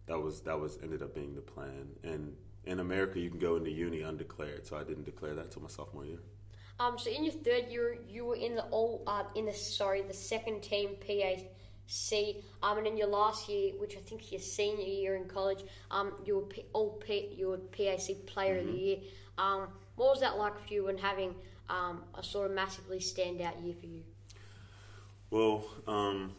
that 0.06 0.18
was 0.18 0.40
that 0.42 0.58
was 0.58 0.78
ended 0.82 1.02
up 1.02 1.14
being 1.14 1.34
the 1.34 1.40
plan. 1.40 1.88
And 2.02 2.34
in 2.64 2.80
America, 2.80 3.20
you 3.20 3.30
can 3.30 3.38
go 3.38 3.56
into 3.56 3.70
uni 3.70 4.02
undeclared, 4.02 4.66
so 4.66 4.76
I 4.76 4.84
didn't 4.84 5.04
declare 5.04 5.34
that 5.34 5.52
till 5.52 5.62
my 5.62 5.68
sophomore 5.68 6.04
year. 6.04 6.18
Um, 6.78 6.98
so 6.98 7.10
in 7.10 7.24
your 7.24 7.32
third 7.32 7.68
year, 7.70 7.96
you 8.08 8.26
were 8.26 8.36
in 8.36 8.54
the 8.54 8.64
all 8.64 9.02
uh, 9.06 9.24
in 9.34 9.46
the 9.46 9.52
sorry 9.52 10.02
the 10.02 10.14
second 10.14 10.62
team 10.62 10.90
PAC. 11.06 11.46
Um, 12.64 12.78
and 12.78 12.86
in 12.88 12.96
your 12.96 13.06
last 13.06 13.48
year, 13.48 13.72
which 13.78 13.96
I 13.96 14.00
think 14.00 14.24
is 14.24 14.32
your 14.32 14.40
senior 14.40 14.84
year 14.84 15.14
in 15.14 15.26
college, 15.26 15.60
um, 15.92 16.14
you 16.24 16.34
were 16.34 16.42
P- 16.42 16.64
all 16.72 16.90
P- 16.94 17.32
you 17.36 17.48
were 17.50 17.58
PAC 17.58 18.26
Player 18.26 18.58
of 18.58 18.66
the 18.66 18.72
Year. 18.72 18.96
Um, 19.38 19.68
what 19.94 20.10
was 20.10 20.20
that 20.20 20.36
like 20.36 20.58
for 20.66 20.74
you 20.74 20.88
and 20.88 20.98
having 20.98 21.36
um, 21.68 22.02
a 22.14 22.22
sort 22.22 22.50
of 22.50 22.56
massively 22.56 22.98
standout 22.98 23.64
year 23.64 23.74
for 23.78 23.86
you? 23.86 24.02
Well, 25.30 25.64
um, 25.86 26.32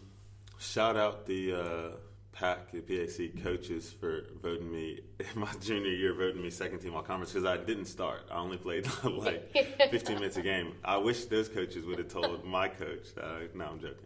shout 0.60 0.96
out 0.96 1.26
the 1.26 1.54
uh, 1.54 1.90
PAC, 2.32 2.72
the 2.72 2.82
PAC 2.82 3.44
coaches 3.44 3.92
for 3.92 4.26
voting 4.42 4.72
me 4.72 5.02
in 5.20 5.26
my 5.40 5.52
junior 5.62 5.90
year, 5.90 6.14
voting 6.14 6.42
me 6.42 6.50
second 6.50 6.80
team 6.80 6.96
all 6.96 7.02
conference 7.02 7.34
because 7.34 7.46
I 7.46 7.58
didn't 7.58 7.86
start. 7.86 8.28
I 8.32 8.38
only 8.38 8.58
played 8.58 8.88
like 9.04 9.52
15 9.92 10.16
minutes 10.16 10.38
a 10.38 10.42
game. 10.42 10.74
I 10.86 10.98
wish 10.98 11.26
those 11.26 11.50
coaches 11.50 11.86
would 11.86 11.98
have 11.98 12.10
told 12.10 12.46
my 12.46 12.68
coach. 12.68 13.08
Uh, 13.22 13.40
no, 13.54 13.66
I'm 13.66 13.80
joking. 13.80 14.06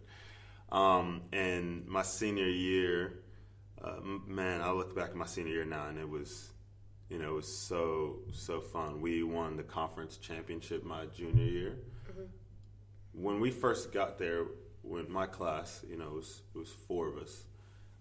Um, 0.71 1.23
and 1.33 1.85
my 1.87 2.03
senior 2.03 2.47
year, 2.47 3.19
uh, 3.83 3.99
man, 4.01 4.61
I 4.61 4.71
look 4.71 4.95
back 4.95 5.09
at 5.09 5.15
my 5.15 5.25
senior 5.25 5.53
year 5.53 5.65
now, 5.65 5.87
and 5.87 5.99
it 5.99 6.09
was, 6.09 6.51
you 7.11 7.19
know, 7.19 7.31
it 7.31 7.35
was 7.35 7.53
so 7.53 8.19
so 8.31 8.61
fun. 8.61 9.01
We 9.01 9.21
won 9.21 9.57
the 9.57 9.63
conference 9.63 10.15
championship 10.15 10.85
my 10.85 11.07
junior 11.07 11.43
year. 11.43 11.77
When 13.13 13.41
we 13.41 13.51
first 13.51 13.91
got 13.91 14.17
there, 14.17 14.45
when 14.81 15.11
my 15.11 15.25
class, 15.25 15.83
you 15.89 15.97
know, 15.97 16.07
it 16.07 16.13
was 16.13 16.41
it 16.55 16.57
was 16.57 16.69
four 16.69 17.09
of 17.09 17.17
us. 17.17 17.43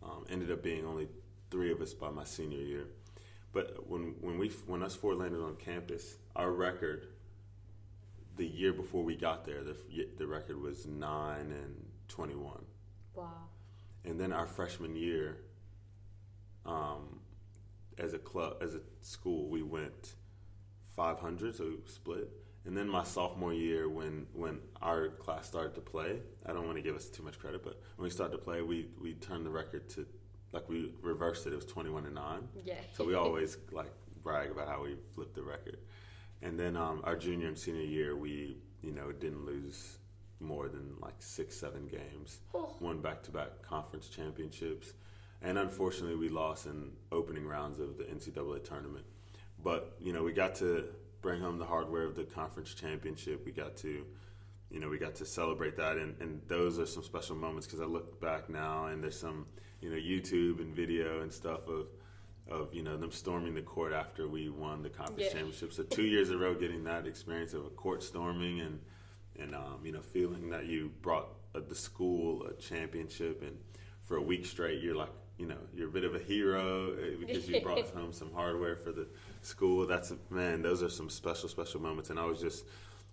Um, 0.02 0.24
ended 0.30 0.50
up 0.50 0.62
being 0.62 0.86
only 0.86 1.08
three 1.50 1.72
of 1.72 1.82
us 1.82 1.92
by 1.92 2.08
my 2.10 2.24
senior 2.24 2.62
year. 2.62 2.86
But 3.52 3.88
when 3.88 4.14
when 4.20 4.38
we 4.38 4.48
when 4.66 4.82
us 4.84 4.94
four 4.94 5.16
landed 5.16 5.42
on 5.42 5.56
campus, 5.56 6.16
our 6.36 6.52
record 6.52 7.08
the 8.36 8.46
year 8.46 8.72
before 8.72 9.02
we 9.02 9.16
got 9.16 9.44
there, 9.44 9.64
the 9.64 9.76
the 10.18 10.26
record 10.26 10.62
was 10.62 10.86
nine 10.86 11.50
and 11.50 11.74
twenty 12.06 12.36
one. 12.36 12.64
Wow. 13.16 13.48
And 14.04 14.18
then 14.20 14.32
our 14.32 14.46
freshman 14.46 14.94
year, 14.94 15.38
um, 16.64 17.19
as 18.00 18.14
a 18.14 18.18
club, 18.18 18.56
as 18.60 18.74
a 18.74 18.80
school, 19.02 19.48
we 19.48 19.62
went 19.62 20.14
500, 20.96 21.56
so 21.56 21.64
we 21.64 21.76
split. 21.86 22.30
And 22.64 22.76
then 22.76 22.88
my 22.88 23.04
sophomore 23.04 23.54
year, 23.54 23.88
when 23.88 24.26
when 24.34 24.58
our 24.82 25.08
class 25.08 25.46
started 25.46 25.74
to 25.76 25.80
play, 25.80 26.20
I 26.44 26.52
don't 26.52 26.66
want 26.66 26.76
to 26.76 26.82
give 26.82 26.94
us 26.94 27.06
too 27.06 27.22
much 27.22 27.38
credit, 27.38 27.62
but 27.62 27.80
when 27.96 28.04
we 28.04 28.10
started 28.10 28.32
to 28.32 28.42
play, 28.42 28.60
we 28.60 28.88
we 29.00 29.14
turned 29.14 29.46
the 29.46 29.50
record 29.50 29.88
to 29.90 30.06
like 30.52 30.68
we 30.68 30.92
reversed 31.00 31.46
it. 31.46 31.52
It 31.52 31.56
was 31.56 31.64
21 31.64 32.04
and 32.04 32.14
nine. 32.14 32.48
Yeah. 32.64 32.74
So 32.92 33.04
we 33.04 33.14
always 33.14 33.56
like 33.72 33.92
brag 34.22 34.50
about 34.50 34.68
how 34.68 34.82
we 34.82 34.96
flipped 35.14 35.34
the 35.34 35.42
record. 35.42 35.78
And 36.42 36.58
then 36.58 36.76
um, 36.76 37.00
our 37.04 37.16
junior 37.16 37.48
and 37.48 37.58
senior 37.58 37.82
year, 37.82 38.14
we 38.16 38.58
you 38.82 38.92
know 38.92 39.10
didn't 39.12 39.46
lose 39.46 39.98
more 40.38 40.68
than 40.68 40.96
like 41.00 41.16
six, 41.18 41.56
seven 41.56 41.86
games. 41.86 42.40
Oh. 42.54 42.74
Won 42.80 43.00
back-to-back 43.00 43.62
conference 43.62 44.08
championships, 44.08 44.94
and 45.42 45.58
unfortunately, 45.58 46.16
we 46.16 46.28
lost 46.28 46.66
in 46.66 46.90
opening 47.12 47.46
rounds 47.46 47.78
of 47.78 47.96
the 47.98 48.04
NCAA 48.04 48.62
tournament. 48.64 49.04
But 49.62 49.96
you 50.00 50.12
know, 50.12 50.22
we 50.22 50.32
got 50.32 50.54
to 50.56 50.84
bring 51.22 51.40
home 51.40 51.58
the 51.58 51.64
hardware 51.66 52.04
of 52.04 52.14
the 52.16 52.24
conference 52.24 52.74
championship. 52.74 53.44
We 53.44 53.52
got 53.52 53.76
to, 53.78 54.06
you 54.70 54.80
know, 54.80 54.88
we 54.88 54.98
got 54.98 55.14
to 55.16 55.26
celebrate 55.26 55.76
that, 55.76 55.96
and, 55.98 56.14
and 56.20 56.40
those 56.48 56.78
are 56.78 56.86
some 56.86 57.02
special 57.02 57.36
moments 57.36 57.66
because 57.66 57.80
I 57.80 57.84
look 57.84 58.20
back 58.20 58.48
now 58.48 58.86
and 58.86 59.02
there's 59.02 59.18
some, 59.18 59.46
you 59.80 59.90
know, 59.90 59.96
YouTube 59.96 60.60
and 60.60 60.74
video 60.74 61.20
and 61.20 61.32
stuff 61.32 61.68
of, 61.68 61.88
of 62.50 62.74
you 62.74 62.82
know 62.82 62.96
them 62.96 63.12
storming 63.12 63.54
the 63.54 63.62
court 63.62 63.92
after 63.92 64.26
we 64.28 64.48
won 64.48 64.82
the 64.82 64.88
conference 64.90 65.24
Yeah. 65.26 65.32
championship. 65.32 65.72
So 65.72 65.82
two 65.84 66.04
years 66.06 66.30
in 66.30 66.36
a 66.36 66.38
row, 66.38 66.54
getting 66.54 66.84
that 66.84 67.06
experience 67.06 67.52
of 67.54 67.64
a 67.66 67.70
court 67.70 68.02
storming 68.02 68.60
and 68.60 68.80
and 69.38 69.54
um, 69.54 69.80
you 69.84 69.92
know 69.92 70.00
feeling 70.02 70.50
that 70.50 70.66
you 70.66 70.90
brought 71.02 71.28
uh, 71.54 71.60
the 71.66 71.74
school 71.74 72.46
a 72.46 72.54
championship, 72.54 73.42
and 73.42 73.56
for 74.04 74.16
a 74.16 74.22
week 74.22 74.44
straight, 74.46 74.82
you're 74.82 74.96
like. 74.96 75.10
You 75.40 75.46
know, 75.46 75.56
you're 75.74 75.88
a 75.88 75.90
bit 75.90 76.04
of 76.04 76.14
a 76.14 76.18
hero 76.18 76.92
uh, 76.92 77.18
because 77.18 77.48
you 77.48 77.60
brought 77.62 77.88
home 77.94 78.12
some 78.12 78.30
hardware 78.32 78.76
for 78.76 78.92
the 78.92 79.06
school. 79.40 79.86
That's 79.86 80.10
a 80.10 80.18
man, 80.28 80.60
those 80.60 80.82
are 80.82 80.90
some 80.90 81.08
special, 81.08 81.48
special 81.48 81.80
moments. 81.80 82.10
And 82.10 82.18
I 82.18 82.26
was 82.26 82.40
just 82.40 82.66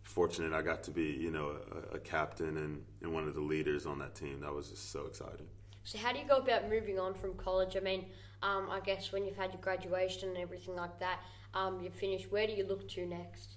fortunate 0.04 0.54
I 0.54 0.62
got 0.62 0.84
to 0.84 0.92
be, 0.92 1.04
you 1.06 1.32
know, 1.32 1.56
a, 1.94 1.96
a 1.96 2.00
captain 2.00 2.58
and, 2.58 2.84
and 3.02 3.14
one 3.14 3.28
of 3.28 3.34
the 3.34 3.42
leaders 3.42 3.86
on 3.86 4.00
that 4.00 4.14
team. 4.14 4.42
That 4.42 4.54
was 4.54 4.70
just 4.70 4.92
so 4.92 5.06
exciting. 5.06 5.48
So 5.86 5.98
how 5.98 6.12
do 6.12 6.20
you 6.20 6.26
go 6.28 6.38
about 6.38 6.70
moving 6.70 7.00
on 7.00 7.14
from 7.14 7.34
college? 7.36 7.78
I 7.78 7.80
mean, 7.80 8.08
um, 8.44 8.68
I 8.70 8.82
guess 8.82 9.14
when 9.14 9.24
you've 9.26 9.38
had 9.38 9.54
your 9.54 9.62
graduation 9.62 10.28
and 10.28 10.38
everything 10.38 10.76
like 10.76 11.00
that, 11.00 11.20
um, 11.54 11.80
you've 11.82 11.94
finished. 11.94 12.30
Where 12.30 12.46
do 12.46 12.52
you 12.52 12.66
look 12.66 12.90
to 12.90 13.06
next? 13.06 13.56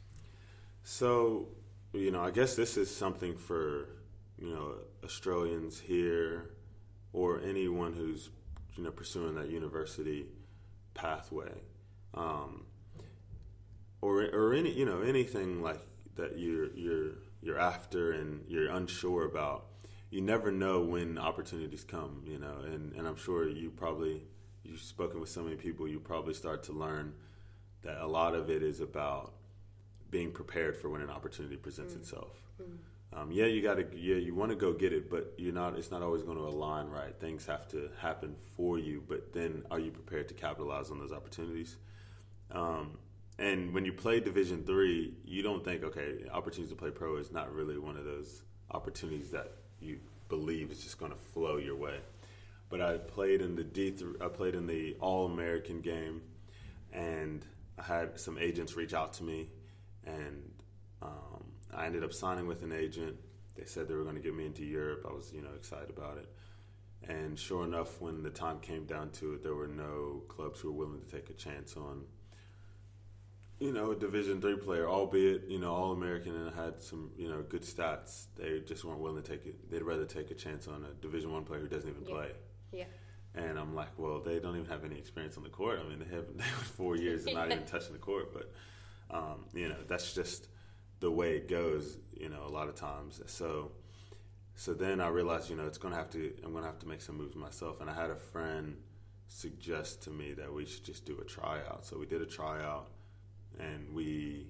So, 0.85 1.49
you 1.93 2.13
know, 2.13 2.23
I 2.23 2.31
guess 2.31 2.55
this 2.55 2.77
is 2.77 2.95
something 2.95 3.37
for, 3.37 3.89
you 4.39 4.55
know, 4.55 4.75
Australians 5.05 5.81
here 5.81 6.51
or 7.13 7.41
anyone 7.41 7.93
who's, 7.93 8.31
you 8.81 8.87
know, 8.87 8.90
pursuing 8.90 9.35
that 9.35 9.51
university 9.51 10.25
pathway. 10.95 11.53
Um, 12.14 12.64
or, 14.01 14.23
or 14.23 14.55
any, 14.55 14.73
you 14.73 14.87
know, 14.87 15.03
anything 15.03 15.61
like 15.61 15.81
that 16.16 16.38
you're, 16.38 16.73
you're, 16.73 17.11
you're 17.43 17.59
after 17.59 18.12
and 18.12 18.43
you're 18.49 18.71
unsure 18.71 19.27
about. 19.27 19.66
You 20.09 20.23
never 20.23 20.51
know 20.51 20.81
when 20.81 21.19
opportunities 21.19 21.85
come, 21.85 22.23
you 22.27 22.38
know, 22.38 22.61
and, 22.64 22.95
and 22.95 23.07
I'm 23.07 23.16
sure 23.16 23.47
you 23.47 23.71
probably 23.71 24.23
you've 24.64 24.81
spoken 24.81 25.21
with 25.21 25.29
so 25.29 25.43
many 25.43 25.57
people, 25.57 25.87
you 25.87 26.01
probably 26.01 26.33
start 26.35 26.62
to 26.64 26.73
learn 26.73 27.12
that 27.83 27.99
a 27.99 28.07
lot 28.07 28.35
of 28.35 28.49
it 28.49 28.62
is 28.62 28.81
about 28.81 29.35
being 30.11 30.33
prepared 30.33 30.75
for 30.77 30.88
when 30.88 31.03
an 31.03 31.11
opportunity 31.11 31.57
presents 31.57 31.93
Mm. 31.95 31.99
itself. 31.99 32.43
Um, 33.12 33.33
yeah, 33.33 33.46
you 33.46 33.61
got 33.61 33.75
to. 33.75 33.87
Yeah, 33.96 34.16
you 34.16 34.35
want 34.35 34.51
to 34.51 34.57
go 34.57 34.73
get 34.73 34.92
it, 34.92 35.11
but 35.11 35.35
you're 35.37 35.53
not. 35.53 35.77
It's 35.77 35.90
not 35.90 36.03
always 36.03 36.23
going 36.23 36.38
to 36.38 36.44
align 36.44 36.88
right. 36.88 37.14
Things 37.18 37.44
have 37.46 37.66
to 37.68 37.90
happen 38.01 38.37
for 38.57 38.79
you, 38.79 39.03
but 39.07 39.33
then 39.33 39.64
are 39.70 39.81
you 39.81 39.90
prepared 39.90 40.29
to 40.29 40.35
capitalize 40.35 40.90
on 40.90 40.99
those 41.01 41.12
opportunities? 41.12 41.77
Um, 42.53 42.99
and 43.38 43.75
when 43.75 43.85
you 43.85 43.92
play 43.92 44.20
Division 44.20 44.62
Three, 44.64 45.14
you 45.25 45.42
don't 45.42 45.64
think, 45.64 45.83
okay, 45.83 46.18
opportunities 46.33 46.70
to 46.70 46.77
play 46.77 46.90
pro 46.90 47.16
is 47.16 47.33
not 47.33 47.53
really 47.53 47.79
one 47.79 47.96
of 47.96 48.05
those 48.05 48.42
opportunities 48.70 49.33
that 49.33 49.55
you 49.81 49.99
believe 50.29 50.70
is 50.70 50.81
just 50.83 50.99
going 50.99 51.11
to 51.11 51.18
flow 51.18 51.57
your 51.57 51.75
way. 51.77 51.99
But 52.68 52.81
I 52.81 52.99
played 52.99 53.40
in 53.40 53.57
the 53.57 53.64
D 53.64 53.90
three. 53.90 54.14
I 54.20 54.29
played 54.29 54.55
in 54.55 54.68
the 54.68 54.96
All 55.01 55.27
American 55.27 55.81
game, 55.81 56.23
and 56.92 57.44
I 57.77 57.83
had 57.83 58.20
some 58.20 58.38
agents 58.38 58.77
reach 58.77 58.94
out 58.94 59.14
to 59.14 59.25
me, 59.25 59.49
and 60.07 60.49
um, 61.03 61.44
I 61.75 61.87
ended 61.87 62.05
up 62.05 62.13
signing 62.13 62.47
with 62.47 62.63
an 62.63 62.73
agent. 62.73 63.17
They 63.57 63.65
said 63.65 63.89
they 63.89 63.95
were 63.95 64.05
going 64.05 64.17
to 64.17 64.23
get 64.23 64.35
me 64.35 64.47
into 64.47 64.65
Europe. 64.65 65.07
I 65.09 65.13
was, 65.13 65.33
you 65.33 65.43
know, 65.43 65.51
excited 65.55 65.91
about 65.91 66.19
it. 66.19 66.29
And 67.09 67.39
sure 67.39 67.65
enough, 67.65 68.01
when 68.01 68.23
the 68.23 68.31
time 68.31 68.61
came 68.61 68.85
down 68.85 69.11
to 69.13 69.35
it, 69.35 69.43
there 69.43 69.55
were 69.55 69.69
no 69.69 70.23
clubs 70.29 70.61
who 70.61 70.71
were 70.73 70.87
willing 70.87 71.01
to 71.01 71.07
take 71.07 71.31
a 71.31 71.33
chance 71.33 71.77
on, 71.77 72.05
you 73.59 73.73
know, 73.73 73.93
a 73.93 73.97
Division 73.97 74.41
three 74.41 74.57
player, 74.57 74.89
albeit 74.89 75.49
you 75.49 75.59
know 75.59 75.73
All 75.75 75.93
American 75.93 76.35
and 76.35 76.55
had 76.55 76.83
some 76.83 77.11
you 77.17 77.29
know 77.29 77.43
good 77.43 77.63
stats. 77.63 78.27
They 78.37 78.61
just 78.61 78.85
weren't 78.85 79.01
willing 79.01 79.23
to 79.23 79.29
take 79.31 79.47
it. 79.47 79.71
They'd 79.71 79.83
rather 79.83 80.05
take 80.07 80.31
a 80.31 80.35
chance 80.35 80.67
on 80.69 80.85
a 80.85 80.93
Division 81.03 81.33
one 81.33 81.45
player 81.45 81.61
who 81.61 81.69
doesn't 81.69 81.89
even 81.89 82.03
Yeah. 82.05 82.15
play. 82.15 82.31
Yeah. 82.73 82.85
And 83.35 83.59
I'm 83.59 83.75
like, 83.75 83.97
well, 83.99 84.19
they 84.21 84.41
don't 84.41 84.57
even 84.57 84.69
have 84.71 84.85
any 84.85 84.99
experience 84.99 85.37
on 85.37 85.43
the 85.45 85.51
court. 85.51 85.79
I 85.85 85.89
mean, 85.89 86.01
they 86.01 86.15
have 86.15 86.27
they 86.37 86.45
four 86.45 86.97
years 86.97 87.27
and 87.27 87.35
not 87.35 87.47
even 87.53 87.65
touching 87.65 87.93
the 87.93 87.99
court. 87.99 88.33
But 88.33 88.53
um, 89.11 89.45
you 89.55 89.69
know, 89.69 89.77
that's 89.89 90.15
just 90.15 90.49
the 91.01 91.11
way 91.11 91.37
it 91.37 91.49
goes. 91.49 91.99
You 92.17 92.29
know, 92.29 92.45
a 92.47 92.51
lot 92.51 92.69
of 92.69 92.75
times. 92.75 93.21
So, 93.27 93.73
so 94.55 94.75
then 94.75 95.01
I 95.01 95.09
realized, 95.09 95.49
you 95.51 95.57
know, 95.57 95.67
it's 95.67 95.79
gonna 95.79 95.97
have 95.97 96.11
to. 96.11 96.33
I'm 96.45 96.53
gonna 96.53 96.67
have 96.67 96.79
to 96.81 96.89
make 96.89 97.01
some 97.01 97.17
moves 97.17 97.35
myself. 97.35 97.81
And 97.81 97.91
I 97.91 97.95
had 97.95 98.11
a 98.11 98.17
friend 98.17 98.77
suggest 99.29 100.03
to 100.03 100.11
me 100.11 100.33
that 100.35 100.53
we 100.53 100.67
should 100.67 100.85
just 100.85 101.07
do 101.07 101.19
a 101.21 101.25
tryout. 101.25 101.87
So 101.87 101.99
we 101.99 102.07
did 102.07 102.21
a 102.23 102.27
tryout, 102.27 102.89
and 103.59 103.95
we. 103.95 104.47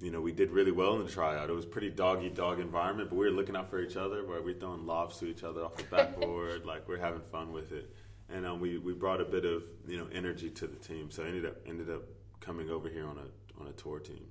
You 0.00 0.10
know, 0.10 0.20
we 0.20 0.32
did 0.32 0.50
really 0.50 0.72
well 0.72 0.96
in 0.96 1.04
the 1.04 1.12
tryout. 1.12 1.48
It 1.48 1.52
was 1.52 1.64
pretty 1.66 1.88
dog 1.88 2.24
eat 2.24 2.34
dog 2.34 2.58
environment, 2.58 3.08
but 3.08 3.14
we 3.14 3.26
were 3.26 3.30
looking 3.30 3.54
out 3.54 3.70
for 3.70 3.80
each 3.80 3.96
other. 3.96 4.24
Where 4.26 4.42
we're 4.42 4.58
throwing 4.58 4.84
lobs 4.84 5.18
to 5.18 5.26
each 5.26 5.44
other 5.44 5.64
off 5.64 5.76
the 5.76 5.84
backboard, 5.84 6.64
like 6.66 6.88
we're 6.88 6.98
having 6.98 7.20
fun 7.30 7.52
with 7.52 7.70
it. 7.70 7.94
And 8.28 8.44
um, 8.44 8.58
we, 8.58 8.78
we 8.78 8.94
brought 8.94 9.20
a 9.20 9.24
bit 9.24 9.44
of 9.44 9.62
you 9.86 9.98
know 9.98 10.08
energy 10.12 10.50
to 10.50 10.66
the 10.66 10.74
team. 10.76 11.10
So 11.12 11.22
I 11.22 11.26
ended 11.26 11.46
up 11.46 11.56
ended 11.66 11.88
up 11.88 12.02
coming 12.40 12.68
over 12.68 12.88
here 12.88 13.06
on 13.06 13.18
a 13.18 13.60
on 13.60 13.68
a 13.68 13.72
tour 13.72 14.00
team, 14.00 14.26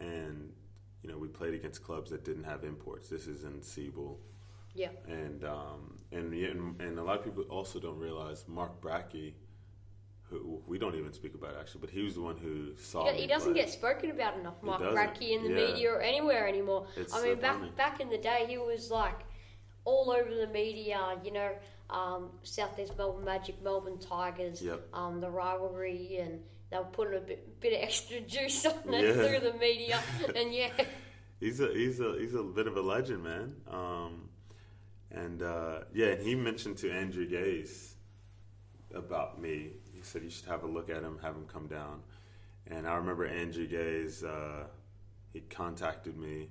and 0.00 0.52
you 1.02 1.10
know 1.10 1.18
we 1.18 1.28
played 1.28 1.54
against 1.54 1.82
clubs 1.84 2.10
that 2.10 2.24
didn't 2.24 2.44
have 2.44 2.64
imports. 2.64 3.08
This 3.08 3.26
is 3.26 3.44
in 3.44 3.60
SEABL, 3.60 4.16
Yeah. 4.74 4.88
and 5.08 5.44
um, 5.44 5.98
and, 6.12 6.32
and 6.80 6.98
a 6.98 7.02
lot 7.02 7.18
of 7.18 7.24
people 7.24 7.44
also 7.44 7.78
don't 7.78 7.98
realize 7.98 8.44
Mark 8.48 8.80
Bradtke, 8.80 9.34
who 10.28 10.62
we 10.66 10.78
don't 10.78 10.94
even 10.96 11.12
speak 11.12 11.34
about 11.34 11.54
actually, 11.58 11.80
but 11.80 11.90
he 11.90 12.02
was 12.02 12.14
the 12.14 12.20
one 12.22 12.36
who 12.36 12.74
saw. 12.76 13.10
He, 13.12 13.22
he 13.22 13.26
doesn't 13.26 13.52
play. 13.52 13.62
get 13.62 13.70
spoken 13.70 14.10
about 14.10 14.36
enough, 14.38 14.62
Mark. 14.62 14.80
Bradtke 14.82 15.30
in 15.30 15.42
the 15.44 15.50
Yeah. 15.50 15.66
media 15.72 15.90
or 15.92 16.00
anywhere 16.00 16.48
anymore. 16.48 16.86
It's 16.96 17.12
I 17.14 17.18
so 17.18 17.24
mean, 17.26 17.40
back 17.40 17.58
funny. 17.58 17.70
back 17.76 18.00
in 18.00 18.08
the 18.10 18.18
day, 18.18 18.46
he 18.48 18.58
was 18.58 18.90
like 18.90 19.20
all 19.84 20.10
over 20.10 20.34
the 20.34 20.46
media. 20.48 21.18
You 21.24 21.32
know, 21.32 21.50
um, 21.88 22.30
Southeast 22.42 22.96
Melbourne 22.96 23.24
Magic, 23.24 23.60
Melbourne 23.62 23.98
Tigers, 23.98 24.62
Yep. 24.62 24.88
um, 24.94 25.20
the 25.20 25.30
rivalry, 25.30 26.18
and 26.18 26.40
they 26.70 26.78
were 26.78 26.84
putting 26.84 27.16
a 27.16 27.20
bit, 27.20 27.60
bit 27.60 27.72
of 27.74 27.82
extra 27.82 28.20
juice 28.20 28.64
on 28.66 28.94
it 28.94 29.04
Yeah. 29.04 29.12
through 29.26 29.50
the 29.50 29.58
media. 29.58 30.00
and 30.36 30.54
yeah, 30.54 30.70
He's 31.40 31.58
a 31.60 31.68
he's 31.72 32.00
a 32.00 32.16
he's 32.18 32.34
a 32.34 32.42
bit 32.42 32.66
of 32.66 32.76
a 32.76 32.80
legend, 32.82 33.24
man. 33.24 33.56
Um, 33.68 34.28
and 35.10 35.42
uh, 35.42 35.80
yeah, 35.94 36.08
and 36.08 36.22
he 36.22 36.34
mentioned 36.34 36.76
to 36.78 36.90
Andrew 36.92 37.26
Gaze 37.26 37.94
about 38.94 39.40
me. 39.40 39.70
He 39.92 40.02
said 40.02 40.22
you 40.22 40.30
should 40.30 40.46
have 40.46 40.62
a 40.64 40.66
look 40.66 40.90
at 40.90 41.02
him, 41.02 41.18
have 41.22 41.34
him 41.34 41.46
come 41.46 41.66
down. 41.66 42.02
And 42.66 42.86
I 42.86 42.94
remember 42.94 43.26
Andrew 43.26 43.66
Gaze. 43.66 44.22
Uh, 44.22 44.66
he 45.32 45.40
contacted 45.40 46.16
me, 46.18 46.50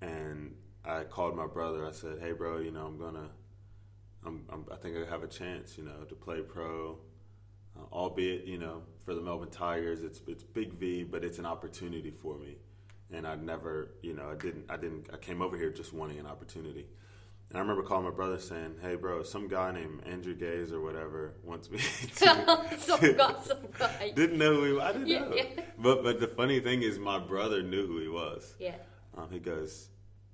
and 0.00 0.54
I 0.84 1.04
called 1.04 1.34
my 1.36 1.46
brother. 1.46 1.86
I 1.86 1.92
said, 1.92 2.18
"Hey, 2.20 2.32
bro, 2.32 2.58
you 2.58 2.70
know 2.72 2.84
I'm 2.86 2.98
gonna, 2.98 3.30
I'm, 4.24 4.44
I'm 4.50 4.66
I 4.70 4.76
think 4.76 4.96
I 4.96 5.08
have 5.10 5.22
a 5.22 5.28
chance, 5.28 5.78
you 5.78 5.84
know, 5.84 6.04
to 6.08 6.14
play 6.14 6.40
pro." 6.42 6.98
Uh, 7.76 7.82
albeit, 7.92 8.44
you 8.46 8.58
know, 8.58 8.82
for 9.04 9.14
the 9.14 9.20
Melbourne 9.20 9.50
Tigers, 9.50 10.02
it's 10.02 10.20
it's 10.26 10.42
big 10.42 10.72
V, 10.74 11.04
but 11.04 11.24
it's 11.24 11.38
an 11.38 11.46
opportunity 11.46 12.10
for 12.10 12.38
me 12.38 12.56
and 13.12 13.26
I 13.26 13.36
never, 13.36 13.90
you 14.02 14.14
know, 14.14 14.28
I 14.30 14.34
didn't, 14.34 14.64
I 14.68 14.76
didn't, 14.76 15.08
I 15.12 15.16
came 15.16 15.40
over 15.40 15.56
here 15.56 15.70
just 15.70 15.92
wanting 15.92 16.18
an 16.18 16.26
opportunity. 16.26 16.86
And 17.48 17.56
I 17.56 17.60
remember 17.60 17.84
calling 17.84 18.02
my 18.04 18.10
brother 18.10 18.38
saying, 18.40 18.74
"Hey, 18.82 18.96
bro, 18.96 19.22
some 19.22 19.46
guy 19.46 19.70
named 19.70 20.02
Andrew 20.04 20.34
Gaze 20.34 20.72
or 20.72 20.80
whatever 20.80 21.34
wants 21.44 21.70
me 21.70 21.78
to." 22.16 22.76
some 22.80 23.00
guy, 23.16 23.34
some 23.44 23.58
guy. 23.78 24.10
didn't 24.16 24.38
know 24.38 24.54
who 24.56 24.64
he, 24.64 24.72
was 24.72 24.82
I 24.82 24.92
didn't 24.92 25.06
Yeah, 25.06 25.20
know. 25.20 25.32
yeah. 25.36 25.44
But 25.78 26.02
but 26.02 26.18
the 26.18 26.26
funny 26.26 26.58
thing 26.58 26.82
is, 26.82 26.98
my 26.98 27.20
brother 27.20 27.62
knew 27.62 27.86
who 27.86 28.00
he 28.00 28.08
was. 28.08 28.56
Yeah, 28.58 28.74
Um, 29.16 29.28
he 29.30 29.38
goes, 29.38 29.90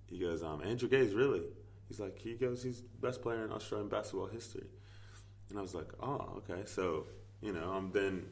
he 0.07 0.19
goes, 0.19 0.43
um, 0.43 0.63
Andrew 0.65 0.89
Gaze, 0.89 1.13
really? 1.13 1.43
He's 1.89 2.01
like, 2.01 2.19
he 2.19 2.33
goes, 2.33 2.63
he's 2.63 2.81
the 2.81 3.07
best 3.07 3.21
player 3.21 3.45
in 3.45 3.53
Australian 3.53 3.91
basketball 3.91 4.29
history. 4.29 4.65
And 5.51 5.59
I 5.59 5.63
was 5.63 5.75
like, 5.75 5.91
oh, 6.01 6.41
okay. 6.49 6.63
So, 6.65 7.09
you 7.43 7.53
know, 7.53 7.73
I'm 7.73 7.91
then, 7.93 8.25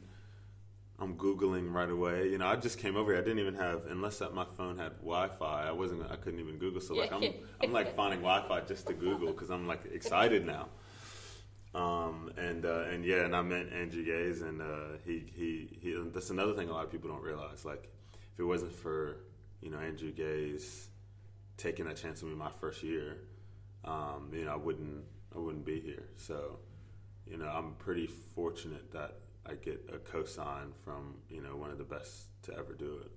I'm 0.97 1.15
Googling 1.17 1.71
right 1.71 1.89
away. 1.89 2.29
You 2.29 2.37
know, 2.37 2.47
I 2.47 2.55
just 2.55 2.79
came 2.79 2.95
over 2.95 3.11
here. 3.11 3.21
I 3.21 3.23
didn't 3.23 3.39
even 3.39 3.55
have, 3.55 3.81
unless 3.89 4.19
that 4.19 4.33
my 4.33 4.45
phone 4.57 4.77
had 4.77 4.93
Wi-Fi, 4.99 5.67
I 5.67 5.71
wasn't, 5.71 6.09
I 6.11 6.15
couldn't 6.15 6.39
even 6.39 6.57
Google. 6.57 6.81
So 6.81 6.95
like, 6.95 7.11
I'm, 7.11 7.23
I'm 7.61 7.71
like 7.73 7.95
finding 7.95 8.21
Wi-Fi 8.21 8.61
just 8.61 8.87
to 8.87 8.93
Google 8.93 9.31
because 9.33 9.49
I'm 9.49 9.67
like 9.67 9.81
excited 9.91 10.45
now. 10.45 10.69
Um, 11.73 12.31
and, 12.37 12.65
uh, 12.65 12.85
and 12.91 13.05
yeah, 13.05 13.25
and 13.25 13.35
I 13.35 13.41
met 13.41 13.71
Andrew 13.73 14.03
Gaze 14.03 14.41
and, 14.41 14.61
uh, 14.61 14.97
he, 15.05 15.23
he, 15.33 15.77
he, 15.81 16.03
that's 16.13 16.29
another 16.29 16.53
thing 16.53 16.69
a 16.69 16.73
lot 16.73 16.85
of 16.85 16.91
people 16.91 17.09
don't 17.09 17.23
realize. 17.23 17.63
Like, 17.65 17.89
if 18.33 18.39
it 18.39 18.43
wasn't 18.43 18.73
for, 18.73 19.17
you 19.61 19.69
know, 19.69 19.79
Andrew 19.79 20.11
Gaze 20.11 20.87
taking 21.57 21.85
that 21.85 21.95
chance 21.95 22.21
with 22.21 22.31
me 22.31 22.37
my 22.37 22.51
first 22.59 22.83
year, 22.83 23.17
um, 23.85 24.29
you 24.33 24.45
know, 24.45 24.53
I 24.53 24.55
wouldn't 24.57 25.03
I 25.35 25.39
wouldn't 25.39 25.65
be 25.65 25.79
here. 25.79 26.03
So, 26.17 26.59
you 27.31 27.37
know, 27.37 27.47
I'm 27.47 27.73
pretty 27.79 28.07
fortunate 28.07 28.91
that 28.91 29.15
I 29.45 29.53
get 29.53 29.89
a 29.91 29.97
cosign 29.97 30.73
from 30.83 31.15
you 31.29 31.41
know 31.41 31.55
one 31.55 31.71
of 31.71 31.77
the 31.77 31.83
best 31.83 32.27
to 32.43 32.57
ever 32.57 32.73
do 32.73 32.99
it. 33.05 33.11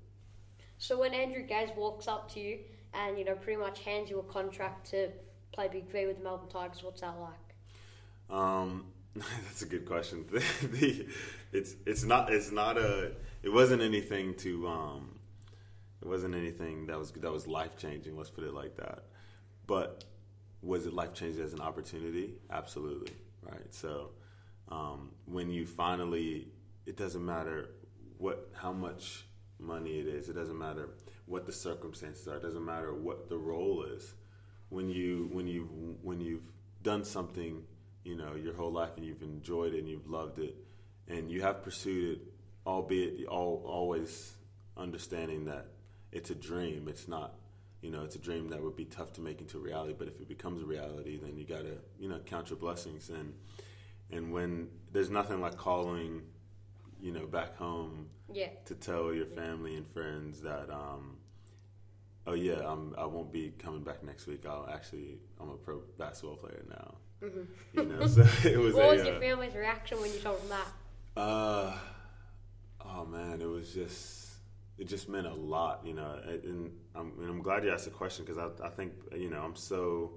So 0.78 1.00
when 1.00 1.12
Andrew 1.12 1.42
Gaze 1.42 1.70
walks 1.76 2.06
up 2.08 2.32
to 2.34 2.40
you 2.40 2.60
and 2.94 3.18
you 3.18 3.24
know 3.24 3.34
pretty 3.34 3.60
much 3.60 3.80
hands 3.80 4.08
you 4.08 4.20
a 4.20 4.22
contract 4.22 4.90
to 4.90 5.10
play 5.52 5.68
Big 5.68 5.90
V 5.90 6.06
with 6.06 6.18
the 6.18 6.24
Melbourne 6.24 6.48
Tigers, 6.48 6.82
what's 6.82 7.00
that 7.00 7.16
like? 7.18 8.36
Um, 8.38 8.86
that's 9.14 9.62
a 9.62 9.66
good 9.66 9.84
question. 9.86 10.24
The, 10.30 10.66
the, 10.68 11.06
it's 11.52 11.76
it's 11.84 12.04
not 12.04 12.32
it's 12.32 12.50
not 12.50 12.78
a 12.78 13.12
it 13.42 13.52
wasn't 13.52 13.82
anything 13.82 14.34
to 14.36 14.66
um, 14.68 15.18
it 16.02 16.08
wasn't 16.08 16.34
anything 16.34 16.86
that 16.86 16.98
was 16.98 17.12
that 17.12 17.32
was 17.32 17.46
life 17.46 17.76
changing. 17.76 18.16
Let's 18.16 18.30
put 18.30 18.44
it 18.44 18.54
like 18.54 18.76
that. 18.76 19.04
But 19.66 20.04
was 20.62 20.86
it 20.86 20.94
life 20.94 21.14
changing 21.14 21.42
as 21.42 21.52
an 21.52 21.60
opportunity? 21.60 22.34
Absolutely, 22.50 23.12
right. 23.50 23.72
So 23.72 24.10
um, 24.68 25.10
when 25.26 25.50
you 25.50 25.66
finally, 25.66 26.48
it 26.86 26.96
doesn't 26.96 27.24
matter 27.24 27.70
what 28.18 28.48
how 28.54 28.72
much 28.72 29.24
money 29.58 29.98
it 29.98 30.06
is. 30.06 30.28
It 30.28 30.34
doesn't 30.34 30.58
matter 30.58 30.90
what 31.26 31.46
the 31.46 31.52
circumstances 31.52 32.26
are. 32.28 32.36
It 32.36 32.42
doesn't 32.42 32.64
matter 32.64 32.92
what 32.92 33.28
the 33.28 33.36
role 33.36 33.84
is. 33.84 34.14
When 34.68 34.88
you 34.88 35.28
when 35.32 35.46
you 35.46 35.96
when 36.02 36.20
you've 36.20 36.50
done 36.82 37.04
something, 37.04 37.62
you 38.04 38.16
know, 38.16 38.34
your 38.34 38.54
whole 38.54 38.72
life 38.72 38.90
and 38.96 39.04
you've 39.04 39.22
enjoyed 39.22 39.74
it 39.74 39.78
and 39.80 39.88
you've 39.88 40.08
loved 40.08 40.38
it, 40.38 40.56
and 41.08 41.30
you 41.30 41.42
have 41.42 41.62
pursued 41.62 42.18
it, 42.18 42.22
albeit 42.66 43.26
all, 43.26 43.62
always 43.66 44.34
understanding 44.76 45.44
that 45.46 45.66
it's 46.12 46.30
a 46.30 46.34
dream. 46.34 46.86
It's 46.88 47.08
not, 47.08 47.34
you 47.84 47.90
know, 47.90 48.02
it's 48.02 48.16
a 48.16 48.18
dream 48.18 48.48
that 48.48 48.62
would 48.62 48.76
be 48.76 48.86
tough 48.86 49.12
to 49.12 49.20
make 49.20 49.40
into 49.40 49.58
reality. 49.58 49.94
But 49.98 50.08
if 50.08 50.18
it 50.20 50.26
becomes 50.28 50.62
a 50.62 50.64
reality, 50.64 51.18
then 51.22 51.36
you 51.36 51.44
gotta, 51.44 51.76
you 51.98 52.08
know, 52.08 52.18
count 52.24 52.48
your 52.50 52.58
blessings. 52.58 53.10
And 53.10 53.34
and 54.10 54.32
when 54.32 54.68
there's 54.92 55.10
nothing 55.10 55.40
like 55.42 55.56
calling, 55.58 56.22
you 57.00 57.12
know, 57.12 57.26
back 57.26 57.56
home 57.56 58.08
Yeah, 58.32 58.48
to 58.64 58.74
tell 58.74 59.12
your 59.12 59.26
family 59.26 59.76
and 59.76 59.86
friends 59.86 60.40
that, 60.42 60.70
um, 60.70 61.18
oh 62.26 62.32
yeah, 62.34 62.60
I'm, 62.66 62.94
I 62.96 63.04
won't 63.04 63.30
be 63.32 63.52
coming 63.58 63.82
back 63.82 64.02
next 64.02 64.26
week. 64.26 64.46
I'll 64.46 64.68
actually, 64.72 65.18
I'm 65.40 65.50
a 65.50 65.56
pro 65.56 65.82
basketball 65.98 66.36
player 66.36 66.64
now. 66.70 66.94
You 67.74 67.84
know, 67.86 68.06
so 68.06 68.22
it 68.48 68.58
was 68.58 68.74
Mm-hmm. 68.74 68.76
what 68.76 68.86
a. 68.86 68.92
was 68.92 69.00
uh, 69.02 69.04
your 69.10 69.20
family's 69.20 69.54
reaction 69.54 70.00
when 70.00 70.12
you 70.12 70.20
told 70.20 70.40
them 70.42 70.48
that? 70.50 71.20
uh, 71.20 71.76
oh 72.84 73.04
man, 73.06 73.40
it 73.42 73.48
was 73.48 73.72
just 73.74 74.23
it 74.78 74.88
just 74.88 75.08
meant 75.08 75.26
a 75.26 75.34
lot, 75.34 75.82
you 75.84 75.94
know. 75.94 76.18
And 76.26 76.72
I'm, 76.94 77.12
and 77.18 77.30
I'm 77.30 77.42
glad 77.42 77.64
you 77.64 77.72
asked 77.72 77.84
the 77.84 77.90
question 77.90 78.24
because 78.24 78.38
I, 78.38 78.66
I 78.66 78.70
think 78.70 78.92
you 79.16 79.30
know 79.30 79.40
I'm 79.40 79.56
so 79.56 80.14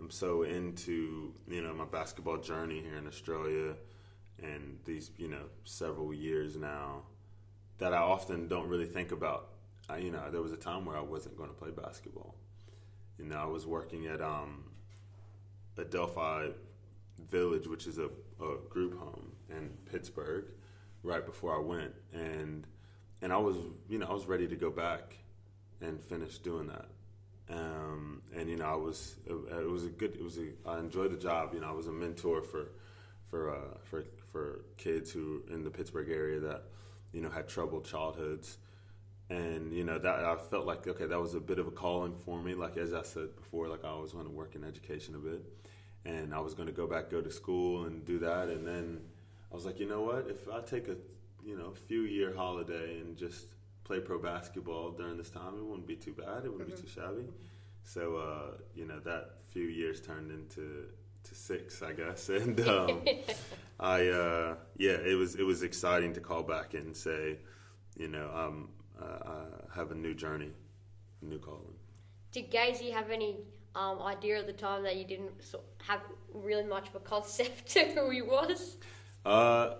I'm 0.00 0.10
so 0.10 0.42
into 0.42 1.34
you 1.48 1.62
know 1.62 1.74
my 1.74 1.84
basketball 1.84 2.38
journey 2.38 2.80
here 2.80 2.96
in 2.96 3.06
Australia, 3.06 3.74
and 4.42 4.78
these 4.84 5.10
you 5.16 5.28
know 5.28 5.44
several 5.64 6.12
years 6.12 6.56
now, 6.56 7.02
that 7.78 7.92
I 7.92 7.98
often 7.98 8.48
don't 8.48 8.68
really 8.68 8.86
think 8.86 9.12
about. 9.12 9.48
I, 9.88 9.98
you 9.98 10.10
know, 10.10 10.30
there 10.30 10.40
was 10.40 10.52
a 10.52 10.56
time 10.56 10.84
where 10.84 10.96
I 10.96 11.00
wasn't 11.00 11.36
going 11.36 11.50
to 11.50 11.54
play 11.54 11.70
basketball. 11.70 12.36
You 13.18 13.26
know, 13.26 13.36
I 13.36 13.46
was 13.46 13.66
working 13.66 14.06
at 14.06 14.22
um, 14.22 14.64
Adelphoi 15.76 16.52
Village, 17.28 17.66
which 17.66 17.86
is 17.86 17.98
a, 17.98 18.06
a 18.40 18.56
group 18.68 18.98
home 18.98 19.32
in 19.50 19.70
Pittsburgh, 19.90 20.46
right 21.02 21.24
before 21.26 21.54
I 21.56 21.60
went, 21.60 21.92
and 22.12 22.66
and 23.22 23.32
I 23.32 23.38
was 23.38 23.56
you 23.88 23.98
know 23.98 24.06
I 24.06 24.12
was 24.12 24.26
ready 24.26 24.46
to 24.48 24.56
go 24.56 24.70
back 24.70 25.16
and 25.80 26.00
finish 26.00 26.38
doing 26.38 26.68
that. 26.68 26.86
Um, 27.50 28.22
and 28.34 28.48
you 28.48 28.56
know 28.56 28.66
I 28.66 28.74
was 28.74 29.16
it, 29.26 29.32
it, 29.32 29.70
was 29.70 29.84
a 29.84 29.88
good 29.88 30.14
it 30.14 30.22
was 30.22 30.38
a 30.38 30.48
I 30.68 30.78
enjoyed 30.78 31.12
the 31.12 31.16
job. 31.16 31.54
You 31.54 31.60
know 31.60 31.68
I 31.68 31.72
was 31.72 31.86
a 31.86 31.92
mentor 31.92 32.42
for 32.42 32.66
for 33.30 33.54
uh, 33.54 33.78
for 33.84 34.04
for 34.32 34.64
kids 34.76 35.10
who 35.10 35.42
in 35.50 35.62
the 35.62 35.70
Pittsburgh 35.70 36.10
area 36.10 36.40
that 36.40 36.64
you 37.12 37.20
know 37.20 37.30
had 37.30 37.48
troubled 37.48 37.86
childhoods. 37.86 38.58
And 39.30 39.72
you 39.72 39.84
know 39.84 39.98
that 39.98 40.24
I 40.24 40.36
felt 40.36 40.66
like 40.66 40.86
okay, 40.86 41.06
that 41.06 41.20
was 41.20 41.34
a 41.34 41.40
bit 41.40 41.58
of 41.58 41.66
a 41.66 41.70
calling 41.70 42.14
for 42.24 42.42
me. 42.42 42.54
Like 42.54 42.76
as 42.76 42.92
I 42.92 43.02
said 43.02 43.34
before, 43.36 43.68
like 43.68 43.84
I 43.84 43.88
always 43.88 44.14
want 44.14 44.26
to 44.26 44.32
work 44.32 44.56
in 44.56 44.64
education 44.64 45.14
a 45.14 45.18
bit, 45.18 45.42
and 46.04 46.34
I 46.34 46.40
was 46.40 46.54
going 46.54 46.66
to 46.66 46.74
go 46.74 46.86
back, 46.86 47.10
go 47.10 47.22
to 47.22 47.30
school, 47.30 47.84
and 47.84 48.04
do 48.04 48.18
that. 48.18 48.48
And 48.48 48.66
then 48.66 49.00
I 49.50 49.54
was 49.54 49.64
like, 49.64 49.80
you 49.80 49.88
know 49.88 50.02
what? 50.02 50.26
If 50.28 50.48
I 50.52 50.60
take 50.60 50.88
a 50.88 50.96
you 51.44 51.56
know 51.56 51.72
few 51.88 52.02
year 52.02 52.34
holiday 52.34 53.00
and 53.00 53.16
just 53.16 53.46
play 53.84 54.00
pro 54.00 54.18
basketball 54.18 54.90
during 54.92 55.16
this 55.16 55.30
time, 55.30 55.58
it 55.58 55.64
wouldn't 55.64 55.86
be 55.86 55.96
too 55.96 56.12
bad. 56.12 56.44
It 56.44 56.52
wouldn't 56.52 56.70
mm-hmm. 56.70 56.82
be 56.82 56.88
too 56.88 56.88
shabby. 56.88 57.28
So 57.84 58.16
uh, 58.16 58.56
you 58.74 58.86
know 58.86 59.00
that 59.00 59.34
few 59.48 59.64
years 59.64 60.00
turned 60.00 60.30
into 60.30 60.86
to 61.24 61.34
six, 61.34 61.82
I 61.82 61.92
guess, 61.92 62.28
and 62.28 62.60
um, 62.68 63.02
I 63.80 64.08
uh, 64.08 64.54
yeah, 64.76 64.96
it 65.04 65.16
was 65.16 65.34
it 65.34 65.44
was 65.44 65.62
exciting 65.62 66.12
to 66.14 66.20
call 66.20 66.42
back 66.42 66.74
and 66.74 66.96
say, 66.96 67.38
you 67.96 68.08
know, 68.08 68.30
um, 68.34 68.70
uh, 69.00 69.46
I 69.74 69.76
have 69.76 69.90
a 69.90 69.94
new 69.94 70.14
journey, 70.14 70.50
a 71.20 71.24
new 71.24 71.38
calling. 71.38 71.74
Did 72.30 72.50
Gazy 72.50 72.92
have 72.92 73.10
any 73.10 73.40
um, 73.74 74.00
idea 74.00 74.38
at 74.38 74.46
the 74.46 74.52
time 74.52 74.82
that 74.84 74.96
you 74.96 75.04
didn't 75.04 75.32
have 75.86 76.00
really 76.32 76.64
much 76.64 76.88
of 76.88 76.94
a 76.94 77.00
concept 77.00 77.66
to 77.72 77.84
who 77.86 78.10
he 78.10 78.22
was? 78.22 78.76
Uh, 79.24 79.74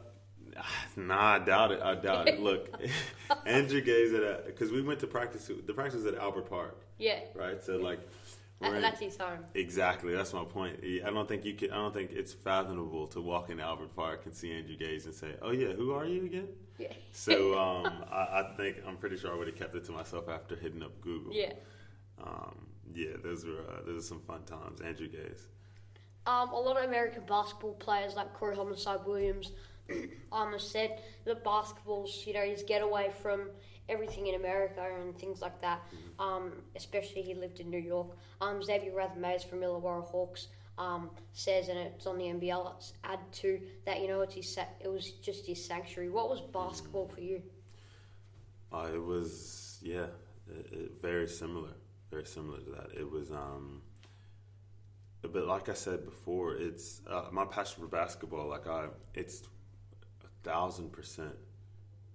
nah, 0.97 1.35
I 1.35 1.39
doubt 1.39 1.73
it. 1.73 1.81
I 1.83 1.95
doubt 1.95 2.29
it. 2.29 2.41
Look, 2.41 2.69
Andrew 3.47 3.81
Gaze 3.81 4.13
at 4.15 4.47
because 4.47 4.71
we 4.71 4.83
went 4.83 5.01
to 5.01 5.07
practice. 5.07 5.51
The 5.67 5.75
practice 5.75 6.03
was 6.03 6.07
at 6.07 6.19
Albert 6.19 6.49
Park. 6.49 6.85
Yeah. 6.99 7.21
Right. 7.35 7.63
So 7.63 7.77
like. 7.77 8.01
That's 8.61 9.01
his 9.01 9.17
home. 9.17 9.41
Exactly. 9.55 10.15
That's 10.15 10.33
my 10.33 10.45
point. 10.45 10.79
I 10.85 11.11
don't 11.11 11.27
think 11.27 11.45
you 11.45 11.55
can. 11.55 11.73
I 11.73 11.77
don't 11.79 11.93
think 11.93 12.13
it's 12.13 12.33
fathomable 12.33 13.09
to 13.09 13.21
walk 13.21 13.51
in 13.51 13.59
Albert 13.59 13.97
Park 13.97 14.23
and 14.25 14.33
see 14.33 14.53
Andrew 14.53 14.77
Gaze 14.77 15.05
and 15.07 15.13
say, 15.13 15.35
"Oh 15.43 15.51
yeah, 15.51 15.73
who 15.73 15.93
are 15.93 16.05
you 16.05 16.25
again?" 16.27 16.47
Yeah. 16.79 16.93
So 17.11 17.59
um, 17.59 18.05
I, 18.11 18.15
I, 18.15 18.55
think 18.57 18.77
I'm 18.87 18.97
pretty 18.97 19.17
sure 19.17 19.33
I 19.33 19.37
would 19.37 19.49
have 19.49 19.57
kept 19.57 19.75
it 19.75 19.85
to 19.87 19.93
myself 19.93 20.29
after 20.29 20.55
hitting 20.55 20.83
up 20.83 21.01
Google. 21.01 21.33
Yeah. 21.33 21.55
Um, 22.23 22.67
yeah, 22.95 23.17
those 23.23 23.45
were 23.45 23.59
uh, 23.69 23.83
those 23.85 24.05
are 24.05 24.07
some 24.07 24.21
fun 24.21 24.45
times. 24.45 24.81
Andrew 24.81 25.09
Gaze. 25.09 25.49
Um, 26.27 26.51
a 26.51 26.61
lot 26.61 26.77
of 26.77 26.85
American 26.85 27.25
basketball 27.27 27.75
players 27.75 28.15
like 28.15 28.33
Corey 28.35 28.55
Homicide 28.55 29.01
Williams 29.05 29.51
um, 30.33 30.55
said 30.59 31.01
that 31.25 31.45
basketball's, 31.45 32.25
you 32.27 32.35
know, 32.35 32.43
his 32.43 32.63
getaway 32.63 33.11
from 33.23 33.51
everything 33.89 34.27
in 34.29 34.35
America 34.35 34.87
and 35.01 35.17
things 35.19 35.41
like 35.41 35.61
that. 35.61 35.81
Mm-hmm. 35.87 36.21
Um, 36.21 36.53
especially 36.77 37.23
he 37.23 37.35
lived 37.35 37.61
in 37.61 37.71
New 37.71 37.79
York. 37.79 38.17
Um, 38.41 38.63
Xavier 38.63 38.95
Rathan-Mayes 38.95 39.45
from 39.45 39.61
Illawarra 39.61 40.05
Hawks 40.05 40.49
um, 40.79 41.11
says, 41.33 41.69
and 41.69 41.79
it's 41.79 42.07
on 42.07 42.19
the 42.19 42.25
NBL 42.25 42.93
add 43.05 43.21
to 43.33 43.61
that. 43.87 44.01
You 44.01 44.09
know, 44.09 44.21
it's 44.23 44.35
his, 44.35 44.59
it 44.81 44.89
was 44.89 45.13
just 45.13 45.47
his 45.47 45.65
sanctuary. 45.65 46.11
What 46.11 46.29
was 46.29 46.41
basketball 46.41 47.09
for 47.09 47.21
you? 47.21 47.43
Uh, 48.73 48.89
it 48.93 49.03
was 49.03 49.79
yeah, 49.83 50.07
it, 50.49 50.67
it, 50.73 50.93
very 51.03 51.29
similar, 51.29 51.75
very 52.11 52.25
similar 52.25 52.59
to 52.59 52.71
that. 52.71 52.99
It 52.99 53.11
was. 53.11 53.31
Um, 53.31 53.83
but 55.23 55.47
like 55.47 55.69
I 55.69 55.75
said 55.75 56.05
before, 56.05 56.57
it's 56.57 57.01
uh, 57.09 57.27
my 57.31 57.45
passion 57.45 57.83
for 57.83 57.89
basketball. 57.89 58.49
Like 58.49 58.67
I, 58.67 58.87
it's 59.15 59.43
thousand 60.43 60.93
percent 60.93 61.35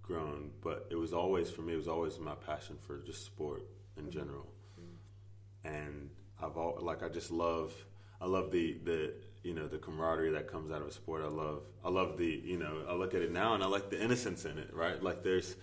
grown, 0.01 0.51
but 0.61 0.87
it 0.89 0.95
was 0.95 1.13
always 1.13 1.49
for 1.49 1.61
me. 1.61 1.73
It 1.73 1.77
was 1.77 1.87
always 1.87 2.17
my 2.19 2.35
passion 2.35 2.77
for 2.85 2.99
just 2.99 3.25
sport 3.25 3.63
in 3.97 4.03
mm-hmm. 4.03 4.11
general, 4.11 4.47
mm-hmm. 4.79 5.67
and 5.67 6.09
I've 6.41 6.57
all 6.57 6.77
like 6.81 7.03
I 7.03 7.09
just 7.09 7.31
love. 7.31 7.73
I 8.19 8.25
love 8.25 8.51
the 8.51 8.77
the 8.83 9.13
you 9.43 9.53
know 9.53 9.67
the 9.67 9.77
camaraderie 9.77 10.31
that 10.31 10.51
comes 10.51 10.71
out 10.71 10.81
of 10.81 10.87
a 10.87 10.91
sport. 10.91 11.23
I 11.23 11.27
love 11.27 11.63
I 11.83 11.89
love 11.89 12.17
the 12.17 12.41
you 12.43 12.57
know 12.57 12.83
I 12.87 12.93
look 12.93 13.13
at 13.13 13.21
it 13.21 13.31
now 13.31 13.53
and 13.53 13.63
I 13.63 13.67
like 13.67 13.89
the 13.89 14.01
innocence 14.01 14.45
in 14.45 14.57
it. 14.57 14.73
Right, 14.73 15.01
like 15.01 15.23
there's 15.23 15.55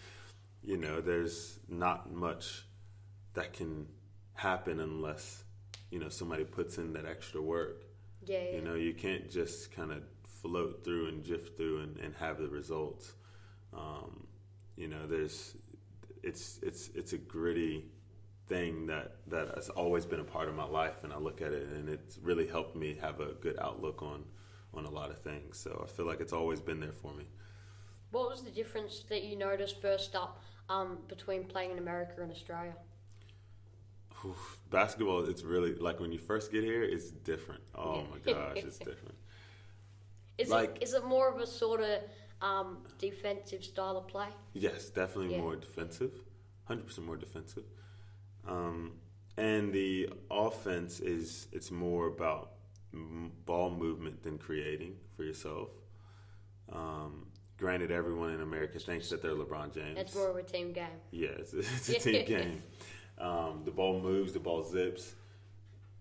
you 0.62 0.76
know 0.76 1.00
there's 1.00 1.58
not 1.68 2.12
much 2.12 2.64
that 3.34 3.52
can 3.52 3.86
happen 4.34 4.80
unless 4.80 5.44
you 5.90 5.98
know 5.98 6.08
somebody 6.08 6.44
puts 6.44 6.78
in 6.78 6.92
that 6.92 7.06
extra 7.06 7.40
work. 7.40 7.84
Yeah, 8.26 8.38
yeah. 8.38 8.56
You 8.56 8.62
know 8.62 8.74
you 8.74 8.94
can't 8.94 9.30
just 9.30 9.72
kind 9.72 9.90
of 9.90 10.02
float 10.44 10.84
through 10.84 11.08
and 11.08 11.24
drift 11.24 11.56
through 11.56 11.80
and, 11.80 11.96
and 11.98 12.14
have 12.16 12.38
the 12.38 12.48
results. 12.48 13.14
Um, 13.72 14.26
you 14.76 14.88
know, 14.88 15.06
there's 15.06 15.56
it's 16.22 16.60
it's 16.62 16.90
it's 16.94 17.14
a 17.14 17.18
gritty 17.18 17.86
thing 18.46 18.86
that 18.86 19.16
that 19.28 19.54
has 19.54 19.70
always 19.70 20.04
been 20.04 20.20
a 20.20 20.24
part 20.24 20.48
of 20.48 20.54
my 20.54 20.66
life, 20.66 21.02
and 21.02 21.12
I 21.12 21.18
look 21.18 21.40
at 21.40 21.52
it 21.52 21.66
and 21.68 21.88
it's 21.88 22.18
really 22.18 22.46
helped 22.46 22.76
me 22.76 22.98
have 23.00 23.20
a 23.20 23.32
good 23.40 23.58
outlook 23.58 24.02
on 24.02 24.24
on 24.74 24.84
a 24.84 24.90
lot 24.90 25.10
of 25.10 25.18
things. 25.22 25.58
So 25.58 25.82
I 25.82 25.88
feel 25.90 26.06
like 26.06 26.20
it's 26.20 26.32
always 26.34 26.60
been 26.60 26.78
there 26.78 26.92
for 26.92 27.14
me. 27.14 27.24
What 28.10 28.28
was 28.28 28.42
the 28.42 28.50
difference 28.50 29.04
that 29.08 29.24
you 29.24 29.36
noticed 29.36 29.80
first 29.80 30.14
up 30.14 30.42
um, 30.68 30.98
between 31.08 31.44
playing 31.44 31.70
in 31.72 31.78
America 31.78 32.22
and 32.22 32.30
Australia? 32.30 32.74
Oof, 34.26 34.58
basketball, 34.70 35.28
it's 35.28 35.42
really 35.42 35.74
like 35.74 36.00
when 36.00 36.12
you 36.12 36.18
first 36.18 36.52
get 36.52 36.64
here, 36.64 36.82
it's 36.82 37.10
different. 37.10 37.62
Oh 37.76 38.04
my 38.10 38.18
gosh, 38.18 38.58
it's 38.58 38.78
different. 38.78 39.16
Is 40.38 40.48
like, 40.48 40.76
it 40.76 40.82
is 40.82 40.94
it 40.94 41.04
more 41.04 41.28
of 41.28 41.40
a 41.40 41.46
sort 41.46 41.80
of 41.80 42.00
um, 42.40 42.78
defensive 42.98 43.64
style 43.64 43.96
of 43.96 44.08
play? 44.08 44.28
Yes, 44.52 44.90
definitely 44.90 45.34
yeah. 45.34 45.40
more 45.40 45.56
defensive. 45.56 46.12
Hundred 46.64 46.86
percent 46.86 47.06
more 47.06 47.16
defensive. 47.16 47.64
Um, 48.46 48.92
and 49.36 49.72
the 49.72 50.10
offense 50.30 51.00
is 51.00 51.48
it's 51.52 51.70
more 51.70 52.06
about 52.06 52.52
ball 53.44 53.70
movement 53.70 54.22
than 54.22 54.38
creating 54.38 54.96
for 55.16 55.24
yourself. 55.24 55.70
Um, 56.72 57.26
granted, 57.58 57.90
everyone 57.90 58.30
in 58.30 58.40
America 58.40 58.78
thinks 58.78 59.10
that 59.10 59.22
they're 59.22 59.34
LeBron 59.34 59.74
James. 59.74 59.98
It's 59.98 60.14
more 60.14 60.30
of 60.30 60.36
a 60.36 60.42
team 60.42 60.72
game. 60.72 60.86
Yeah, 61.10 61.30
it's, 61.38 61.52
it's 61.52 61.88
a 61.88 61.98
team 61.98 62.26
game. 62.26 62.62
Um, 63.18 63.62
the 63.64 63.70
ball 63.70 64.00
moves, 64.00 64.32
the 64.32 64.40
ball 64.40 64.62
zips. 64.62 65.14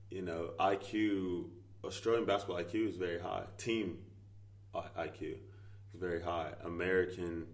You 0.09 0.21
know, 0.21 0.51
IQ, 0.59 1.45
Australian 1.83 2.25
basketball 2.25 2.57
IQ 2.63 2.89
is 2.89 2.95
very 2.97 3.19
high. 3.19 3.43
Team 3.57 3.97
IQ 4.73 5.21
is 5.93 5.99
very 5.99 6.21
high. 6.21 6.51
American 6.63 7.45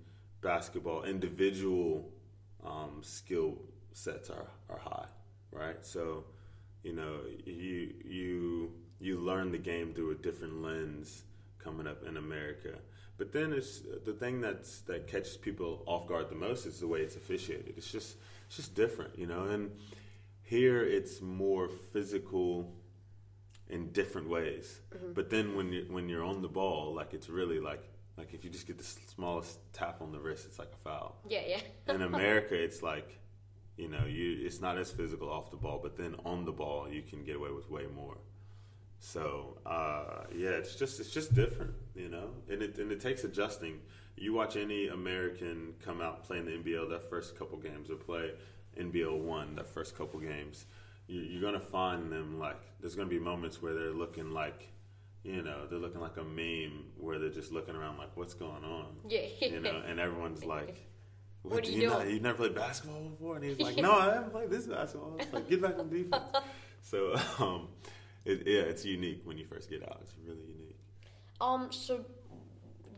basketball 0.41 1.03
individual 1.03 2.09
um, 2.65 2.99
skill 3.01 3.57
sets 3.93 4.29
are, 4.29 4.47
are 4.69 4.79
high, 4.79 5.07
right? 5.51 5.85
So, 5.85 6.25
you 6.83 6.93
know, 6.93 7.21
you 7.45 7.93
you 8.05 8.71
you 8.99 9.17
learn 9.19 9.51
the 9.51 9.57
game 9.57 9.93
through 9.93 10.11
a 10.11 10.15
different 10.15 10.61
lens 10.61 11.23
coming 11.57 11.87
up 11.87 12.03
in 12.05 12.17
America. 12.17 12.75
But 13.17 13.33
then 13.33 13.51
it's 13.51 13.81
the 14.05 14.13
thing 14.13 14.39
that's 14.39 14.79
that 14.81 15.07
catches 15.07 15.35
people 15.35 15.83
off 15.85 16.07
guard 16.07 16.29
the 16.29 16.35
most 16.35 16.65
is 16.65 16.79
the 16.79 16.87
way 16.87 16.99
it's 17.01 17.15
officiated. 17.15 17.73
It's 17.77 17.91
just 17.91 18.15
it's 18.47 18.55
just 18.55 18.75
different, 18.75 19.17
you 19.17 19.27
know. 19.27 19.43
And 19.43 19.71
here 20.43 20.83
it's 20.83 21.21
more 21.21 21.67
physical 21.67 22.73
in 23.69 23.91
different 23.91 24.29
ways. 24.29 24.79
Mm-hmm. 24.95 25.13
But 25.13 25.29
then 25.29 25.55
when 25.55 25.71
you 25.71 25.85
when 25.89 26.09
you're 26.09 26.23
on 26.23 26.41
the 26.41 26.47
ball, 26.47 26.93
like 26.93 27.13
it's 27.13 27.29
really 27.29 27.59
like 27.59 27.83
like 28.17 28.33
if 28.33 28.43
you 28.43 28.49
just 28.49 28.67
get 28.67 28.77
the 28.77 28.83
smallest 28.83 29.59
tap 29.73 30.01
on 30.01 30.11
the 30.11 30.19
wrist, 30.19 30.45
it's 30.45 30.59
like 30.59 30.71
a 30.73 30.89
foul. 30.89 31.15
Yeah, 31.27 31.41
yeah. 31.47 31.93
in 31.93 32.01
America, 32.13 32.55
it's 32.55 32.81
like 32.81 33.19
you 33.77 33.87
know 33.87 34.05
you 34.05 34.45
it's 34.45 34.59
not 34.59 34.77
as 34.77 34.91
physical 34.91 35.29
off 35.29 35.51
the 35.51 35.57
ball, 35.57 35.79
but 35.81 35.97
then 35.97 36.15
on 36.25 36.45
the 36.45 36.51
ball 36.51 36.89
you 36.89 37.01
can 37.01 37.23
get 37.23 37.35
away 37.35 37.51
with 37.51 37.69
way 37.69 37.85
more. 37.95 38.17
So 38.99 39.57
uh, 39.65 40.25
yeah, 40.35 40.49
it's 40.49 40.75
just 40.75 40.99
it's 40.99 41.11
just 41.11 41.33
different, 41.33 41.73
you 41.95 42.09
know, 42.09 42.31
and 42.49 42.61
it 42.61 42.77
and 42.77 42.91
it 42.91 42.99
takes 42.99 43.23
adjusting. 43.23 43.79
You 44.17 44.33
watch 44.33 44.57
any 44.57 44.87
American 44.87 45.75
come 45.81 46.01
out 46.01 46.25
playing 46.25 46.43
the 46.43 46.51
NBL 46.51 46.89
their 46.89 46.99
first 46.99 47.39
couple 47.39 47.57
games 47.57 47.89
or 47.89 47.95
play 47.95 48.31
NBL 48.77 49.17
one 49.17 49.55
their 49.55 49.63
first 49.63 49.97
couple 49.97 50.19
games 50.19 50.65
you're 51.09 51.41
gonna 51.41 51.59
find 51.59 52.11
them 52.11 52.39
like 52.39 52.59
there's 52.79 52.95
gonna 52.95 53.09
be 53.09 53.19
moments 53.19 53.61
where 53.61 53.73
they're 53.73 53.91
looking 53.91 54.31
like 54.31 54.69
you 55.23 55.41
know 55.41 55.65
they're 55.67 55.79
looking 55.79 56.01
like 56.01 56.17
a 56.17 56.23
meme 56.23 56.85
where 56.97 57.19
they're 57.19 57.29
just 57.29 57.51
looking 57.51 57.75
around 57.75 57.97
like 57.97 58.15
what's 58.15 58.33
going 58.33 58.63
on 58.63 58.87
yeah 59.07 59.21
you 59.41 59.59
know 59.59 59.81
and 59.87 59.99
everyone's 59.99 60.45
like 60.55 60.87
what, 61.41 61.55
what 61.55 61.63
do 61.63 61.71
you, 61.71 61.81
you 61.81 61.87
know 61.89 62.01
you 62.01 62.19
never 62.19 62.37
played 62.37 62.55
basketball 62.55 63.01
before 63.09 63.35
and 63.35 63.43
he's 63.43 63.59
like 63.59 63.75
no 63.77 63.91
I 63.91 64.13
haven't 64.13 64.31
played 64.31 64.49
this 64.49 64.67
basketball 64.67 65.17
it's 65.19 65.33
like 65.33 65.49
get 65.49 65.61
back 65.61 65.77
on 65.77 65.89
defense 65.89 66.23
so 66.81 67.15
um, 67.39 67.67
it, 68.25 68.43
yeah, 68.45 68.61
it's 68.61 68.85
unique 68.85 69.21
when 69.23 69.37
you 69.37 69.45
first 69.45 69.69
get 69.69 69.83
out. 69.83 69.99
It's 70.01 70.13
really 70.25 70.41
unique. 70.41 70.77
Um, 71.41 71.71
so 71.71 72.05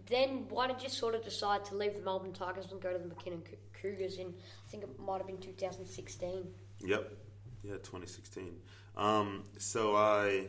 then 0.08 0.45
why 0.50 0.67
did 0.67 0.82
you 0.82 0.89
sort 0.89 1.15
of 1.15 1.24
decide 1.24 1.63
to 1.65 1.76
leave 1.76 1.95
the 1.95 2.02
Melbourne 2.02 2.34
Tigers 2.34 2.67
and 2.71 2.82
go 2.82 2.91
to 2.91 3.00
the 3.00 3.08
McKinnon 3.08 3.41
Cougars 3.80 4.17
in, 4.17 4.28
I 4.28 4.69
think 4.69 4.84
it 4.84 5.00
might 5.00 5.17
have 5.19 5.28
been 5.28 5.38
2016? 5.38 6.47
Yep. 6.84 7.13
Yeah, 7.63 7.74
2016. 7.74 8.56
Um, 8.97 9.43
so 9.58 9.95
I, 9.95 10.47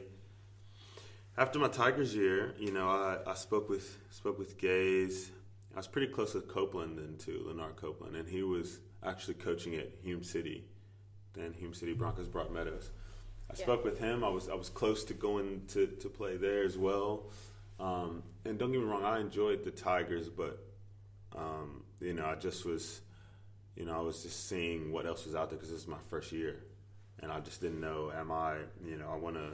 after 1.36 1.58
my 1.58 1.68
Tigers 1.68 2.14
year, 2.14 2.54
you 2.58 2.72
know, 2.72 2.88
I, 2.88 3.18
I 3.26 3.34
spoke 3.34 3.68
with 3.68 3.98
spoke 4.10 4.38
with 4.38 4.58
Gaze. 4.58 5.30
I 5.74 5.78
was 5.78 5.86
pretty 5.86 6.12
close 6.12 6.34
with 6.34 6.48
Copeland 6.48 6.98
then 6.98 7.16
too, 7.18 7.42
Leonard 7.46 7.76
Copeland, 7.76 8.16
and 8.16 8.28
he 8.28 8.42
was 8.42 8.78
actually 9.04 9.34
coaching 9.34 9.74
at 9.74 9.90
Hume 10.02 10.22
City, 10.22 10.64
then 11.34 11.52
Hume 11.54 11.74
City 11.74 11.92
Broncos 11.92 12.28
Broadmeadows. 12.28 12.90
I 13.50 13.54
Yeah. 13.56 13.64
spoke 13.64 13.84
with 13.84 13.98
him. 13.98 14.24
I 14.24 14.28
was 14.28 14.48
I 14.48 14.54
was 14.54 14.68
close 14.70 15.04
to 15.04 15.14
going 15.14 15.62
to, 15.68 15.86
to 15.86 16.08
play 16.08 16.36
there 16.36 16.64
as 16.64 16.76
well. 16.78 17.30
Um, 17.80 18.22
and 18.44 18.58
don't 18.58 18.70
get 18.72 18.80
me 18.80 18.86
wrong, 18.86 19.04
I 19.04 19.20
enjoyed 19.20 19.64
the 19.64 19.70
Tigers, 19.70 20.28
but 20.28 20.62
um, 21.36 21.82
you 22.00 22.12
know, 22.14 22.26
I 22.26 22.34
just 22.36 22.64
was, 22.64 23.00
you 23.76 23.84
know, 23.86 23.96
I 23.96 24.00
was 24.00 24.22
just 24.22 24.48
seeing 24.48 24.92
what 24.92 25.04
else 25.06 25.24
was 25.26 25.34
out 25.34 25.50
there 25.50 25.58
because 25.58 25.70
this 25.72 25.80
is 25.80 25.88
my 25.88 25.98
first 26.10 26.30
year, 26.32 26.56
and 27.22 27.30
I 27.32 27.40
just 27.40 27.60
didn't 27.60 27.80
know. 27.80 28.12
Am 28.14 28.30
I, 28.30 28.56
you 28.84 28.96
know, 28.98 29.08
I 29.12 29.16
want 29.16 29.36
to 29.36 29.50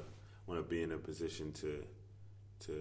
want 0.47 0.61
to 0.63 0.69
be 0.69 0.83
in 0.83 0.93
a 0.93 0.97
position 0.97 1.53
to, 1.53 1.85
to, 2.61 2.73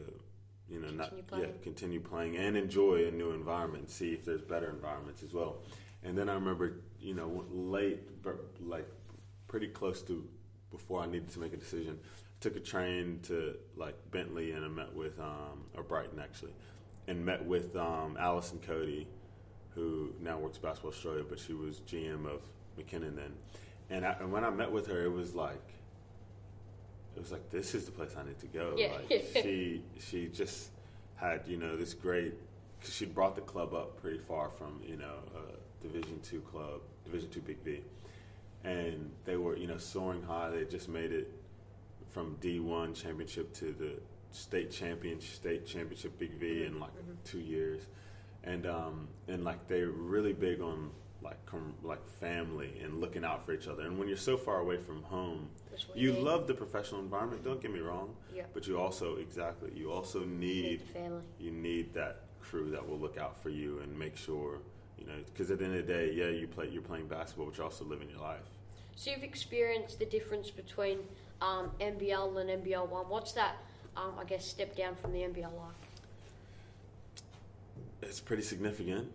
you 0.70 0.80
know, 0.80 0.90
not 0.90 1.10
Continue 1.10 1.24
yeah, 1.24 1.38
playing. 1.38 1.54
continue 1.62 2.00
playing 2.00 2.38
and 2.38 2.56
enjoy 2.58 3.06
a 3.08 3.12
new 3.12 3.32
environment. 3.32 3.90
See 3.90 4.14
if 4.14 4.24
there's 4.24 4.42
better 4.42 4.70
environments 4.70 5.22
as 5.22 5.34
well. 5.34 5.58
And 6.04 6.18
then 6.18 6.30
I 6.30 6.34
remember, 6.34 6.78
you 7.00 7.14
know, 7.14 7.44
late, 7.52 8.24
but 8.24 8.38
like 8.62 8.88
pretty 9.48 9.68
close 9.68 10.02
to 10.04 10.26
before 10.72 11.02
I 11.02 11.06
needed 11.08 11.30
to 11.32 11.40
make 11.40 11.54
a 11.54 11.58
decision. 11.58 12.00
I 12.02 12.06
Took 12.40 12.56
a 12.56 12.60
train 12.60 13.20
to 13.24 13.56
like 13.76 13.96
Bentley 14.12 14.52
and 14.52 14.64
I 14.64 14.68
met 14.68 14.94
with 14.94 15.20
um, 15.20 15.64
or 15.76 15.84
Brighton 15.84 16.20
actually, 16.20 16.54
and 17.08 17.26
met 17.26 17.44
with 17.44 17.76
um, 17.76 18.16
Allison 18.20 18.60
Cody, 18.60 19.08
who 19.74 20.14
now 20.22 20.38
works 20.38 20.58
Basketball 20.58 20.92
Australia, 20.92 21.24
but 21.28 21.40
she 21.40 21.54
was 21.54 21.80
GM 21.82 22.26
of 22.26 22.42
McKinnon 22.78 23.16
then. 23.16 23.34
And, 23.90 24.06
I, 24.06 24.16
and 24.20 24.32
when 24.32 24.44
I 24.44 24.50
met 24.50 24.72
with 24.72 24.88
her, 24.88 25.04
it 25.06 25.12
was 25.12 25.34
like 25.34 25.62
it 27.18 27.22
was 27.22 27.32
like 27.32 27.50
this 27.50 27.74
is 27.74 27.86
the 27.86 27.92
place 27.92 28.12
I 28.16 28.24
need 28.24 28.40
to 28.40 28.48
go. 28.48 28.76
Yeah. 28.78 28.94
Like 29.10 29.26
she 29.34 29.82
she 30.00 30.28
just 30.28 30.70
had 31.16 31.42
you 31.48 31.58
know 31.58 31.76
this 31.76 31.96
great 31.96 32.36
because 32.80 32.94
she 32.94 33.06
brought 33.06 33.36
the 33.36 33.42
club 33.42 33.74
up 33.74 34.00
pretty 34.02 34.20
far 34.20 34.50
from 34.50 34.80
you 34.86 34.98
know 34.98 35.16
a 35.36 35.84
Division 35.88 36.20
two 36.22 36.42
club, 36.42 36.82
Division 37.06 37.30
two 37.30 37.42
Big 37.42 37.58
V, 37.64 37.82
and 38.64 39.12
they 39.26 39.36
were 39.36 39.58
you 39.58 39.66
know 39.66 39.78
soaring 39.78 40.22
high. 40.22 40.52
They 40.52 40.66
just 40.66 40.90
made 40.90 41.12
it 41.12 41.32
from 42.12 42.36
D 42.40 42.60
one 42.60 42.94
championship 42.94 43.52
to 43.56 43.74
the 43.74 43.94
state 44.32 44.72
champion, 44.72 45.20
state 45.20 45.66
championship 45.66 46.20
Big 46.20 46.34
V 46.34 46.66
in 46.66 46.80
like 46.80 46.92
two 47.26 47.40
years, 47.40 47.82
and 48.44 48.68
um 48.68 49.08
and 49.28 49.44
like 49.44 49.68
they're 49.68 49.90
really 49.90 50.34
big 50.34 50.62
on 50.62 50.92
like 51.22 51.44
com- 51.46 51.74
like 51.84 52.08
family 52.20 52.80
and 52.84 53.02
looking 53.02 53.24
out 53.26 53.46
for 53.46 53.54
each 53.54 53.68
other. 53.68 53.84
And 53.84 53.98
when 53.98 54.08
you're 54.08 54.18
so 54.18 54.38
far 54.38 54.60
away 54.60 54.78
from 54.78 55.02
home, 55.04 55.50
you 55.96 56.14
need. 56.14 56.24
love 56.24 56.48
the 56.48 56.54
professional 56.54 57.02
environment. 57.02 57.44
Don't 57.44 57.62
get 57.62 57.72
me 57.74 57.80
wrong, 57.80 58.16
Yeah. 58.34 58.44
but 58.54 58.68
you 58.68 58.80
also 58.80 59.18
exactly 59.18 59.72
you 59.76 59.92
also 59.92 60.24
Need 60.26 60.82
family. 60.94 61.24
you 61.40 61.52
need 61.52 61.94
that 61.94 62.22
crew 62.42 62.70
that 62.72 62.88
will 62.88 63.00
look 63.00 63.18
out 63.18 63.42
for 63.42 63.50
you 63.50 63.80
and 63.80 63.98
make 63.98 64.16
sure 64.16 64.60
you 64.98 65.06
know 65.06 65.14
because 65.26 65.52
at 65.52 65.60
the 65.60 65.66
end 65.66 65.76
of 65.76 65.86
the 65.88 65.94
day, 65.94 66.14
yeah, 66.14 66.28
you 66.30 66.48
play 66.48 66.70
you're 66.70 66.82
playing 66.82 67.08
basketball, 67.08 67.48
but 67.48 67.58
you're 67.58 67.66
also 67.66 67.84
living 67.86 68.10
your 68.10 68.20
life. 68.22 68.42
So 68.96 69.12
you've 69.12 69.24
experienced 69.24 70.00
the 70.00 70.06
difference 70.06 70.50
between 70.50 71.00
um, 71.42 71.72
NBL 71.80 72.40
and 72.42 72.64
NBL 72.64 72.90
one. 72.90 73.06
What's 73.10 73.32
that? 73.34 73.58
Um, 73.96 74.14
I 74.20 74.24
guess 74.24 74.46
step 74.46 74.76
down 74.76 74.96
from 74.96 75.12
the 75.14 75.20
NBL 75.20 75.52
life. 75.56 75.76
It's 78.02 78.20
pretty 78.20 78.44
significant, 78.44 79.08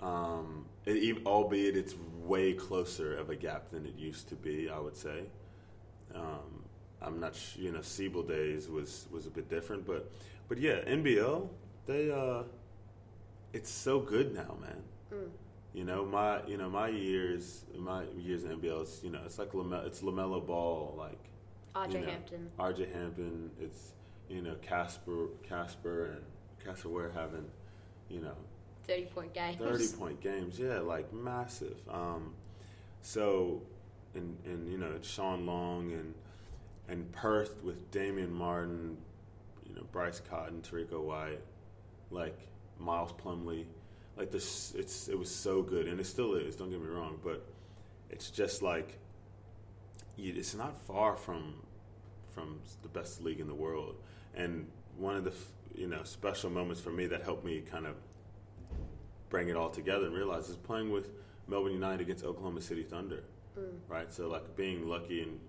um, 0.00 0.66
it, 0.84 1.18
albeit 1.26 1.76
it's 1.76 1.94
way 2.22 2.52
closer 2.52 3.16
of 3.16 3.30
a 3.30 3.36
gap 3.36 3.70
than 3.70 3.86
it 3.86 3.94
used 3.96 4.28
to 4.28 4.34
be. 4.36 4.68
I 4.68 4.78
would 4.78 4.96
say. 4.96 5.24
Um, 6.14 6.64
I'm 7.02 7.20
not, 7.20 7.36
sh- 7.36 7.56
you 7.56 7.72
know, 7.72 7.80
SEABL 7.80 8.26
days 8.26 8.68
was 8.68 9.06
was 9.10 9.26
a 9.26 9.30
bit 9.30 9.48
different, 9.50 9.86
but 9.86 10.10
but 10.48 10.58
yeah, 10.58 10.80
NBL 10.86 11.48
they 11.86 12.10
uh, 12.10 12.42
it's 13.52 13.70
so 13.70 14.00
good 14.00 14.34
now, 14.34 14.56
man. 14.60 14.82
Mm. 15.12 15.28
You 15.74 15.84
know 15.84 16.06
my 16.06 16.42
you 16.46 16.56
know 16.56 16.70
my 16.70 16.88
years 16.88 17.64
my 17.76 18.04
years 18.16 18.44
in 18.44 18.58
NBL 18.58 18.82
it's 18.82 19.02
you 19.04 19.10
know 19.10 19.20
it's 19.26 19.38
like 19.38 19.52
Lame- 19.52 19.84
it's 19.84 20.00
Lamelo 20.00 20.44
Ball 20.44 20.94
like 20.96 21.18
RJ 21.74 21.92
you 21.92 22.00
know, 22.00 22.06
Hampton. 22.06 22.50
RJ 22.58 22.94
Hampton 22.94 23.50
it's 23.60 23.92
you 24.30 24.40
know 24.40 24.54
Casper 24.62 25.26
Casper 25.46 26.06
and 26.12 26.22
Casper 26.64 26.88
Ware 26.88 27.10
having 27.10 27.44
you 28.08 28.20
know 28.20 28.36
30 28.86 29.04
point 29.06 29.34
games. 29.34 29.56
30 29.58 29.88
point 29.96 30.20
games 30.20 30.58
yeah 30.58 30.78
like 30.78 31.12
massive. 31.12 31.76
Um, 31.90 32.32
so 33.02 33.62
and 34.14 34.36
and 34.44 34.70
you 34.70 34.78
know 34.78 34.92
Shawn 35.02 35.46
Long 35.46 35.92
and 35.92 36.14
and 36.88 37.10
Perth 37.12 37.62
with 37.62 37.90
Damian 37.90 38.32
Martin 38.32 38.96
you 39.68 39.74
know 39.74 39.82
Bryce 39.92 40.20
Cotton 40.20 40.62
Terrico 40.62 41.02
White 41.02 41.40
like 42.10 42.38
Miles 42.78 43.12
Plumlee 43.12 43.64
like 44.16 44.30
this 44.30 44.72
it's 44.76 45.08
it 45.08 45.18
was 45.18 45.34
so 45.34 45.62
good 45.62 45.88
and 45.88 46.00
it 46.00 46.06
still 46.06 46.34
is 46.34 46.56
don't 46.56 46.70
get 46.70 46.80
me 46.80 46.88
wrong 46.88 47.18
but 47.22 47.44
it's 48.10 48.30
just 48.30 48.62
like 48.62 48.98
it's 50.18 50.54
not 50.54 50.80
far 50.86 51.16
from 51.16 51.54
from 52.36 52.60
the 52.82 52.88
best 52.88 53.22
league 53.22 53.40
in 53.40 53.48
the 53.48 53.54
world. 53.54 53.96
And 54.34 54.66
one 54.96 55.16
of 55.16 55.24
the 55.24 55.32
you 55.74 55.88
know 55.88 56.04
special 56.04 56.50
moments 56.50 56.80
for 56.80 56.90
me 56.90 57.06
that 57.06 57.22
helped 57.22 57.44
me 57.44 57.60
kind 57.60 57.86
of 57.86 57.94
bring 59.28 59.48
it 59.48 59.56
all 59.56 59.70
together 59.70 60.06
and 60.06 60.14
realize 60.14 60.48
is 60.48 60.56
playing 60.56 60.90
with 60.90 61.10
Melbourne 61.48 61.72
United 61.72 62.00
against 62.00 62.24
Oklahoma 62.24 62.60
City 62.60 62.82
Thunder 62.82 63.22
right? 63.88 64.12
So 64.12 64.28
like 64.28 64.56
being 64.56 64.88
lucky 64.88 65.22
and 65.22 65.40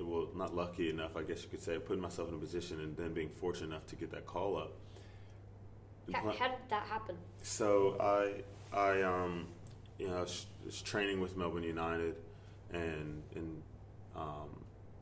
well 0.00 0.28
not 0.34 0.54
lucky 0.54 0.90
enough 0.90 1.16
I 1.16 1.22
guess 1.22 1.42
you 1.42 1.48
could 1.48 1.62
say 1.62 1.78
putting 1.78 2.02
myself 2.02 2.28
in 2.28 2.34
a 2.34 2.38
position 2.38 2.80
and 2.80 2.96
then 2.96 3.12
being 3.12 3.28
fortunate 3.28 3.68
enough 3.68 3.86
to 3.88 3.96
get 3.96 4.10
that 4.12 4.26
call 4.26 4.56
up. 4.56 4.72
How, 6.12 6.30
how 6.30 6.48
did 6.48 6.58
that 6.68 6.86
happen? 6.86 7.16
so 7.42 7.96
I 8.00 8.42
I 8.76 9.02
um 9.02 9.46
you 9.98 10.08
know 10.08 10.20
was, 10.20 10.46
was 10.64 10.82
training 10.82 11.20
with 11.20 11.36
Melbourne 11.36 11.62
United 11.62 12.16
and 12.72 13.22
and 13.34 13.62
um, 14.16 14.48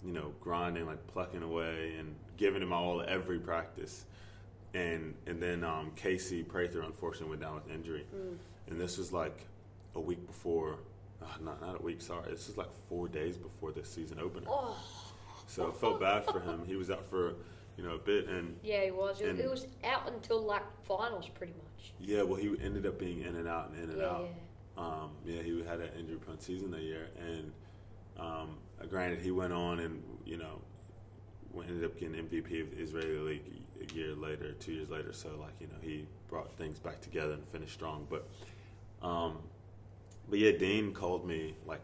you 0.04 0.12
know 0.12 0.32
grinding 0.40 0.86
like 0.86 1.04
plucking 1.08 1.42
away 1.42 1.94
and 1.98 2.14
giving 2.36 2.62
him 2.62 2.72
all 2.72 3.02
every 3.02 3.38
practice 3.38 4.04
and 4.74 5.14
and 5.26 5.42
then 5.42 5.64
um, 5.64 5.92
Casey 5.96 6.42
Prather 6.42 6.83
unfortunately 6.83 7.30
went 7.30 7.42
down 7.42 7.54
with 7.54 7.70
injury. 7.70 8.04
And 8.68 8.80
this 8.80 8.98
was 8.98 9.12
like 9.12 9.46
a 9.96 10.00
week 10.00 10.24
before 10.26 10.76
uh, 11.22 11.26
not 11.42 11.61
not 11.61 11.80
a 11.80 11.83
week 11.83 12.00
sorry 12.00 12.30
this 12.30 12.46
was 12.46 12.56
like 12.56 12.72
four 12.88 13.09
days 13.09 13.37
before 13.37 13.72
the 13.72 13.85
season 13.85 14.18
opener. 14.20 14.46
Oh, 14.48 14.76
so 15.46 15.68
I 15.68 15.72
felt 15.72 16.00
bad 16.00 16.24
for 16.26 16.40
him. 16.40 16.62
He 16.66 16.76
was 16.76 16.90
out 16.90 17.04
for 17.06 17.35
you 17.76 17.85
know 17.85 17.94
a 17.94 17.98
bit 17.98 18.28
and 18.28 18.56
yeah, 18.62 18.85
he 18.85 18.90
was. 18.90 19.20
And- 19.20 19.38
it 19.40 19.50
was 19.50 19.66
out 19.85 20.11
until 20.12 20.40
like 20.42 20.62
finals, 20.87 21.28
pretty 21.28 21.52
much. 21.54 21.92
yeah 22.00 22.22
well 22.22 22.37
he 22.37 22.54
ended 22.62 22.87
up 22.87 22.98
being 22.98 23.22
in 23.22 23.35
and 23.37 23.48
out 23.48 23.70
and 23.70 23.83
in 23.83 23.90
and 23.90 23.98
Yeah, 23.98 24.06
out. 24.06 24.22
yeah. 24.28 24.83
Um, 24.83 25.11
yeah, 25.26 25.42
he 25.42 25.62
had 25.68 25.80
an 25.80 25.90
injury 25.98 26.16
prone 26.16 26.38
season 26.40 26.70
that 26.70 26.80
year, 26.80 27.09
and 27.18 27.52
um, 28.18 28.56
granted, 28.88 29.20
he 29.20 29.30
went 29.30 29.52
on 29.52 29.80
and 29.80 30.02
you 30.24 30.37
know 30.38 30.61
ended 31.66 31.85
up 31.85 31.98
getting 31.98 32.14
MVP 32.14 32.62
of 32.62 32.70
the 32.70 32.83
Israeli 32.83 33.18
League 33.18 33.42
a 33.80 33.94
year 33.94 34.14
later, 34.14 34.52
two 34.52 34.72
years 34.72 34.90
later. 34.90 35.12
So 35.12 35.30
like 35.40 35.54
you 35.60 35.66
know 35.66 35.74
he 35.80 36.06
brought 36.28 36.52
things 36.56 36.78
back 36.78 37.00
together 37.00 37.32
and 37.34 37.44
finished 37.48 37.72
strong. 37.74 38.06
But 38.08 38.28
um, 39.06 39.38
but 40.28 40.38
yeah, 40.38 40.52
Dean 40.52 40.92
called 40.92 41.26
me 41.26 41.54
like 41.66 41.80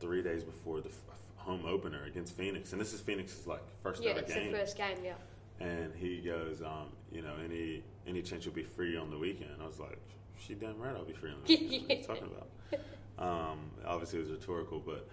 three 0.00 0.22
days 0.22 0.42
before 0.44 0.80
the 0.80 0.88
f- 0.88 0.94
home 1.36 1.64
opener 1.66 2.04
against 2.04 2.34
Phoenix, 2.36 2.72
and 2.72 2.80
this 2.80 2.92
is 2.92 3.00
Phoenix's 3.00 3.46
like 3.46 3.62
first 3.82 4.02
Yeah, 4.02 4.10
ever 4.10 4.20
it's 4.20 4.34
game 4.34 4.52
the 4.52 4.58
first 4.58 4.76
game, 4.76 4.98
yeah. 5.04 5.14
and 5.60 5.94
he 5.94 6.18
goes, 6.18 6.62
um, 6.62 6.86
you 7.12 7.22
know, 7.22 7.34
any 7.44 7.82
any 8.06 8.22
chance 8.22 8.44
you'll 8.44 8.54
be 8.54 8.62
free 8.62 8.96
on 8.96 9.10
the 9.10 9.18
weekend? 9.18 9.50
I 9.62 9.66
was 9.66 9.78
like, 9.78 9.98
she 10.38 10.54
damn 10.54 10.78
right 10.78 10.94
I'll 10.94 11.04
be 11.04 11.12
free 11.12 11.30
on 11.30 11.36
the 11.44 11.56
weekend. 11.56 11.80
what 11.82 11.90
are 11.90 11.94
you 11.94 12.02
talking 12.04 12.24
about? 12.36 12.48
Um, 13.18 13.58
obviously, 13.86 14.18
it 14.18 14.22
was 14.22 14.30
rhetorical, 14.30 14.80
but 14.80 15.06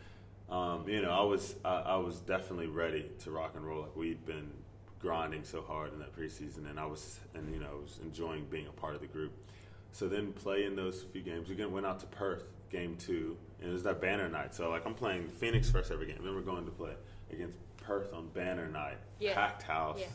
um, 0.53 0.87
you 0.87 1.01
know, 1.01 1.11
I 1.11 1.23
was 1.23 1.55
I, 1.65 1.79
I 1.79 1.95
was 1.97 2.21
definitely 2.21 2.67
ready 2.67 3.05
to 3.25 3.31
rock 3.31 3.51
and 3.55 3.65
roll. 3.67 3.81
Like 3.81 3.97
we'd 3.97 4.25
been 4.25 4.49
grinding 4.99 5.43
so 5.43 5.61
hard 5.61 5.93
in 5.93 5.99
that 5.99 6.15
preseason, 6.15 6.69
and 6.69 6.79
I 6.79 6.85
was 6.85 7.19
and 7.35 7.53
you 7.53 7.59
know 7.59 7.67
I 7.71 7.75
was 7.81 7.99
enjoying 8.03 8.45
being 8.45 8.67
a 8.67 8.71
part 8.71 8.95
of 8.95 9.01
the 9.01 9.07
group. 9.07 9.31
So 9.91 10.07
then 10.07 10.33
playing 10.33 10.75
those 10.75 11.03
few 11.11 11.21
games, 11.21 11.47
we 11.47 11.55
again 11.55 11.71
went 11.71 11.85
out 11.85 11.99
to 12.01 12.05
Perth, 12.07 12.43
game 12.71 12.95
two, 12.97 13.37
and 13.61 13.69
it 13.69 13.73
was 13.73 13.83
that 13.83 14.01
banner 14.01 14.27
night. 14.29 14.53
So 14.53 14.69
like 14.69 14.85
I'm 14.85 14.93
playing 14.93 15.27
Phoenix 15.29 15.69
first 15.69 15.91
every 15.91 16.07
game. 16.07 16.19
Then 16.23 16.35
we're 16.35 16.41
going 16.41 16.65
to 16.65 16.71
play 16.71 16.93
against 17.31 17.57
Perth 17.77 18.13
on 18.13 18.27
banner 18.29 18.67
night, 18.67 18.97
Yeah. 19.19 19.33
packed 19.33 19.63
house. 19.63 19.99
Yeah. 19.99 20.07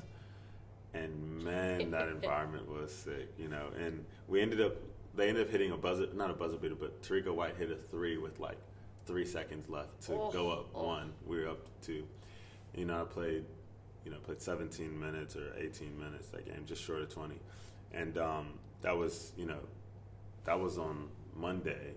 And 1.00 1.42
man, 1.42 1.90
that 1.90 2.08
environment 2.16 2.68
was 2.70 2.92
sick, 2.92 3.32
you 3.38 3.48
know. 3.48 3.68
And 3.78 4.04
we 4.28 4.40
ended 4.42 4.60
up, 4.60 4.74
they 5.14 5.28
ended 5.28 5.46
up 5.46 5.50
hitting 5.50 5.72
a 5.72 5.76
buzzer, 5.76 6.06
not 6.14 6.30
a 6.30 6.34
buzzer 6.34 6.56
beater, 6.58 6.74
but 6.74 7.02
Terrico 7.02 7.34
White 7.34 7.56
hit 7.56 7.70
a 7.70 7.76
three 7.76 8.18
with 8.18 8.38
like 8.40 8.58
three 9.06 9.24
seconds 9.24 9.68
left 9.70 10.02
to 10.02 10.12
Oh, 10.14 10.30
go 10.30 10.50
up 10.50 10.66
oh. 10.74 10.86
one. 10.86 11.12
We 11.26 11.40
were 11.40 11.48
up 11.48 11.66
two. 11.80 12.04
You 12.74 12.84
know, 12.84 13.00
I 13.02 13.04
played 13.04 13.44
you 14.04 14.10
know, 14.10 14.18
played 14.18 14.40
17 14.40 14.98
minutes 14.98 15.36
or 15.36 15.52
18 15.58 15.98
minutes 15.98 16.28
that 16.28 16.44
game, 16.46 16.64
just 16.66 16.82
short 16.82 17.02
of 17.02 17.08
20, 17.08 17.34
and 17.92 18.18
um, 18.18 18.46
that 18.82 18.96
was 18.96 19.32
you 19.36 19.46
know, 19.46 19.60
that 20.44 20.58
was 20.58 20.78
on 20.78 21.08
Monday. 21.36 21.94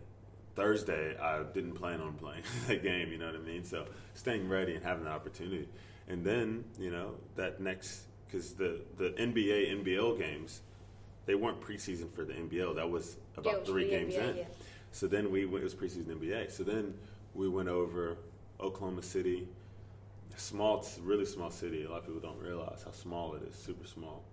Thursday, 0.56 1.18
I 1.18 1.43
didn't 1.43 1.74
plan 1.74 1.99
on 1.99 2.14
playing 2.14 2.43
that 2.68 2.82
game. 2.82 3.12
You 3.12 3.18
know 3.18 3.26
what 3.26 3.36
I 3.36 3.39
mean? 3.39 3.64
So 3.66 3.86
staying 4.14 4.47
ready 4.47 4.74
and 4.76 4.84
having 4.84 5.03
the 5.03 5.10
opportunity, 5.12 5.68
and 6.08 6.24
then 6.24 6.64
you 6.80 6.91
know 6.91 7.16
that 7.36 7.60
next 7.60 8.03
because 8.28 8.53
the 8.53 8.80
the 8.97 9.10
NBA 9.12 9.84
NBL 9.84 10.18
games, 10.18 10.62
they 11.26 11.36
weren't 11.36 11.60
preseason 11.60 12.10
for 12.12 12.24
the 12.24 12.34
NBL. 12.34 12.76
That 12.76 12.89
was 12.89 13.18
about 13.36 13.51
Yeah, 13.53 13.60
was 13.60 13.70
three 13.70 13.89
games 13.89 14.14
NBA, 14.14 14.30
in. 14.30 14.38
yeah. 14.38 14.43
So 14.91 15.08
then 15.08 15.30
we 15.30 15.45
went, 15.45 15.62
it 15.62 15.66
was 15.66 15.76
preseason 15.76 16.06
NBA. 16.06 16.51
So 16.51 16.64
then 16.64 16.93
we 17.34 17.49
went 17.49 17.68
over 17.68 18.18
Oklahoma 18.62 19.01
City, 19.01 19.49
small, 20.36 20.86
really 21.02 21.26
small 21.26 21.50
city. 21.50 21.84
A 21.84 21.90
lot 21.90 22.00
of 22.00 22.06
people 22.06 22.22
don't 22.22 22.42
realize 22.42 22.84
how 22.84 22.92
small 22.92 23.36
it 23.36 23.44
is, 23.44 23.56
super 23.56 23.88
small, 23.88 24.24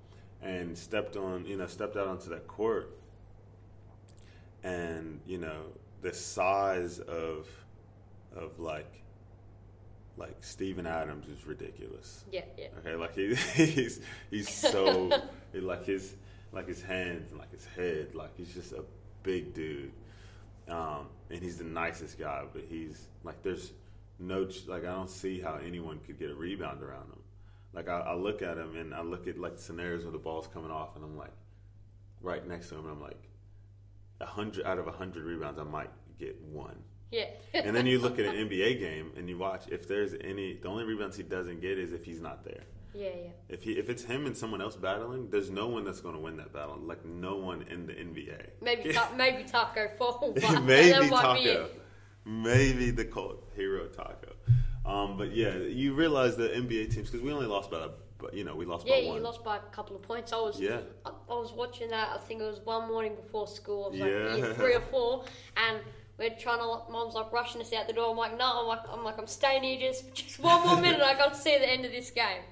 and 0.41 0.77
stepped 0.77 1.17
on, 1.17 1.47
you 1.47 1.57
know, 1.57 1.67
stepped 1.67 1.97
out 1.97 2.07
onto 2.07 2.31
that 2.31 2.47
court, 2.47 2.97
and 4.63 5.21
you 5.27 5.39
know 5.39 5.63
the 6.03 6.13
size 6.13 6.99
of, 6.99 7.47
of 8.37 8.59
like, 8.59 9.03
like 10.17 10.37
Steven 10.41 10.87
Adams 10.87 11.29
is 11.29 11.47
ridiculous. 11.47 12.25
Yeah, 12.31 12.43
yeah. 12.59 12.69
Okay, 12.81 12.97
like 12.97 13.15
he, 13.15 13.35
he's 13.65 14.01
he's 14.31 14.49
so 14.49 15.11
like 15.55 15.87
his 15.87 16.15
like 16.53 16.69
his 16.69 16.83
hands 16.83 17.31
and 17.31 17.41
like 17.41 17.53
his 17.53 17.65
head, 17.65 18.15
like 18.15 18.37
he's 18.37 18.53
just 18.53 18.73
a 18.73 18.85
big 19.23 19.55
dude, 19.55 19.93
um, 20.69 21.07
and 21.31 21.43
he's 21.43 21.59
the 21.59 21.65
nicest 21.65 22.19
guy. 22.19 22.45
But 22.53 22.65
he's 22.69 23.07
like 23.25 23.43
there's 23.43 23.73
no 24.23 24.49
like 24.69 24.85
I 24.85 24.93
don't 24.93 25.11
see 25.11 25.41
how 25.41 25.59
anyone 25.65 25.99
could 26.07 26.19
get 26.19 26.31
a 26.31 26.35
rebound 26.35 26.83
around 26.83 27.07
him. 27.11 27.19
Like 27.73 27.89
I, 27.89 28.01
I 28.01 28.15
look 28.15 28.43
at 28.43 28.57
him 28.59 28.77
and 28.77 28.95
I 28.95 29.03
look 29.03 29.27
at 29.27 29.39
like 29.39 29.59
scenarios 29.59 30.05
where 30.05 30.13
the 30.13 30.19
ball's 30.19 30.47
coming 30.47 30.71
off, 30.71 30.95
and 30.97 31.05
I'm 31.05 31.17
like 31.17 31.33
right 32.21 32.47
next 32.47 32.69
to 32.69 32.77
him, 32.77 32.85
and 32.85 32.93
I'm 32.93 33.01
like 33.01 33.21
a 34.21 34.27
hundred 34.27 34.65
out 34.67 34.79
of 34.79 34.87
a 34.87 34.93
hundred 34.93 35.25
rebounds, 35.25 35.59
I 35.59 35.65
might 35.65 35.91
get 36.19 36.41
one. 36.43 36.77
Yeah. 37.11 37.27
And 37.55 37.77
then 37.77 37.87
you 37.87 37.99
look 37.99 38.19
at 38.19 38.25
an 38.25 38.35
NBA 38.49 38.79
game 38.79 39.13
and 39.17 39.29
you 39.29 39.37
watch 39.39 39.65
if 39.69 39.87
there's 39.87 40.15
any 40.21 40.55
the 40.55 40.69
only 40.69 40.85
rebounds 40.85 41.17
he 41.17 41.23
doesn't 41.23 41.61
get 41.61 41.79
is 41.79 41.93
if 41.93 42.05
he's 42.05 42.21
not 42.21 42.45
there. 42.45 42.63
yeah, 42.95 43.09
yeah. 43.09 43.31
If 43.49 43.63
he 43.63 43.73
if 43.73 43.89
it's 43.91 44.05
him 44.05 44.25
and 44.27 44.35
someone 44.37 44.63
else 44.63 44.77
battling, 44.77 45.29
there's 45.31 45.51
no 45.51 45.67
one 45.69 45.85
that's 45.85 46.01
going 46.01 46.15
to 46.15 46.21
win 46.21 46.37
that 46.39 46.53
battle. 46.53 46.79
Like 46.81 47.05
no 47.05 47.37
one 47.37 47.63
in 47.71 47.87
the 47.87 47.93
NBA. 47.95 48.41
Maybe 48.63 48.93
ta- 48.95 49.13
maybe 49.17 49.45
Taco 49.45 49.89
Fall. 49.99 50.33
But 50.41 50.63
maybe 50.63 50.91
that 50.93 51.11
might 51.11 51.35
be 51.43 51.45
Taco. 51.53 51.69
Maybe 52.25 52.91
the 52.91 53.05
cult 53.05 53.45
hero 53.57 53.87
Taco. 53.87 54.33
Um, 54.85 55.17
but 55.17 55.35
yeah, 55.35 55.55
you 55.57 55.95
realize 55.95 56.37
the 56.37 56.49
NBA 56.49 56.93
teams 56.95 57.09
because 57.11 57.21
we 57.23 57.33
only 57.33 57.47
lost 57.47 57.71
by 57.71 57.79
a, 57.85 57.89
but 58.19 58.35
you 58.35 58.45
know 58.45 58.55
we 58.57 58.65
lost 58.65 58.87
Yeah, 58.87 58.95
by 58.97 59.01
you 59.01 59.09
one. 59.11 59.23
lost 59.23 59.45
by 59.45 59.57
a 59.57 59.61
couple 59.75 59.95
of 59.97 60.03
points. 60.03 60.33
I 60.33 60.37
was 60.37 60.61
Yeah. 60.61 60.81
I, 61.07 61.11
I 61.11 61.35
was 61.35 61.53
watching 61.53 61.89
that. 61.91 62.11
I 62.15 62.19
think 62.19 62.41
it 62.41 62.45
was 62.45 62.61
one 62.65 62.89
morning 62.89 63.15
before 63.15 63.47
school. 63.47 63.87
It 63.89 63.93
was 63.93 64.01
like 64.01 64.11
Yeah. 64.11 64.37
year 64.37 64.55
three 64.55 64.75
or 64.75 64.81
four, 64.81 65.25
and 65.57 65.79
we're 66.19 66.31
trying 66.31 66.59
to. 66.59 66.91
Mom's 66.91 67.15
like 67.15 67.33
rushing 67.33 67.61
us 67.61 67.73
out 67.73 67.87
the 67.87 67.93
door. 67.93 68.11
I'm 68.11 68.17
like, 68.17 68.37
no. 68.37 68.61
I'm 68.63 68.67
like, 68.67 68.81
I'm 68.93 69.05
like, 69.05 69.19
I'm 69.19 69.27
staying 69.27 69.63
here 69.63 69.79
just 69.91 70.13
just 70.15 70.39
one 70.41 70.67
more 70.67 70.81
minute. 70.81 71.01
I 71.01 71.15
got 71.15 71.33
to 71.35 71.39
see 71.41 71.57
the 71.59 71.69
end 71.69 71.85
of 71.85 71.93
this 71.93 72.11
game. 72.11 72.43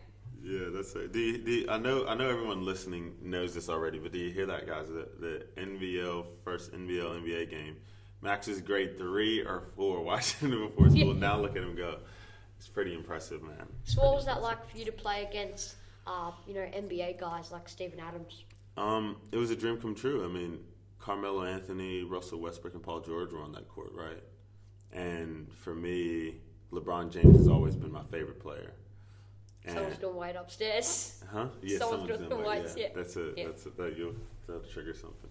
Yeah, 0.43 0.71
that's 0.73 0.95
it. 0.95 1.13
Do 1.13 1.19
you, 1.19 1.39
do 1.39 1.51
you- 1.51 1.69
I 1.69 1.77
know 1.79 2.07
I 2.07 2.15
know 2.15 2.29
everyone 2.31 2.65
listening 2.65 3.15
knows 3.23 3.55
this 3.55 3.69
already, 3.69 3.99
but 3.99 4.13
do 4.13 4.19
you 4.19 4.31
hear 4.31 4.47
that, 4.47 4.67
guys? 4.67 4.87
The, 4.89 5.09
the 5.21 5.47
NBL 5.61 6.25
first 6.45 6.73
NBL 6.73 7.23
NBA 7.23 7.51
game. 7.51 7.77
Max 8.23 8.49
is 8.49 8.61
grade 8.61 8.99
three 8.99 9.41
or 9.41 9.65
four 9.77 10.03
watching 10.03 10.53
it 10.53 10.57
before 10.59 10.91
school. 10.91 11.15
Now 11.15 11.39
look 11.41 11.57
at 11.57 11.63
him 11.63 11.75
go. 11.75 11.97
It's 12.59 12.69
pretty 12.69 12.95
impressive, 12.95 13.43
man. 13.43 13.67
So 13.85 14.03
what 14.03 14.15
was 14.17 14.27
that 14.27 14.43
like 14.43 14.69
for 14.71 14.77
you 14.77 14.85
to 14.85 14.93
play 14.93 15.25
against, 15.25 15.77
uh, 16.07 16.31
you 16.47 16.55
know, 16.55 16.61
NBA 16.61 17.19
guys 17.19 17.51
like 17.51 17.69
Steven 17.69 17.99
Adams? 17.99 18.45
Um, 18.77 19.17
it 19.33 19.39
was 19.39 19.51
a 19.51 19.57
dream 19.57 19.79
come 19.79 19.95
true. 19.95 20.25
I 20.25 20.29
mean, 20.29 20.59
Carmelo 20.99 21.45
Anthony, 21.45 22.03
Russell 22.03 22.41
Westbrook, 22.41 22.75
and 22.75 22.83
Paul 22.83 23.01
George 23.01 23.33
were 23.33 23.43
on 23.43 23.53
that 23.53 23.67
court, 23.69 23.93
right? 23.95 24.23
And 24.93 25.51
for 25.55 25.75
me, 25.75 26.37
LeBron 26.73 27.11
James 27.11 27.37
has 27.39 27.49
always 27.49 27.75
been 27.77 27.91
my 27.93 28.05
favorite 28.05 28.41
player. 28.41 28.73
And, 29.65 29.75
Someone's 29.75 29.99
doing 29.99 30.17
weight 30.17 30.37
upstairs. 30.37 31.23
Huh? 31.33 31.47
Yeah, 31.63 31.79
Someone's 31.79 32.01
someone's 32.03 32.07
doing 32.09 32.19
doing 32.29 32.29
the 32.31 32.37
that. 32.37 32.63
weights, 32.63 32.77
Yeah, 32.77 32.83
yeah. 32.85 32.93
that's 32.95 33.17
it. 33.17 33.35
Yeah. 33.37 33.47
that's 33.47 33.67
a, 33.67 33.71
that 33.71 33.97
you'll 33.97 34.15
that'll 34.47 34.63
trigger 34.63 34.95
something. 34.95 35.31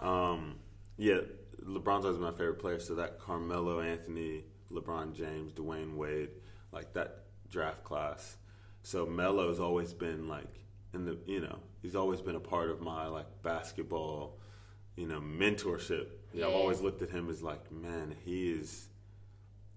um, 0.02 0.54
yeah, 0.96 1.20
LeBron's 1.68 2.04
always 2.04 2.18
my 2.18 2.30
favorite 2.30 2.58
player. 2.58 2.78
So 2.80 2.94
that 2.96 3.18
Carmelo 3.18 3.80
Anthony, 3.80 4.44
LeBron 4.72 5.14
James, 5.14 5.52
Dwyane 5.52 5.94
Wade, 5.94 6.30
like 6.72 6.92
that 6.94 7.24
draft 7.50 7.84
class. 7.84 8.36
So 8.82 9.06
Melo's 9.06 9.60
always 9.60 9.92
been 9.92 10.28
like 10.28 10.60
in 10.94 11.04
the 11.04 11.18
you 11.26 11.40
know 11.40 11.58
he's 11.82 11.94
always 11.94 12.20
been 12.20 12.36
a 12.36 12.40
part 12.40 12.70
of 12.70 12.80
my 12.80 13.06
like 13.06 13.26
basketball, 13.42 14.38
you 14.96 15.06
know 15.06 15.20
mentorship. 15.20 16.06
Yeah, 16.32 16.46
I've 16.46 16.54
always 16.54 16.80
looked 16.80 17.02
at 17.02 17.10
him 17.10 17.28
as 17.28 17.42
like 17.42 17.70
man 17.70 18.14
he 18.24 18.50
is 18.50 18.88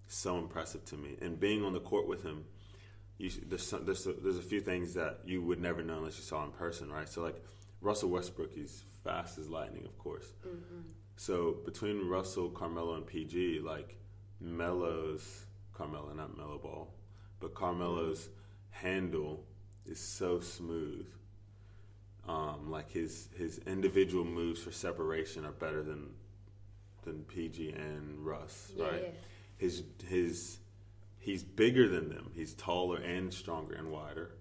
so 0.08 0.38
impressive 0.38 0.86
to 0.86 0.96
me, 0.96 1.18
and 1.22 1.40
being 1.40 1.64
on 1.64 1.74
the 1.74 1.80
court 1.80 2.08
with 2.08 2.24
him 2.24 2.46
you, 3.22 3.30
there's 3.48 3.68
some, 3.68 3.86
there's 3.86 4.06
a, 4.08 4.14
there's 4.14 4.38
a 4.38 4.44
few 4.44 4.60
things 4.60 4.96
that 4.96 5.20
you 5.26 5.42
would 5.42 5.62
never 5.62 5.84
know 5.84 5.98
unless 5.98 6.18
you 6.18 6.24
saw 6.24 6.44
in 6.44 6.52
person, 6.52 6.92
right? 6.92 7.08
So 7.08 7.22
like 7.22 7.42
Russell 7.80 8.10
Westbrook, 8.10 8.52
he's 8.54 8.84
fast 9.04 9.38
as 9.38 9.48
lightning, 9.48 9.86
of 9.86 9.98
course. 9.98 10.34
Mm-hmm. 10.46 10.82
So 11.16 11.58
between 11.66 12.08
Russell, 12.08 12.50
Carmelo, 12.50 12.96
and 12.96 13.06
PG, 13.06 13.60
like 13.60 13.96
Melo's 14.40 15.46
Carmelo, 15.74 16.14
not 16.14 16.36
Melo 16.38 16.58
Ball, 16.58 16.94
but 17.40 17.54
Carmelo's 17.54 18.30
handle 18.72 19.44
is 19.86 20.00
so 20.00 20.40
smooth. 20.40 21.08
Um, 22.28 22.70
like 22.70 22.92
his 22.92 23.30
his 23.36 23.58
individual 23.66 24.24
moves 24.26 24.62
for 24.62 24.72
separation 24.72 25.44
are 25.46 25.52
better 25.52 25.82
than 25.84 26.12
than 27.04 27.24
PG 27.24 27.72
and 27.72 28.24
Russ, 28.26 28.72
Yeah, 28.76 28.86
right? 28.86 29.02
yeah. 29.04 29.10
His 29.58 29.84
his 30.08 30.60
he's 31.20 31.44
bigger 31.44 31.88
than 31.88 32.10
them. 32.10 32.32
He's 32.36 32.54
taller 32.54 32.98
and 32.98 33.34
stronger 33.34 33.74
and 33.76 33.92
wider. 33.92 34.32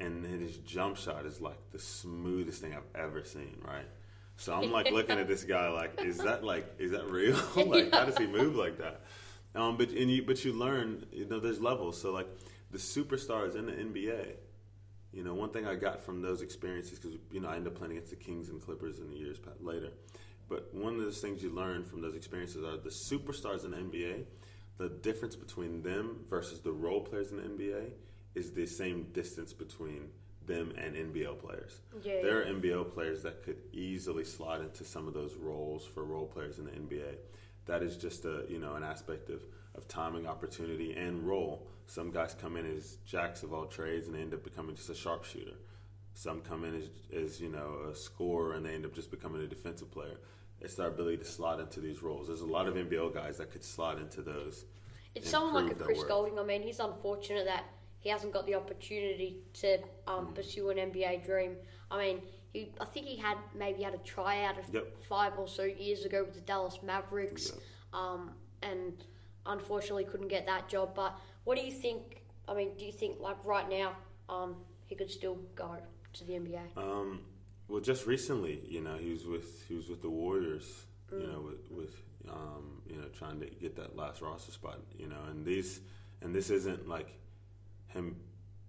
And 0.00 0.24
then 0.24 0.40
his 0.40 0.56
jump 0.58 0.96
shot 0.96 1.24
is 1.26 1.40
like 1.40 1.58
the 1.70 1.78
smoothest 1.78 2.60
thing 2.60 2.74
I've 2.74 3.00
ever 3.00 3.24
seen, 3.24 3.56
right? 3.64 3.86
So 4.36 4.52
I'm 4.52 4.72
like 4.72 4.90
looking 4.90 5.18
at 5.18 5.28
this 5.28 5.44
guy 5.44 5.68
like, 5.68 6.00
is 6.02 6.18
that 6.18 6.44
like 6.44 6.66
is 6.78 6.90
that 6.92 7.10
real? 7.10 7.38
like 7.66 7.92
how 7.92 8.04
does 8.04 8.18
he 8.18 8.26
move 8.26 8.56
like 8.56 8.78
that? 8.78 9.02
Um, 9.54 9.76
but 9.76 9.90
and 9.90 10.10
you 10.10 10.22
but 10.22 10.44
you 10.44 10.52
learn, 10.52 11.06
you 11.12 11.26
know, 11.26 11.40
there's 11.40 11.60
levels. 11.60 12.00
So 12.00 12.12
like 12.12 12.28
the 12.70 12.78
superstars 12.78 13.54
in 13.54 13.66
the 13.66 13.72
NBA, 13.72 14.34
you 15.12 15.22
know, 15.22 15.34
one 15.34 15.50
thing 15.50 15.66
I 15.66 15.76
got 15.76 16.02
from 16.02 16.22
those 16.22 16.42
experiences 16.42 16.98
because 16.98 17.16
you 17.30 17.40
know 17.40 17.48
I 17.48 17.56
ended 17.56 17.72
up 17.72 17.78
playing 17.78 17.92
against 17.92 18.10
the 18.10 18.16
Kings 18.16 18.48
and 18.48 18.60
Clippers 18.60 18.98
in 18.98 19.08
the 19.08 19.16
years 19.16 19.38
later. 19.60 19.90
But 20.48 20.74
one 20.74 20.94
of 20.94 21.00
those 21.00 21.20
things 21.20 21.42
you 21.42 21.50
learn 21.50 21.84
from 21.84 22.02
those 22.02 22.16
experiences 22.16 22.64
are 22.64 22.76
the 22.76 22.90
superstars 22.90 23.64
in 23.64 23.70
the 23.70 23.78
NBA. 23.78 24.24
The 24.76 24.88
difference 24.88 25.36
between 25.36 25.82
them 25.82 26.24
versus 26.28 26.60
the 26.60 26.72
role 26.72 27.00
players 27.00 27.30
in 27.30 27.36
the 27.36 27.44
NBA 27.44 27.90
is 28.34 28.50
the 28.52 28.66
same 28.66 29.04
distance 29.12 29.52
between 29.52 30.08
them 30.46 30.72
and 30.76 30.94
NBL 30.94 31.38
players. 31.38 31.80
Yeah, 32.02 32.22
there 32.22 32.40
are 32.40 32.44
NBL 32.44 32.92
players 32.92 33.22
that 33.22 33.42
could 33.42 33.58
easily 33.72 34.24
slot 34.24 34.60
into 34.60 34.84
some 34.84 35.08
of 35.08 35.14
those 35.14 35.34
roles 35.34 35.84
for 35.84 36.04
role 36.04 36.26
players 36.26 36.58
in 36.58 36.66
the 36.66 36.72
NBA. 36.72 37.16
That 37.66 37.82
is 37.82 37.96
just 37.96 38.24
a 38.24 38.44
you 38.48 38.58
know 38.58 38.74
an 38.74 38.82
aspect 38.82 39.30
of, 39.30 39.42
of 39.74 39.88
timing, 39.88 40.26
opportunity, 40.26 40.92
and 40.92 41.26
role. 41.26 41.66
Some 41.86 42.10
guys 42.10 42.34
come 42.40 42.56
in 42.56 42.66
as 42.76 42.96
jacks 43.06 43.42
of 43.42 43.52
all 43.52 43.66
trades 43.66 44.06
and 44.06 44.16
they 44.16 44.20
end 44.20 44.34
up 44.34 44.42
becoming 44.42 44.74
just 44.74 44.90
a 44.90 44.94
sharpshooter. 44.94 45.56
Some 46.14 46.40
come 46.40 46.64
in 46.64 46.76
as, 46.76 46.88
as 47.14 47.40
you 47.40 47.48
know 47.48 47.90
a 47.90 47.94
scorer 47.94 48.54
and 48.54 48.64
they 48.64 48.74
end 48.74 48.84
up 48.84 48.94
just 48.94 49.10
becoming 49.10 49.42
a 49.42 49.46
defensive 49.46 49.90
player. 49.90 50.16
It's 50.60 50.74
their 50.74 50.88
ability 50.88 51.18
to 51.18 51.24
slot 51.24 51.60
into 51.60 51.80
these 51.80 52.02
roles. 52.02 52.28
There's 52.28 52.40
a 52.40 52.46
lot 52.46 52.68
of 52.68 52.74
NBL 52.74 53.12
guys 53.12 53.36
that 53.38 53.50
could 53.50 53.64
slot 53.64 53.98
into 53.98 54.22
those. 54.22 54.64
It's 55.14 55.28
someone 55.28 55.66
like 55.66 55.72
a 55.72 55.84
Chris. 55.84 56.02
Goulding. 56.04 56.38
I 56.38 56.42
mean, 56.42 56.62
he's 56.62 56.80
unfortunate 56.80 57.46
that 57.46 57.64
he 58.04 58.10
hasn't 58.10 58.32
got 58.32 58.46
the 58.46 58.54
opportunity 58.54 59.38
to 59.54 59.78
um, 60.06 60.26
Mm. 60.28 60.34
pursue 60.34 60.68
an 60.70 60.78
NBA 60.78 61.24
dream. 61.24 61.56
I 61.90 61.98
mean, 61.98 62.22
he 62.52 62.70
I 62.80 62.84
think 62.84 63.06
he 63.06 63.16
had 63.16 63.38
maybe 63.54 63.82
had 63.82 63.94
a 63.94 63.98
tryout 64.14 64.58
of 64.58 64.72
Yep. 64.72 65.02
five 65.08 65.32
or 65.38 65.48
so 65.48 65.64
years 65.64 66.04
ago 66.04 66.22
with 66.22 66.34
the 66.34 66.40
Dallas 66.42 66.78
Mavericks, 66.82 67.50
um, 67.92 68.30
and 68.62 68.92
unfortunately 69.46 70.04
couldn't 70.04 70.28
get 70.28 70.46
that 70.46 70.68
job. 70.68 70.94
But 70.94 71.18
what 71.44 71.56
do 71.58 71.64
you 71.64 71.72
think? 71.72 72.22
I 72.46 72.52
mean, 72.54 72.76
do 72.76 72.84
you 72.84 72.92
think 72.92 73.20
like 73.20 73.42
right 73.44 73.68
now 73.68 73.96
um, 74.28 74.56
he 74.84 74.94
could 74.94 75.10
still 75.10 75.36
go 75.54 75.76
to 76.12 76.24
the 76.24 76.34
NBA? 76.34 76.76
Um, 76.76 77.22
well, 77.68 77.80
just 77.80 78.06
recently, 78.06 78.60
you 78.68 78.82
know, 78.82 78.96
he 78.98 79.10
was 79.10 79.24
with 79.26 79.66
he 79.66 79.74
was 79.74 79.88
with 79.88 80.02
the 80.02 80.10
Warriors. 80.10 80.84
You 81.12 81.28
know, 81.28 81.40
with 81.42 81.70
with 81.70 81.94
um, 82.28 82.82
you 82.90 82.96
know 82.96 83.06
trying 83.20 83.38
to 83.40 83.46
get 83.46 83.76
that 83.76 83.94
last 83.96 84.20
roster 84.20 84.50
spot. 84.52 84.80
You 84.98 85.06
know, 85.08 85.22
and 85.30 85.44
these 85.44 85.80
and 86.22 86.34
this 86.34 86.50
isn't 86.50 86.88
like 86.88 87.08
him, 87.94 88.16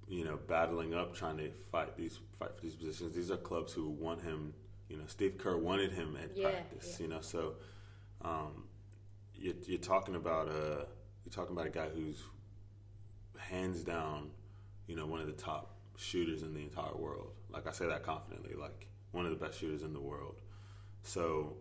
you 0.07 0.23
know, 0.23 0.37
battling 0.47 0.93
up 0.93 1.13
trying 1.13 1.37
to 1.37 1.51
fight 1.71 1.97
these 1.97 2.19
fight 2.39 2.55
for 2.55 2.61
these 2.61 2.75
positions. 2.75 3.15
These 3.15 3.31
are 3.31 3.37
clubs 3.37 3.73
who 3.73 3.89
want 3.89 4.21
him. 4.21 4.53
You 4.87 4.97
know, 4.97 5.03
Steve 5.07 5.37
Kerr 5.37 5.57
wanted 5.57 5.91
him 5.91 6.15
at 6.21 6.37
Yeah, 6.37 6.49
practice. 6.49 6.97
yeah. 6.99 7.03
You 7.07 7.13
know, 7.13 7.21
so 7.21 7.55
um, 8.21 8.65
you're, 9.33 9.55
you're 9.65 9.79
talking 9.79 10.15
about 10.15 10.47
a 10.47 10.85
you're 11.25 11.31
talking 11.31 11.53
about 11.55 11.65
a 11.67 11.71
guy 11.71 11.87
who's 11.89 12.21
hands 13.39 13.83
down, 13.83 14.29
you 14.87 14.95
know, 14.95 15.05
one 15.07 15.19
of 15.19 15.27
the 15.27 15.33
top 15.33 15.75
shooters 15.97 16.43
in 16.43 16.53
the 16.53 16.61
entire 16.61 16.95
world. 16.95 17.31
Like 17.49 17.67
I 17.67 17.71
say 17.71 17.87
that 17.87 18.03
confidently, 18.03 18.53
like 18.55 18.87
one 19.11 19.25
of 19.25 19.31
the 19.31 19.43
best 19.43 19.59
shooters 19.59 19.81
in 19.81 19.93
the 19.93 19.99
world. 20.01 20.35
So 21.01 21.57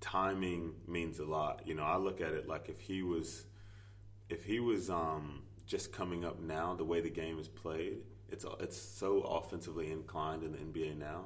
timing 0.00 0.72
means 0.86 1.18
a 1.18 1.24
lot. 1.24 1.62
You 1.66 1.74
know, 1.74 1.82
I 1.82 1.96
look 1.96 2.20
at 2.20 2.32
it 2.32 2.48
like 2.48 2.68
if 2.68 2.80
he 2.80 3.02
was 3.02 3.44
if 4.30 4.44
he 4.44 4.60
was 4.60 4.88
um, 4.88 5.42
just 5.66 5.92
coming 5.92 6.24
up 6.24 6.40
now, 6.40 6.74
the 6.74 6.84
way 6.84 7.00
the 7.00 7.10
game 7.10 7.38
is 7.38 7.48
played, 7.48 7.98
it's 8.30 8.44
it's 8.60 8.76
so 8.76 9.20
offensively 9.20 9.90
inclined 9.90 10.42
in 10.42 10.52
the 10.52 10.58
NBA 10.58 10.98
now. 10.98 11.24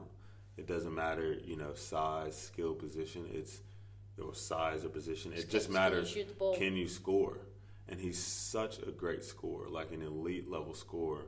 It 0.57 0.67
doesn't 0.67 0.95
matter, 0.95 1.37
you 1.45 1.57
know, 1.57 1.75
size, 1.75 2.37
skill, 2.37 2.75
position. 2.75 3.27
It's 3.33 3.61
or 4.23 4.35
size 4.35 4.85
or 4.85 4.89
position. 4.89 5.33
It 5.33 5.49
just 5.49 5.71
matters. 5.71 6.17
Can 6.57 6.77
you 6.77 6.89
score? 6.89 7.39
And 7.89 7.99
he's 7.99 8.19
such 8.19 8.79
a 8.81 8.91
great 8.91 9.25
scorer, 9.25 9.69
like 9.69 9.93
an 9.93 10.03
elite 10.03 10.51
level 10.51 10.75
scorer. 10.75 11.27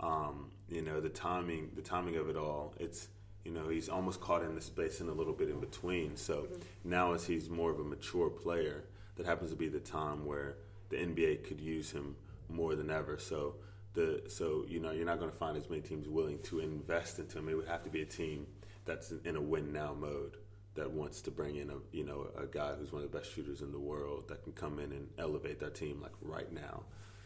Um, 0.00 0.50
you 0.68 0.82
know, 0.82 1.00
the 1.00 1.08
timing, 1.08 1.70
the 1.74 1.82
timing 1.82 2.16
of 2.16 2.28
it 2.28 2.36
all. 2.36 2.74
It's 2.78 3.08
you 3.44 3.52
know, 3.52 3.68
he's 3.68 3.88
almost 3.88 4.20
caught 4.20 4.42
in 4.42 4.54
the 4.54 4.60
space 4.60 5.00
and 5.00 5.10
a 5.10 5.12
little 5.12 5.34
bit 5.34 5.50
in 5.50 5.60
between. 5.60 6.16
So 6.16 6.34
mm-hmm. 6.34 6.62
now, 6.84 7.12
as 7.12 7.26
he's 7.26 7.50
more 7.50 7.70
of 7.70 7.78
a 7.78 7.84
mature 7.84 8.30
player, 8.30 8.84
that 9.16 9.26
happens 9.26 9.50
to 9.50 9.56
be 9.56 9.68
the 9.68 9.80
time 9.80 10.24
where 10.24 10.56
the 10.88 10.96
NBA 10.96 11.46
could 11.46 11.60
use 11.60 11.90
him 11.90 12.16
more 12.48 12.74
than 12.74 12.90
ever. 12.90 13.18
So 13.18 13.56
the 13.94 14.22
so 14.28 14.64
you 14.68 14.80
know 14.80 14.90
you're 14.90 15.06
not 15.06 15.18
going 15.18 15.30
to 15.30 15.36
find 15.36 15.56
as 15.56 15.68
many 15.70 15.82
teams 15.82 16.08
willing 16.08 16.38
to 16.44 16.60
invest 16.60 17.18
into 17.18 17.38
him. 17.38 17.48
It 17.48 17.56
would 17.56 17.68
have 17.68 17.84
to 17.84 17.90
be 17.90 18.02
a 18.02 18.06
team 18.06 18.46
that's 18.84 19.12
in 19.24 19.36
a 19.36 19.40
win 19.40 19.72
now 19.72 19.94
mode 19.94 20.36
that 20.74 20.90
wants 20.90 21.20
to 21.22 21.30
bring 21.30 21.56
in 21.56 21.70
a 21.70 21.76
you 21.92 22.04
know 22.04 22.28
a 22.36 22.46
guy 22.46 22.74
who's 22.74 22.92
one 22.92 23.02
of 23.02 23.10
the 23.10 23.16
best 23.16 23.32
shooters 23.32 23.62
in 23.62 23.72
the 23.72 23.78
world 23.78 24.28
that 24.28 24.42
can 24.42 24.52
come 24.52 24.78
in 24.78 24.92
and 24.92 25.08
elevate 25.18 25.60
their 25.60 25.70
team 25.70 26.00
like 26.02 26.12
right 26.20 26.52
now. 26.52 26.82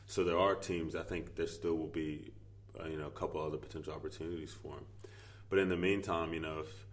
So 0.06 0.24
there 0.24 0.38
are 0.38 0.54
teams. 0.54 0.94
I 0.94 1.02
think 1.02 1.36
there 1.36 1.46
still 1.46 1.74
will 1.74 1.86
be 1.86 2.30
uh, 2.78 2.86
you 2.86 2.98
know 2.98 3.06
a 3.06 3.10
couple 3.10 3.42
other 3.42 3.58
potential 3.58 3.92
opportunities 3.92 4.52
for 4.52 4.74
him. 4.74 4.84
But 5.50 5.58
in 5.58 5.70
the 5.70 5.76
meantime, 5.76 6.34
you 6.34 6.40
know 6.40 6.60
if 6.60 6.86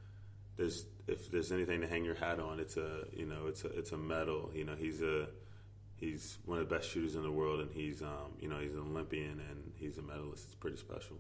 there's 0.57 0.85
if 1.07 1.29
there's 1.29 1.51
anything 1.51 1.81
to 1.81 1.87
hang 1.87 2.05
your 2.05 2.15
hat 2.15 2.39
on, 2.39 2.59
it's 2.59 2.77
a 2.77 3.05
you 3.13 3.25
know 3.25 3.47
it's 3.47 3.65
a 3.65 3.67
it's 3.77 3.91
a 3.91 3.97
medal. 3.97 4.51
You 4.53 4.63
know 4.63 4.75
he's 4.75 5.01
a 5.01 5.27
he's 5.95 6.37
one 6.45 6.59
of 6.59 6.67
the 6.67 6.75
best 6.75 6.89
shooters 6.89 7.15
in 7.15 7.23
the 7.23 7.31
world, 7.31 7.59
and 7.61 7.71
he's 7.71 8.01
um, 8.01 8.33
you 8.39 8.47
know 8.47 8.57
he's 8.57 8.73
an 8.73 8.79
Olympian 8.79 9.41
and 9.49 9.71
he's 9.75 9.97
a 9.97 10.01
medalist. 10.01 10.45
It's 10.45 10.55
pretty 10.55 10.77
special. 10.77 11.17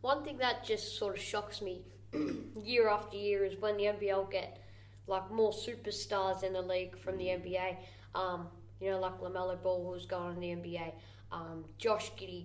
One 0.00 0.24
thing 0.24 0.38
that 0.38 0.64
just 0.64 0.96
sort 0.98 1.16
of 1.16 1.22
shocks 1.22 1.60
me 1.60 1.82
year 2.62 2.88
after 2.88 3.16
year 3.16 3.44
is 3.44 3.60
when 3.60 3.76
the 3.76 3.84
NBL 3.84 4.30
get 4.30 4.62
like 5.06 5.30
more 5.30 5.52
superstars 5.52 6.44
in 6.44 6.52
the 6.52 6.62
league 6.62 6.96
from 6.98 7.16
the 7.16 7.26
NBA. 7.26 7.76
Um, 8.14 8.48
you 8.80 8.90
know, 8.90 9.00
like 9.00 9.20
Lamelo 9.20 9.60
Ball, 9.60 9.92
who's 9.92 10.06
gone 10.06 10.34
in 10.34 10.40
the 10.40 10.48
NBA. 10.48 10.92
Um, 11.32 11.64
Josh 11.78 12.12
Giddey 12.12 12.44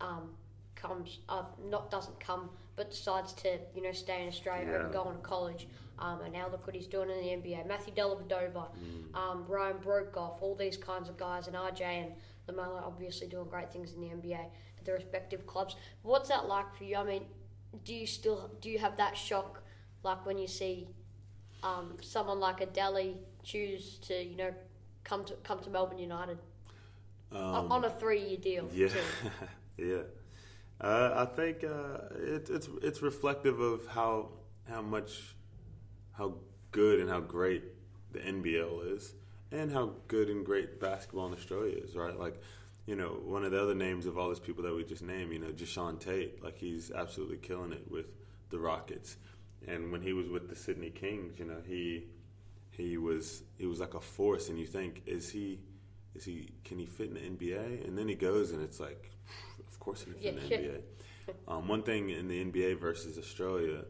um, 0.00 0.30
comes 0.74 1.18
up, 1.28 1.58
not 1.68 1.90
doesn't 1.90 2.18
come, 2.20 2.48
but 2.76 2.90
decides 2.90 3.32
to 3.34 3.58
you 3.74 3.82
know 3.82 3.92
stay 3.92 4.22
in 4.22 4.28
Australia 4.28 4.68
yeah. 4.70 4.84
and 4.84 4.92
go 4.92 5.02
on 5.02 5.16
to 5.16 5.20
college. 5.20 5.68
Um, 6.00 6.20
and 6.22 6.32
now 6.32 6.46
look 6.50 6.66
what 6.66 6.76
he's 6.76 6.86
doing 6.86 7.10
in 7.10 7.18
the 7.18 7.48
NBA. 7.48 7.66
Matthew 7.66 7.92
Dellavedova, 7.92 8.68
mm. 8.68 9.16
um, 9.16 9.44
Ryan 9.48 9.78
Broekhoff, 9.78 10.40
all 10.40 10.54
these 10.54 10.76
kinds 10.76 11.08
of 11.08 11.16
guys, 11.16 11.48
and 11.48 11.56
RJ 11.56 11.80
and 11.82 12.12
Lamelo 12.48 12.82
obviously 12.82 13.26
doing 13.26 13.48
great 13.48 13.72
things 13.72 13.92
in 13.92 14.00
the 14.00 14.08
NBA 14.08 14.38
at 14.78 14.84
their 14.84 14.94
respective 14.94 15.46
clubs. 15.46 15.76
What's 16.02 16.28
that 16.28 16.46
like 16.46 16.74
for 16.76 16.84
you? 16.84 16.96
I 16.96 17.04
mean, 17.04 17.24
do 17.84 17.94
you 17.94 18.06
still 18.06 18.50
do 18.60 18.70
you 18.70 18.78
have 18.78 18.96
that 18.96 19.16
shock 19.16 19.62
like 20.02 20.24
when 20.24 20.38
you 20.38 20.46
see 20.46 20.88
um, 21.62 21.96
someone 22.00 22.40
like 22.40 22.60
a 22.60 22.66
Delly 22.66 23.16
choose 23.42 23.98
to 24.02 24.22
you 24.22 24.36
know 24.36 24.54
come 25.04 25.24
to 25.24 25.34
come 25.42 25.60
to 25.60 25.70
Melbourne 25.70 25.98
United 25.98 26.38
um, 27.32 27.70
on 27.72 27.84
a 27.84 27.90
three 27.90 28.20
year 28.20 28.38
deal? 28.38 28.68
Yeah, 28.72 28.88
yeah. 29.76 30.02
Uh, 30.80 31.26
I 31.28 31.36
think 31.36 31.64
uh, 31.64 32.14
it, 32.16 32.48
it's 32.50 32.68
it's 32.82 33.02
reflective 33.02 33.60
of 33.60 33.86
how 33.88 34.30
how 34.68 34.80
much 34.80 35.34
how 36.18 36.34
good 36.72 37.00
and 37.00 37.08
how 37.08 37.20
great 37.20 37.64
the 38.12 38.18
NBL 38.18 38.94
is, 38.94 39.14
and 39.50 39.72
how 39.72 39.92
good 40.08 40.28
and 40.28 40.44
great 40.44 40.80
basketball 40.80 41.28
in 41.28 41.32
Australia 41.32 41.76
is. 41.82 41.96
Right, 41.96 42.18
like 42.18 42.40
you 42.88 42.96
know, 42.96 43.20
one 43.22 43.44
of 43.44 43.52
the 43.52 43.62
other 43.62 43.74
names 43.74 44.06
of 44.06 44.16
all 44.16 44.30
these 44.30 44.40
people 44.40 44.64
that 44.64 44.74
we 44.74 44.82
just 44.82 45.02
named, 45.02 45.30
you 45.30 45.38
know, 45.38 45.48
Jae'Sean 45.48 46.00
Tate, 46.00 46.42
like 46.42 46.56
he's 46.56 46.90
absolutely 46.90 47.36
killing 47.36 47.72
it 47.72 47.84
with 47.90 48.06
the 48.48 48.58
Rockets. 48.58 49.18
And 49.66 49.92
when 49.92 50.00
he 50.00 50.14
was 50.14 50.26
with 50.30 50.48
the 50.48 50.56
Sydney 50.56 50.88
Kings, 50.88 51.38
you 51.38 51.44
know, 51.44 51.58
he 51.66 52.06
he 52.70 52.96
was 52.96 53.42
he 53.58 53.66
was 53.66 53.78
like 53.78 53.92
a 53.92 54.00
force. 54.00 54.48
And 54.48 54.58
you 54.58 54.66
think, 54.66 55.02
is 55.04 55.28
he 55.28 55.60
is 56.14 56.24
he 56.24 56.52
can 56.64 56.78
he 56.78 56.86
fit 56.86 57.08
in 57.08 57.14
the 57.14 57.20
NBA? 57.20 57.86
And 57.86 57.98
then 57.98 58.08
he 58.08 58.14
goes, 58.14 58.52
and 58.52 58.62
it's 58.62 58.80
like, 58.80 59.10
of 59.68 59.78
course 59.78 60.00
he 60.00 60.12
can 60.12 60.20
fit 60.20 60.34
yeah, 60.34 60.56
in 60.56 60.62
the 60.62 60.68
NBA. 60.68 60.80
Um, 61.46 61.68
one 61.68 61.82
thing 61.82 62.08
in 62.08 62.26
the 62.26 62.42
NBA 62.42 62.80
versus 62.80 63.18
Australia, 63.18 63.84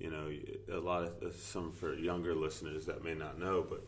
you 0.00 0.10
know, 0.10 0.30
a 0.76 0.80
lot 0.80 1.02
of 1.04 1.34
some 1.36 1.72
for 1.72 1.94
younger 1.94 2.34
listeners 2.34 2.86
that 2.86 3.04
may 3.04 3.14
not 3.14 3.38
know, 3.38 3.64
but 3.68 3.84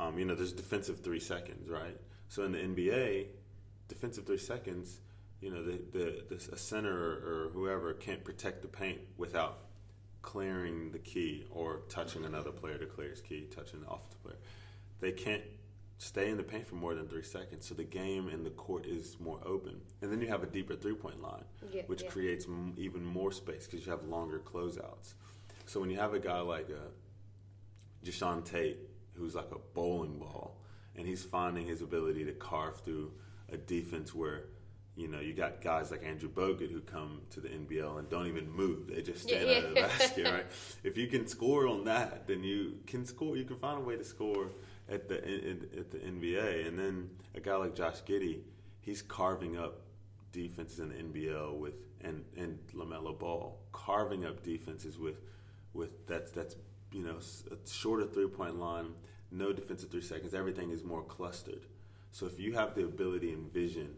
um, 0.00 0.18
you 0.18 0.24
know, 0.24 0.34
there's 0.34 0.52
defensive 0.52 1.00
three 1.00 1.20
seconds, 1.20 1.68
right? 1.68 1.96
So 2.28 2.44
in 2.44 2.52
the 2.52 2.58
NBA, 2.58 3.26
defensive 3.88 4.24
three 4.24 4.38
seconds, 4.38 5.00
you 5.40 5.50
know, 5.50 5.62
the, 5.62 5.80
the, 5.92 6.24
the 6.30 6.54
a 6.54 6.56
center 6.56 6.96
or, 6.96 7.46
or, 7.46 7.50
whoever 7.52 7.92
can't 7.92 8.24
protect 8.24 8.62
the 8.62 8.68
paint 8.68 9.00
without 9.18 9.58
clearing 10.22 10.92
the 10.92 10.98
key 11.00 11.44
or 11.50 11.82
touching 11.88 12.24
another 12.24 12.52
player 12.52 12.78
to 12.78 12.86
clear 12.86 13.10
his 13.10 13.20
key, 13.20 13.48
touching 13.54 13.80
the 13.80 13.90
offensive 13.90 14.22
player. 14.22 14.38
They 15.00 15.10
can't 15.10 15.42
stay 15.98 16.30
in 16.30 16.36
the 16.36 16.42
paint 16.42 16.66
for 16.66 16.76
more 16.76 16.94
than 16.94 17.06
three 17.06 17.22
seconds. 17.22 17.66
So 17.66 17.74
the 17.74 17.84
game 17.84 18.28
and 18.28 18.46
the 18.46 18.50
court 18.50 18.86
is 18.86 19.16
more 19.20 19.40
open. 19.44 19.80
And 20.00 20.10
then 20.10 20.20
you 20.20 20.28
have 20.28 20.42
a 20.42 20.46
deeper 20.46 20.74
three 20.74 20.94
point 20.94 21.22
line, 21.22 21.44
yeah, 21.72 21.82
which 21.86 22.02
yeah. 22.02 22.08
creates 22.08 22.46
m- 22.46 22.74
even 22.76 23.04
more 23.04 23.32
space 23.32 23.66
because 23.66 23.84
you 23.84 23.92
have 23.92 24.04
longer 24.04 24.40
closeouts. 24.40 25.14
So 25.72 25.80
when 25.80 25.88
you 25.88 25.96
have 25.96 26.12
a 26.12 26.18
guy 26.18 26.38
like 26.40 26.68
a 26.68 26.76
uh, 26.76 26.90
Jae'Sean 28.04 28.44
Tate, 28.44 28.76
who's 29.14 29.34
like 29.34 29.52
a 29.52 29.58
bowling 29.72 30.18
ball, 30.18 30.60
and 30.94 31.06
he's 31.06 31.24
finding 31.24 31.66
his 31.66 31.80
ability 31.80 32.26
to 32.26 32.32
carve 32.32 32.82
through 32.82 33.12
a 33.50 33.56
defense 33.56 34.14
where 34.14 34.48
you 34.96 35.08
know, 35.08 35.20
you 35.20 35.32
got 35.32 35.62
guys 35.62 35.90
like 35.90 36.04
Andrew 36.04 36.28
Bogut 36.28 36.70
who 36.70 36.82
come 36.82 37.22
to 37.30 37.40
the 37.40 37.48
NBL 37.48 37.98
and 37.98 38.10
don't 38.10 38.26
even 38.26 38.50
move; 38.50 38.88
they 38.88 39.00
just 39.00 39.22
stand 39.22 39.48
yeah, 39.48 39.52
yeah. 39.52 39.58
out 39.58 39.64
of 39.64 39.68
the 39.70 39.80
basket. 39.80 40.26
Right? 40.30 40.46
If 40.84 40.98
you 40.98 41.06
can 41.06 41.26
score 41.26 41.66
on 41.66 41.84
that, 41.84 42.26
then 42.26 42.44
you 42.44 42.74
can 42.86 43.06
score. 43.06 43.34
You 43.38 43.44
can 43.44 43.56
find 43.56 43.78
a 43.78 43.80
way 43.80 43.96
to 43.96 44.04
score 44.04 44.50
at 44.90 45.08
the 45.08 45.16
at 45.16 45.90
the 45.90 45.96
NBA. 45.96 46.68
And 46.68 46.78
then 46.78 47.08
a 47.34 47.40
guy 47.40 47.56
like 47.56 47.74
Josh 47.74 48.02
Giddey, 48.02 48.40
he's 48.82 49.00
carving 49.00 49.56
up 49.56 49.80
defenses 50.32 50.80
in 50.80 50.90
the 50.90 50.96
NBL 50.96 51.56
with 51.56 51.76
and 52.02 52.26
and 52.36 52.58
Lamelo 52.74 53.18
Ball 53.18 53.58
carving 53.72 54.26
up 54.26 54.42
defenses 54.42 54.98
with 54.98 55.16
with 55.74 56.06
that's 56.06 56.30
that's 56.30 56.56
you 56.92 57.02
know 57.02 57.16
a 57.50 57.68
shorter 57.68 58.06
three 58.06 58.28
point 58.28 58.58
line, 58.58 58.94
no 59.30 59.52
defensive 59.52 59.90
three 59.90 60.02
seconds. 60.02 60.34
Everything 60.34 60.70
is 60.70 60.84
more 60.84 61.02
clustered. 61.02 61.66
So 62.10 62.26
if 62.26 62.38
you 62.38 62.52
have 62.52 62.74
the 62.74 62.84
ability 62.84 63.32
and 63.32 63.50
vision 63.52 63.88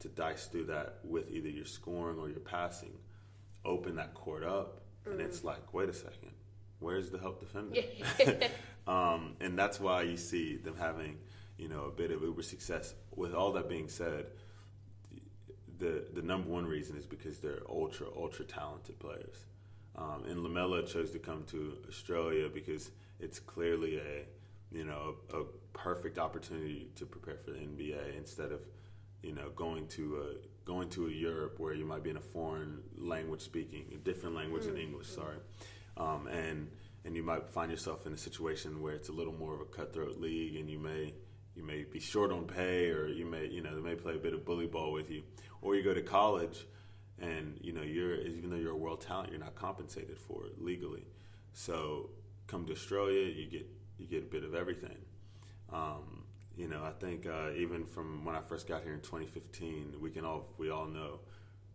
to 0.00 0.08
dice 0.08 0.46
through 0.46 0.66
that 0.66 0.98
with 1.04 1.30
either 1.30 1.48
your 1.48 1.64
scoring 1.64 2.18
or 2.18 2.28
your 2.28 2.40
passing, 2.40 2.92
open 3.64 3.96
that 3.96 4.14
court 4.14 4.42
up, 4.42 4.80
mm. 5.06 5.12
and 5.12 5.20
it's 5.20 5.44
like, 5.44 5.72
wait 5.72 5.88
a 5.88 5.92
second, 5.92 6.32
where's 6.80 7.10
the 7.10 7.18
help 7.18 7.40
defender? 7.40 7.80
um, 8.88 9.36
and 9.40 9.56
that's 9.58 9.78
why 9.78 10.02
you 10.02 10.16
see 10.16 10.56
them 10.56 10.74
having, 10.76 11.18
you 11.58 11.68
know, 11.68 11.84
a 11.84 11.90
bit 11.90 12.10
of 12.10 12.22
uber 12.22 12.42
success. 12.42 12.94
With 13.14 13.34
all 13.34 13.52
that 13.52 13.68
being 13.68 13.88
said, 13.88 14.26
the 15.78 16.04
the 16.12 16.22
number 16.22 16.48
one 16.48 16.66
reason 16.66 16.96
is 16.96 17.06
because 17.06 17.38
they're 17.38 17.62
ultra 17.68 18.06
ultra 18.16 18.44
talented 18.44 18.98
players. 18.98 19.46
Um, 19.96 20.24
and 20.28 20.38
Lamelo 20.38 20.86
chose 20.86 21.10
to 21.12 21.18
come 21.18 21.44
to 21.48 21.76
Australia 21.88 22.48
because 22.52 22.90
it's 23.18 23.38
clearly 23.38 23.98
a 23.98 24.24
you 24.72 24.84
know 24.84 25.16
a, 25.32 25.38
a 25.38 25.44
perfect 25.72 26.18
opportunity 26.18 26.88
to 26.96 27.06
prepare 27.06 27.36
for 27.36 27.50
the 27.50 27.58
NBA 27.58 28.16
instead 28.16 28.52
of 28.52 28.60
you 29.22 29.32
know 29.32 29.50
going 29.50 29.86
to 29.88 30.22
a 30.22 30.66
going 30.66 30.88
to 30.90 31.08
a 31.08 31.10
Europe 31.10 31.58
where 31.58 31.74
you 31.74 31.84
might 31.84 32.02
be 32.02 32.10
in 32.10 32.16
a 32.16 32.20
foreign 32.20 32.80
language 32.96 33.40
speaking 33.40 33.84
a 33.94 33.98
different 33.98 34.34
language 34.34 34.62
mm-hmm. 34.62 34.74
than 34.74 34.82
English 34.82 35.08
sorry 35.08 35.38
um, 35.96 36.26
and 36.28 36.70
and 37.04 37.16
you 37.16 37.22
might 37.22 37.48
find 37.48 37.70
yourself 37.70 38.06
in 38.06 38.12
a 38.12 38.16
situation 38.16 38.80
where 38.80 38.94
it's 38.94 39.08
a 39.08 39.12
little 39.12 39.32
more 39.32 39.54
of 39.54 39.60
a 39.60 39.64
cutthroat 39.64 40.20
league 40.20 40.56
and 40.56 40.70
you 40.70 40.78
may 40.78 41.12
you 41.54 41.64
may 41.64 41.84
be 41.84 41.98
short 41.98 42.30
on 42.30 42.44
pay 42.44 42.90
or 42.90 43.08
you 43.08 43.26
may 43.26 43.46
you 43.46 43.62
know 43.62 43.74
they 43.74 43.82
may 43.82 43.94
play 43.94 44.14
a 44.14 44.18
bit 44.18 44.34
of 44.34 44.44
bully 44.44 44.66
ball 44.66 44.92
with 44.92 45.10
you 45.10 45.22
or 45.62 45.74
you 45.74 45.82
go 45.82 45.94
to 45.94 46.02
college 46.02 46.66
and 47.20 47.58
you 47.60 47.72
know 47.72 47.82
you're 47.82 48.20
even 48.22 48.50
though 48.50 48.56
you're 48.56 48.72
a 48.72 48.76
world 48.76 49.00
talent 49.00 49.30
you're 49.30 49.40
not 49.40 49.54
compensated 49.54 50.18
for 50.18 50.46
it 50.46 50.62
legally 50.62 51.04
so 51.52 52.10
come 52.46 52.66
to 52.66 52.72
Australia 52.72 53.26
you 53.26 53.46
get 53.46 53.66
you 53.98 54.06
get 54.06 54.22
a 54.22 54.26
bit 54.26 54.44
of 54.44 54.54
everything 54.54 54.96
um, 55.72 56.24
you 56.56 56.68
know, 56.68 56.82
I 56.84 56.90
think 56.90 57.26
uh, 57.26 57.50
even 57.56 57.86
from 57.86 58.24
when 58.24 58.34
I 58.34 58.40
first 58.40 58.68
got 58.68 58.82
here 58.82 58.92
in 58.92 59.00
2015, 59.00 59.94
we 60.00 60.10
can 60.10 60.24
all 60.24 60.48
we 60.58 60.70
all 60.70 60.86
know 60.86 61.20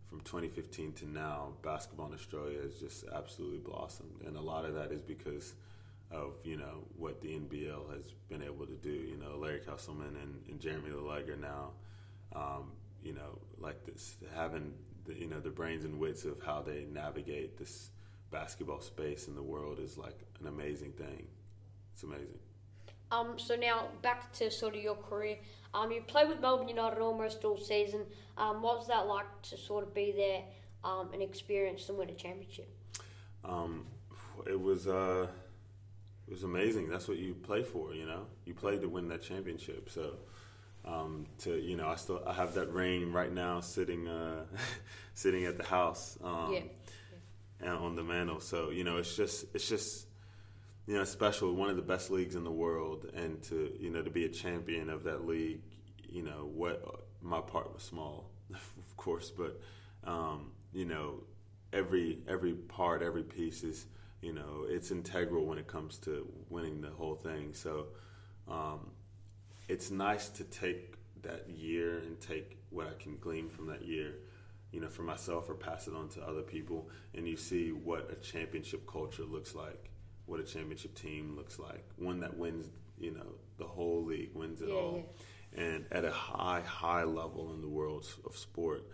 from 0.08 0.20
2015 0.20 0.92
to 0.92 1.08
now, 1.08 1.54
basketball 1.62 2.06
in 2.06 2.14
Australia 2.14 2.62
has 2.62 2.74
just 2.74 3.04
absolutely 3.12 3.58
blossomed, 3.58 4.22
and 4.24 4.36
a 4.36 4.40
lot 4.40 4.64
of 4.64 4.74
that 4.74 4.92
is 4.92 5.00
because 5.00 5.54
of 6.12 6.34
you 6.44 6.56
know 6.56 6.84
what 6.96 7.20
the 7.20 7.28
NBL 7.28 7.92
has 7.96 8.12
been 8.28 8.42
able 8.42 8.66
to 8.66 8.76
do. 8.76 8.92
You 8.92 9.16
know, 9.16 9.36
Larry 9.36 9.60
Kestelman 9.60 10.22
and, 10.22 10.40
and 10.48 10.60
Jeremy 10.60 10.90
Loeliger 10.90 11.38
now. 11.38 11.72
Um, 12.34 12.72
you 13.02 13.12
know, 13.12 13.38
like 13.58 13.84
this 13.86 14.16
having 14.34 14.72
the, 15.06 15.14
you 15.14 15.26
know 15.26 15.40
the 15.40 15.50
brains 15.50 15.84
and 15.84 15.98
wits 15.98 16.24
of 16.24 16.42
how 16.42 16.62
they 16.62 16.86
navigate 16.92 17.58
this 17.58 17.90
basketball 18.30 18.80
space 18.80 19.28
in 19.28 19.34
the 19.34 19.42
world 19.42 19.78
is 19.78 19.96
like 19.96 20.18
an 20.40 20.46
amazing 20.46 20.92
thing. 20.92 21.26
It's 21.92 22.02
amazing. 22.02 22.38
Um, 23.10 23.38
so 23.38 23.54
now 23.54 23.88
back 24.02 24.32
to 24.34 24.50
sort 24.50 24.74
of 24.74 24.82
your 24.82 24.96
career. 24.96 25.38
Um, 25.72 25.92
you 25.92 26.02
played 26.02 26.28
with 26.28 26.40
Melbourne 26.40 26.68
United 26.68 27.00
almost 27.00 27.44
all 27.44 27.56
season. 27.56 28.02
Um, 28.36 28.62
what 28.62 28.78
was 28.78 28.88
that 28.88 29.06
like 29.06 29.26
to 29.42 29.56
sort 29.56 29.84
of 29.84 29.94
be 29.94 30.12
there 30.16 30.42
um, 30.82 31.10
and 31.12 31.22
experience 31.22 31.88
and 31.88 31.98
win 31.98 32.10
a 32.10 32.14
championship? 32.14 32.68
Um, 33.44 33.86
it 34.46 34.60
was 34.60 34.88
uh, 34.88 35.28
it 36.26 36.32
was 36.32 36.42
amazing. 36.42 36.88
That's 36.88 37.06
what 37.06 37.18
you 37.18 37.34
play 37.34 37.62
for, 37.62 37.94
you 37.94 38.06
know. 38.06 38.26
You 38.44 38.54
play 38.54 38.78
to 38.78 38.88
win 38.88 39.08
that 39.08 39.22
championship. 39.22 39.88
So 39.88 40.14
um, 40.86 41.26
to 41.38 41.58
you 41.58 41.76
know, 41.76 41.88
I 41.88 41.96
still 41.96 42.22
I 42.26 42.32
have 42.32 42.54
that 42.54 42.72
ring 42.72 43.12
right 43.12 43.32
now 43.32 43.60
sitting 43.60 44.06
uh, 44.06 44.44
sitting 45.14 45.44
at 45.44 45.56
the 45.56 45.64
house. 45.64 46.18
Um, 46.22 46.52
Yeah. 46.52 46.60
And 47.58 47.70
on 47.70 47.96
the 47.96 48.02
mantle. 48.02 48.40
So 48.40 48.68
you 48.70 48.84
know, 48.84 48.98
it's 48.98 49.16
just 49.16 49.46
it's 49.54 49.66
just 49.68 50.06
you 50.86 50.94
know 50.94 51.04
special. 51.04 51.54
One 51.54 51.70
of 51.70 51.76
the 51.76 51.82
best 51.82 52.10
leagues 52.10 52.36
in 52.36 52.44
the 52.44 52.50
world, 52.52 53.06
and 53.14 53.42
to 53.44 53.72
you 53.80 53.90
know 53.90 54.02
to 54.02 54.10
be 54.10 54.26
a 54.26 54.28
champion 54.28 54.90
of 54.90 55.04
that 55.04 55.26
league. 55.26 55.60
You 56.08 56.22
know 56.22 56.50
what 56.54 56.84
my 57.22 57.40
part 57.40 57.72
was 57.72 57.82
small, 57.82 58.30
of 58.54 58.96
course, 58.96 59.30
but 59.30 59.60
um, 60.04 60.52
you 60.72 60.84
know 60.84 61.22
every 61.72 62.18
every 62.28 62.52
part, 62.52 63.02
every 63.02 63.22
piece 63.22 63.62
is 63.64 63.86
you 64.20 64.34
know 64.34 64.66
it's 64.68 64.90
integral 64.90 65.46
when 65.46 65.56
it 65.58 65.66
comes 65.66 65.98
to 66.00 66.26
winning 66.50 66.82
the 66.82 66.90
whole 66.90 67.14
thing. 67.14 67.54
So 67.54 67.86
um, 68.48 68.90
it's 69.68 69.90
nice 69.90 70.28
to 70.30 70.44
take 70.44 70.94
that 71.22 71.48
year 71.48 71.98
and 71.98 72.20
take 72.20 72.58
what 72.70 72.86
I 72.86 73.02
can 73.02 73.16
glean 73.18 73.48
from 73.48 73.66
that 73.66 73.82
year, 73.82 74.14
you 74.70 74.80
know, 74.80 74.88
for 74.88 75.02
myself 75.02 75.48
or 75.48 75.54
pass 75.54 75.88
it 75.88 75.94
on 75.94 76.08
to 76.10 76.22
other 76.22 76.42
people, 76.42 76.88
and 77.14 77.26
you 77.26 77.36
see 77.36 77.70
what 77.70 78.10
a 78.10 78.16
championship 78.16 78.86
culture 78.86 79.24
looks 79.24 79.54
like, 79.54 79.90
what 80.26 80.40
a 80.40 80.44
championship 80.44 80.94
team 80.94 81.36
looks 81.36 81.58
like, 81.58 81.84
one 81.96 82.20
that 82.20 82.36
wins, 82.36 82.66
you 82.98 83.12
know, 83.12 83.34
the 83.58 83.64
whole 83.64 84.04
league, 84.04 84.30
wins 84.34 84.60
it 84.60 84.68
Yeah, 84.68 84.74
all, 84.74 85.14
and 85.56 85.86
at 85.90 86.04
a 86.04 86.12
high, 86.12 86.60
high 86.60 87.04
level 87.04 87.52
in 87.54 87.60
the 87.60 87.68
world 87.68 88.06
of 88.24 88.36
sport, 88.36 88.84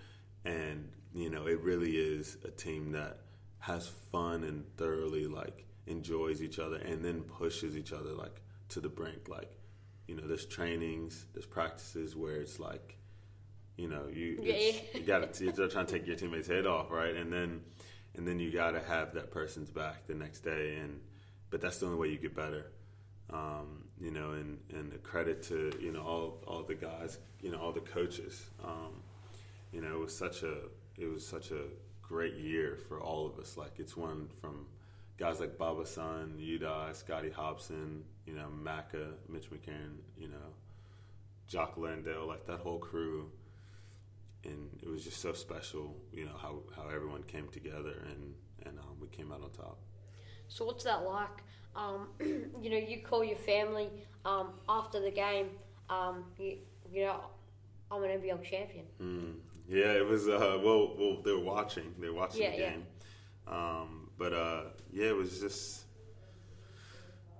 and 0.45 0.89
you 1.15 1.29
know, 1.29 1.47
it 1.47 1.61
really 1.61 1.97
is 1.97 2.39
a 2.45 2.51
team 2.51 2.93
that 2.93 3.19
has 3.59 3.87
fun 3.87 4.45
and 4.45 4.65
thoroughly 4.77 5.27
like 5.27 5.67
enjoys 5.87 6.43
each 6.43 6.59
other, 6.59 6.77
and 6.77 7.05
then 7.05 7.23
pushes 7.23 7.77
each 7.77 7.93
other 7.93 8.13
like 8.13 8.41
to 8.69 8.81
the 8.81 8.89
brink, 8.89 9.29
like 9.29 9.51
you 10.07 10.17
know, 10.17 10.27
there's 10.27 10.47
trainings, 10.47 11.27
there's 11.33 11.47
practices 11.47 12.17
where 12.17 12.41
it's 12.41 12.59
like, 12.59 12.97
you 13.77 13.89
know, 13.89 14.09
you 14.13 14.39
Yeah, 14.43 14.73
you 14.95 15.01
got 15.01 15.33
to 15.33 15.45
you're 15.45 15.69
trying 15.69 15.87
to 15.87 15.93
take 15.93 16.07
your 16.07 16.17
teammate's 16.17 16.49
head 16.49 16.67
off, 16.67 16.91
right? 16.91 17.15
And 17.15 17.33
then 17.33 17.63
and 18.15 18.27
then 18.27 18.39
you 18.39 18.51
got 18.53 18.73
to 18.73 18.81
have 18.81 19.15
that 19.15 19.31
person's 19.31 19.71
back 19.71 20.07
the 20.07 20.15
next 20.15 20.41
day, 20.41 20.77
and 20.77 21.01
but 21.51 21.61
that's 21.61 21.79
the 21.79 21.87
only 21.87 21.99
way 21.99 22.09
you 22.09 22.19
get 22.19 22.35
better, 22.35 22.67
um, 23.31 23.85
you 24.01 24.11
know. 24.11 24.33
And 24.33 24.59
and 24.71 24.93
a 24.93 24.99
credit 24.99 25.43
to 25.45 25.73
you 25.81 25.93
know 25.93 26.03
all 26.03 26.43
all 26.47 26.63
the 26.63 26.75
guys, 26.75 27.19
you 27.41 27.51
know, 27.51 27.59
all 27.59 27.73
the 27.73 27.81
coaches. 27.81 28.51
Um, 28.63 29.03
you 29.73 29.81
know, 29.81 29.95
it 29.95 29.99
was 29.99 30.17
such 30.17 30.43
a 30.43 30.57
it 30.99 31.07
was 31.07 31.27
such 31.27 31.51
a 31.51 31.65
great 32.03 32.35
year 32.35 32.77
for 32.89 33.01
all 33.01 33.27
of 33.27 33.39
us. 33.39 33.57
Like 33.57 33.79
it's 33.79 33.97
one 33.97 34.29
from 34.41 34.67
guys 35.23 35.39
like 35.39 35.57
Baba 35.57 35.87
Sun, 35.87 36.35
Udai, 36.41 36.97
Scotty 36.97 37.31
Hopson, 37.31 38.03
you 38.27 38.35
know, 38.35 38.49
Macca, 38.61 39.13
Mitch 39.29 39.51
McCarron, 39.53 39.99
you 40.19 40.27
know, 40.27 40.51
Jock 41.47 41.75
Landale, 41.77 42.27
like 42.27 42.45
that 42.47 42.59
whole 42.59 42.81
crew. 42.81 43.31
And 44.43 44.69
it 44.83 44.89
was 44.89 45.05
just 45.05 45.21
so 45.21 45.33
special, 45.33 45.95
you 46.13 46.25
know, 46.25 46.37
how, 46.37 46.63
how 46.75 46.89
everyone 46.89 47.23
came 47.23 47.47
together 47.51 47.95
and, 48.11 48.35
and 48.67 48.81
um, 48.81 48.97
we 49.01 49.07
came 49.17 49.31
out 49.31 49.45
on 49.45 49.51
top. 49.51 49.79
So 50.49 50.65
what's 50.65 50.83
that 50.83 51.05
like? 51.05 51.45
Um, 51.77 52.09
you 52.61 52.71
know, 52.71 52.77
you 52.77 52.99
call 53.03 53.23
your 53.23 53.37
family 53.37 53.91
um, 54.25 54.49
after 54.69 55.01
the 55.01 55.13
game. 55.13 55.51
Um, 55.89 56.25
you, 56.37 56.57
you 56.93 57.05
know, 57.05 57.21
I'm 57.93 58.03
an 58.03 58.11
NBL 58.11 58.43
champion. 58.43 58.87
Mm. 59.01 59.35
Yeah, 59.69 59.93
it 59.93 60.05
was, 60.05 60.27
uh, 60.27 60.59
well, 60.65 60.97
well, 60.99 61.23
they 61.25 61.31
were 61.31 61.39
watching, 61.39 61.95
they 62.01 62.09
were 62.09 62.15
watching 62.15 62.43
Yeah, 62.43 62.51
the 62.51 62.59
yeah. 62.59 62.71
game. 62.71 62.87
Um, 63.47 64.02
but, 64.23 64.33
uh, 64.33 64.61
yeah, 64.93 65.07
it 65.07 65.17
was 65.17 65.41
just, 65.41 65.83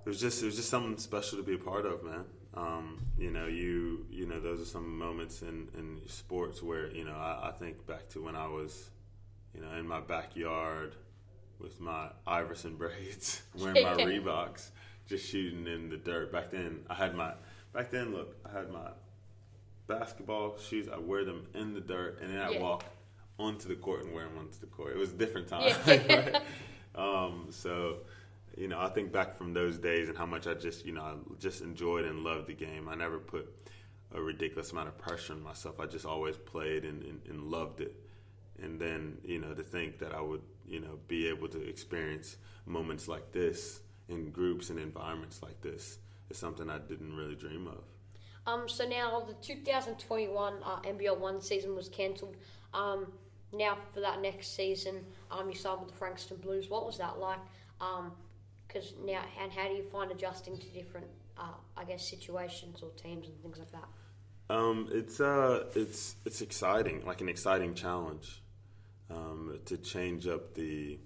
it 0.05 0.09
was 0.09 0.21
just, 0.21 0.43
it 0.43 0.47
was 0.47 0.57
just 0.57 0.69
something 0.69 0.99
special 0.99 1.39
to 1.39 1.45
be 1.45 1.55
a 1.55 1.59
part 1.59 1.87
of, 1.87 2.03
man. 2.03 2.25
Um, 2.55 2.99
you 3.17 3.31
know, 3.31 3.47
you, 3.47 4.05
you 4.11 4.27
know, 4.27 4.41
those 4.41 4.61
are 4.61 4.65
some 4.65 4.99
moments 4.99 5.43
in, 5.43 5.69
in 5.79 6.01
sports 6.09 6.61
where, 6.61 6.91
you 6.91 7.05
know, 7.05 7.15
I, 7.15 7.51
I 7.51 7.53
think 7.53 7.87
back 7.87 8.09
to 8.11 8.25
when 8.25 8.35
I 8.35 8.49
was, 8.49 8.91
you 9.55 9.61
know, 9.61 9.73
in 9.79 9.87
my 9.87 10.01
backyard 10.01 10.97
with 11.61 11.81
my 11.81 12.09
Iverson 12.27 12.75
braids, 12.75 13.43
wearing 13.57 13.85
my 13.85 13.95
Reeboks, 14.05 14.71
just 15.07 15.31
shooting 15.31 15.69
in 15.69 15.89
the 15.89 15.99
dirt. 15.99 16.33
Back 16.33 16.51
then, 16.51 16.81
I 16.91 16.95
had 16.95 17.15
my, 17.15 17.33
back 17.73 17.93
then, 17.93 18.13
look, 18.13 18.37
I 18.45 18.59
had 18.59 18.71
my 18.73 18.89
basketball 19.87 20.59
shoes. 20.59 20.89
I 20.93 20.99
wear 20.99 21.25
them 21.25 21.47
in 21.55 21.75
the 21.75 21.81
dirt, 21.81 22.19
and 22.21 22.33
then 22.33 22.41
I 22.41 22.51
Yeah. 22.51 22.61
walk 22.61 22.85
onto 23.39 23.69
the 23.69 23.75
court 23.77 24.05
and 24.05 24.13
wear 24.13 24.25
them 24.25 24.39
onto 24.39 24.59
the 24.61 24.67
court. 24.67 24.93
It 24.93 24.99
was 24.99 25.11
a 25.11 25.17
different 25.17 25.49
time. 25.49 25.75
Yeah. 25.87 26.07
right? 26.33 26.43
Um, 26.95 27.47
so, 27.51 27.99
you 28.57 28.69
know, 28.69 28.79
I 28.79 28.89
think 28.89 29.13
back 29.13 29.37
from 29.37 29.55
those 29.55 29.79
days 29.79 30.09
and 30.09 30.17
how 30.17 30.27
much 30.27 30.47
I 30.47 30.55
just, 30.55 30.85
you 30.85 30.93
know, 30.93 31.03
I 31.03 31.15
just 31.39 31.63
enjoyed 31.63 32.05
and 32.05 32.21
loved 32.21 32.49
the 32.49 32.55
game. 32.55 32.89
I 32.89 32.95
never 32.95 33.19
put 33.19 33.49
a 34.15 34.21
ridiculous 34.21 34.73
amount 34.73 34.89
of 34.89 34.99
pressure 34.99 35.33
on 35.33 35.43
myself. 35.43 35.81
I 35.81 35.87
just 35.87 36.05
always 36.05 36.37
played 36.37 36.85
and, 36.85 37.03
and, 37.03 37.21
and 37.29 37.45
loved 37.45 37.81
it. 37.81 37.95
And 38.63 38.79
then, 38.79 39.19
you 39.25 39.39
know, 39.39 39.55
to 39.55 39.63
think 39.63 39.99
that 40.01 40.15
I 40.15 40.21
would, 40.21 40.43
you 40.67 40.81
know, 40.81 40.99
be 41.09 41.29
able 41.29 41.49
to 41.49 41.61
experience 41.67 42.37
moments 42.67 43.09
like 43.09 43.33
this 43.33 43.81
in 44.09 44.31
groups 44.31 44.71
and 44.71 44.79
environments 44.79 45.43
like 45.43 45.61
this 45.63 45.99
is 46.31 46.37
something 46.37 46.69
I 46.69 46.79
didn't 46.79 47.17
really 47.17 47.35
dream 47.35 47.67
of. 47.67 47.85
Um, 48.47 48.69
so 48.69 48.87
now 48.87 49.21
the 49.21 49.35
2021 49.35 50.55
uh, 50.65 50.81
NBL 50.81 51.19
one 51.19 51.41
season 51.41 51.75
was 51.75 51.89
cancelled. 51.89 52.37
Um, 52.75 53.13
now 53.53 53.77
for 53.93 54.01
that 54.01 54.21
next 54.21 54.57
season, 54.57 55.05
um, 55.31 55.49
you 55.49 55.55
signed 55.55 55.81
with 55.81 55.91
the 55.91 55.97
Frankston 55.97 56.39
Blues. 56.39 56.69
What 56.69 56.87
was 56.87 56.99
that 56.99 57.19
like? 57.19 57.39
Because 58.67 58.95
now, 59.05 59.23
and 59.41 59.53
how 59.53 59.69
do 59.69 59.75
you 59.75 59.83
find 59.83 60.11
adjusting 60.11 60.57
to 60.59 60.67
different, 60.69 61.07
uh, 61.37 61.55
I 61.77 61.85
guess, 61.85 62.09
situations 62.09 62.81
or 62.83 62.91
teams 62.91 63.29
and 63.29 63.41
things 63.43 63.59
like 63.59 63.73
that? 63.73 64.55
Um, 64.55 64.89
it's 64.93 65.21
uh, 65.21 65.65
it's 65.75 66.17
it's 66.25 66.41
exciting, 66.41 67.05
like 67.05 67.21
an 67.21 67.29
exciting 67.29 67.75
challenge, 67.75 68.43
um, 69.11 69.59
to 69.67 69.77
change 69.79 70.27
up 70.27 70.55
the, 70.55 70.99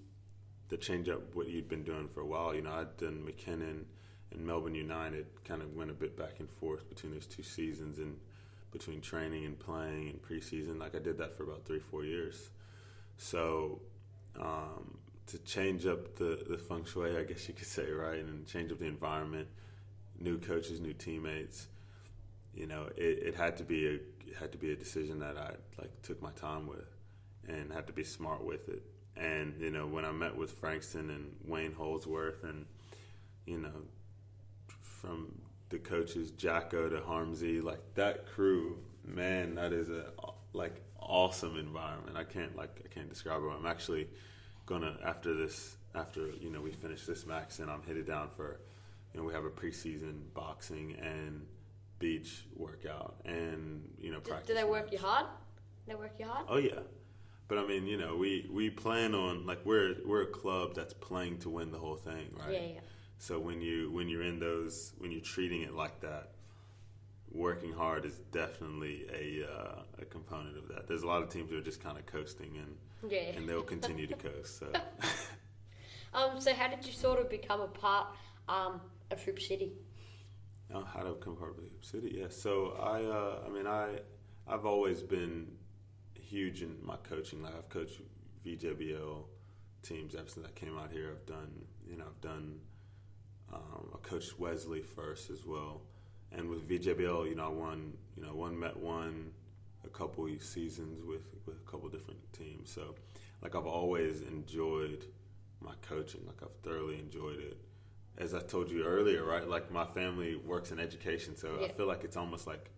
to 0.69 0.77
change 0.77 1.09
up 1.09 1.35
what 1.35 1.49
you'd 1.49 1.69
been 1.69 1.85
doing 1.85 2.09
for 2.09 2.21
a 2.21 2.27
while. 2.27 2.55
You 2.55 2.63
know, 2.63 2.73
I'd 2.73 2.97
done 2.97 3.27
McKinnon 3.27 3.85
and 4.33 4.47
Melbourne 4.47 4.75
United, 4.75 5.27
kind 5.45 5.63
of 5.63 5.75
went 5.75 5.91
a 5.91 5.95
bit 5.95 6.17
back 6.17 6.41
and 6.41 6.51
forth 6.51 6.89
between 6.89 7.13
those 7.13 7.27
two 7.27 7.43
seasons 7.43 7.99
and 7.99 8.17
between 8.77 9.01
training 9.01 9.45
and 9.45 9.59
playing 9.59 10.09
and 10.11 10.23
preseason. 10.23 10.79
Like 10.79 10.95
I 10.95 10.99
did 10.99 11.19
that 11.19 11.37
for 11.37 11.45
about 11.45 11.65
three, 11.65 11.81
four 11.81 12.05
years. 12.05 12.51
So 13.17 13.81
um, 14.39 14.99
to 15.29 15.39
change 15.39 15.87
up 15.87 16.17
the 16.17 16.45
the 16.49 16.59
feng 16.59 16.85
shui, 16.85 17.17
I 17.17 17.25
guess 17.25 17.49
you 17.49 17.55
could 17.55 17.67
say, 17.67 17.91
right, 17.91 18.19
and 18.19 18.47
change 18.47 18.73
up 18.73 18.79
the 18.79 18.87
environment, 18.87 19.49
new 20.19 20.39
coaches, 20.39 20.81
new 20.81 20.93
teammates 20.93 21.69
you 22.57 22.67
know, 22.67 22.89
it, 22.97 23.19
it 23.23 23.35
had 23.35 23.59
to 23.59 23.65
be 23.65 23.87
a 23.87 23.99
had 24.41 24.51
to 24.53 24.59
be 24.59 24.73
a 24.73 24.77
decision 24.77 25.21
that 25.21 25.37
I 25.37 25.53
like 25.79 26.03
took 26.03 26.21
my 26.23 26.31
time 26.33 26.67
with, 26.67 26.89
and 27.47 27.71
had 27.71 27.87
to 27.87 27.93
be 27.93 28.03
smart 28.03 28.43
with 28.43 28.69
it. 28.69 28.83
And 29.17 29.61
you 29.61 29.71
know, 29.71 29.87
when 29.87 30.05
I 30.07 30.13
met 30.13 30.35
with 30.35 30.53
Frankston 30.53 31.11
and 31.11 31.37
Wayne 31.45 31.75
Holdsworth, 31.75 32.43
and 32.45 32.65
you 33.45 33.59
know, 33.59 33.83
from 34.81 35.43
the 35.69 35.79
coaches 35.79 36.31
Jacko 36.31 36.89
to 36.89 37.01
Harmsy, 37.01 37.63
like 37.63 37.81
that 37.95 38.27
crew, 38.27 38.79
man, 39.05 39.55
that 39.57 39.73
is 39.73 39.89
a 39.91 40.13
like 40.53 40.83
awesome 41.01 41.57
environment. 41.57 42.17
I 42.17 42.25
can't 42.25 42.57
like 42.57 42.83
I 42.85 42.95
can't 42.95 43.09
describe 43.09 43.43
it. 43.43 43.47
I'm 43.47 43.67
actually 43.67 44.09
gonna 44.67 44.97
after 45.05 45.35
this 45.35 45.77
after 45.95 46.31
you 46.41 46.51
know 46.51 46.61
we 46.61 46.73
finish 46.73 47.07
this 47.07 47.27
max 47.27 47.59
and 47.59 47.71
I'm 47.71 47.83
headed 47.83 48.07
down 48.07 48.29
for 48.37 48.61
you 49.13 49.21
know 49.21 49.27
we 49.27 49.33
have 49.33 49.45
a 49.45 49.51
preseason 49.51 50.23
boxing 50.35 50.97
and 51.01 51.47
beach 51.99 52.45
workout 52.55 53.17
and 53.25 53.89
you 53.99 54.11
know 54.13 54.21
practice. 54.21 54.49
do 54.49 54.55
they 54.55 54.65
work 54.65 54.93
you 54.93 54.99
hard? 54.99 55.27
They 55.87 55.95
work 55.95 56.15
you 56.19 56.27
hard? 56.27 56.47
Oh 56.49 56.59
yeah, 56.59 56.81
but 57.49 57.59
I 57.59 57.67
mean 57.67 57.87
you 57.87 57.97
know 57.97 58.17
we 58.17 58.49
we 58.53 58.71
plan 58.71 59.15
on 59.15 59.47
like 59.47 59.65
we're 59.65 59.97
we're 60.05 60.23
a 60.23 60.27
club 60.27 60.75
that's 60.75 60.95
playing 60.95 61.39
to 61.39 61.51
win 61.51 61.71
the 61.71 61.79
whole 61.79 61.97
thing, 61.97 62.29
right? 62.39 62.53
Yeah, 62.53 62.61
yeah. 62.75 62.81
So 63.19 63.39
when 63.39 63.61
you 63.61 63.91
when 63.91 64.09
you're 64.09 64.23
in 64.23 64.39
those 64.39 64.93
when 64.99 65.11
you're 65.11 65.21
treating 65.21 65.63
it 65.63 65.75
like 65.75 66.01
that, 66.01 66.33
working 67.31 67.73
hard 67.73 68.05
is 68.05 68.19
definitely 68.33 69.07
a 69.13 69.47
uh, 69.51 69.83
a 70.01 70.05
component 70.05 70.57
of 70.59 70.69
that. 70.69 70.87
There's 70.87 71.03
a 71.03 71.07
lot 71.07 71.23
of 71.23 71.29
teams 71.31 71.51
who 71.51 71.59
are 71.59 71.63
just 71.63 71.83
kind 71.83 71.99
of 71.99 72.07
coasting 72.07 72.57
and 72.57 73.11
Yeah. 73.11 73.37
and 73.37 73.49
they'll 73.49 73.63
continue 73.63 74.07
to 74.07 74.15
coast. 74.15 74.59
So 74.59 74.69
Um, 76.17 76.41
so 76.41 76.55
how 76.55 76.69
did 76.69 76.85
you 76.87 76.93
sort 76.93 77.21
of 77.21 77.29
become 77.29 77.61
a 77.61 77.67
part 77.67 78.07
um, 78.49 78.81
of 79.11 79.21
Hoop 79.23 79.39
City? 79.39 79.73
Oh, 80.73 80.83
how 80.83 81.01
to 81.01 81.13
become 81.13 81.37
part 81.37 81.51
of 81.51 81.57
Hoop 81.57 81.85
City? 81.85 82.17
Yeah. 82.19 82.29
So 82.31 82.77
I, 82.81 83.03
uh, 83.03 83.47
I 83.47 83.51
mean, 83.51 83.67
I, 83.67 83.99
I've 84.49 84.65
always 84.65 85.03
been 85.03 85.49
huge 86.15 86.63
in 86.63 86.77
my 86.83 86.97
coaching. 86.97 87.43
Like 87.43 87.55
I've 87.55 87.69
coached 87.69 88.01
VJBL 88.47 89.25
teams 89.83 90.15
ever 90.15 90.29
since 90.29 90.47
I 90.47 90.51
came 90.59 90.79
out 90.79 90.91
here. 90.91 91.11
I've 91.11 91.27
done, 91.27 91.51
you 91.87 91.99
know, 91.99 92.05
I've 92.07 92.21
done. 92.23 92.61
Um, 93.53 93.91
I 93.95 93.99
coached 93.99 94.39
Wesley 94.39 94.83
first 94.83 95.31
as 95.31 95.45
well, 95.47 95.83
and 96.33 96.49
with 96.49 96.69
VJBL, 96.69 97.29
you 97.29 97.35
know, 97.37 97.47
I 97.47 97.49
won, 97.49 97.93
you 98.17 98.23
know, 98.25 98.35
one 98.35 98.59
Met 98.59 98.77
one 98.77 99.33
a 99.85 99.89
couple 99.89 100.29
seasons 100.41 101.03
with 101.05 101.23
with 101.47 101.57
a 101.57 101.71
couple 101.71 101.89
different 101.89 102.21
teams. 102.33 102.71
So, 102.71 102.95
like 103.43 103.55
I've 103.55 103.67
always 103.67 104.23
enjoyed 104.23 105.07
my 105.61 105.75
coaching. 105.83 106.23
Like 106.27 106.43
I've 106.43 106.57
thoroughly 106.63 106.99
enjoyed 106.99 107.41
it. 107.41 107.57
As 108.19 108.35
I 108.35 108.41
told 108.41 108.71
you 108.71 108.83
earlier, 108.85 109.25
right? 109.25 109.47
Like 109.47 109.71
my 109.71 109.85
family 109.85 110.37
works 110.37 110.73
in 110.73 110.81
education, 110.81 111.37
so 111.37 111.59
Yeah. 111.61 111.67
I 111.67 111.73
feel 111.73 111.87
like 111.87 112.03
it's 112.03 112.17
almost 112.17 112.47
like 112.47 112.71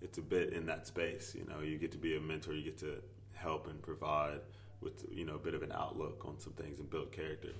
it's 0.00 0.18
a 0.18 0.22
bit 0.22 0.52
in 0.52 0.66
that 0.66 0.86
space. 0.86 1.34
You 1.34 1.44
know, 1.46 1.60
you 1.60 1.78
get 1.78 1.92
to 1.92 1.98
be 1.98 2.16
a 2.16 2.20
mentor, 2.20 2.54
you 2.54 2.62
get 2.62 2.78
to 2.78 3.02
help 3.34 3.68
and 3.68 3.80
provide 3.80 4.40
with 4.80 5.04
you 5.10 5.24
know 5.24 5.34
a 5.34 5.38
bit 5.38 5.54
of 5.54 5.62
an 5.62 5.72
outlook 5.72 6.24
on 6.26 6.38
some 6.40 6.54
things 6.54 6.80
and 6.80 6.90
build 6.90 7.12
character. 7.12 7.52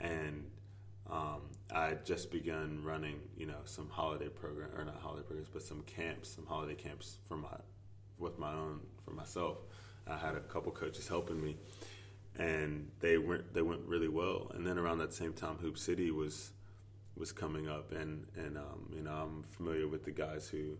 And 0.00 0.44
um, 1.10 1.42
I 1.74 1.86
had 1.86 2.04
just 2.04 2.30
begun 2.30 2.82
running, 2.84 3.20
you 3.36 3.46
know, 3.46 3.60
some 3.64 3.88
holiday 3.88 4.28
program 4.28 4.70
or 4.76 4.84
not 4.84 5.00
holiday 5.00 5.22
programs, 5.22 5.48
but 5.52 5.62
some 5.62 5.82
camps, 5.82 6.28
some 6.30 6.46
holiday 6.46 6.74
camps 6.74 7.18
for 7.26 7.36
my 7.36 7.48
with 8.18 8.38
my 8.38 8.52
own 8.52 8.80
for 9.04 9.12
myself. 9.12 9.58
I 10.06 10.16
had 10.16 10.34
a 10.34 10.40
couple 10.40 10.72
coaches 10.72 11.08
helping 11.08 11.42
me, 11.42 11.56
and 12.38 12.90
they 13.00 13.18
went 13.18 13.52
they 13.52 13.62
went 13.62 13.82
really 13.82 14.08
well. 14.08 14.50
And 14.54 14.66
then 14.66 14.78
around 14.78 14.98
that 14.98 15.12
same 15.12 15.32
time, 15.32 15.56
Hoop 15.56 15.78
City 15.78 16.10
was 16.10 16.52
was 17.16 17.32
coming 17.32 17.68
up, 17.68 17.92
and 17.92 18.26
and 18.36 18.56
um, 18.56 18.90
you 18.94 19.02
know 19.02 19.12
I'm 19.12 19.42
familiar 19.42 19.88
with 19.88 20.04
the 20.04 20.12
guys 20.12 20.48
who 20.48 20.76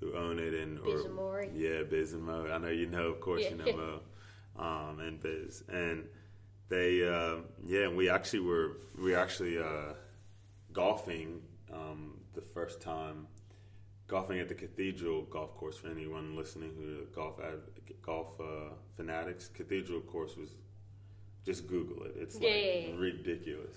who 0.00 0.14
own 0.14 0.38
it 0.38 0.54
and 0.54 0.82
Biz 0.82 1.04
and 1.04 1.14
yeah, 1.54 1.82
Biz 1.82 2.12
and 2.12 2.22
Mo. 2.22 2.48
I 2.52 2.58
know 2.58 2.68
you 2.68 2.86
know, 2.86 3.08
of 3.08 3.20
course, 3.20 3.42
you 3.50 3.56
know 3.56 3.76
Mo, 3.76 4.00
um, 4.58 5.00
and 5.00 5.20
Biz, 5.20 5.64
and 5.68 6.06
they 6.68 7.06
uh, 7.06 7.36
yeah, 7.66 7.84
and 7.84 7.96
we 7.96 8.08
actually 8.10 8.40
were 8.40 8.78
we 8.98 9.12
were 9.12 9.18
actually 9.18 9.58
uh, 9.58 9.94
golfing 10.72 11.40
um, 11.72 12.14
the 12.34 12.40
first 12.42 12.80
time. 12.80 13.26
Golfing 14.08 14.38
at 14.38 14.48
the 14.48 14.54
Cathedral 14.54 15.22
Golf 15.22 15.56
Course 15.56 15.76
for 15.78 15.88
anyone 15.88 16.36
listening 16.36 16.72
who 16.78 17.02
are 17.02 17.06
golf 17.06 17.40
ad, 17.40 17.58
golf 18.02 18.40
uh, 18.40 18.70
fanatics. 18.96 19.48
Cathedral 19.48 20.00
course 20.00 20.36
was 20.36 20.50
just 21.44 21.66
Google 21.66 22.04
it. 22.04 22.14
It's 22.16 22.36
like 22.36 22.44
Yeah, 22.44 22.54
yeah, 22.54 22.88
yeah. 22.88 22.94
ridiculous. 22.98 23.74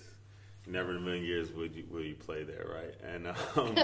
Never 0.68 0.92
in 0.92 0.98
a 0.98 1.00
million 1.00 1.24
years 1.24 1.50
would 1.52 1.74
you 1.74 1.84
will 1.90 2.02
you 2.04 2.14
play 2.14 2.44
there, 2.44 2.66
right? 2.72 2.94
And 3.12 3.26
um, 3.56 3.76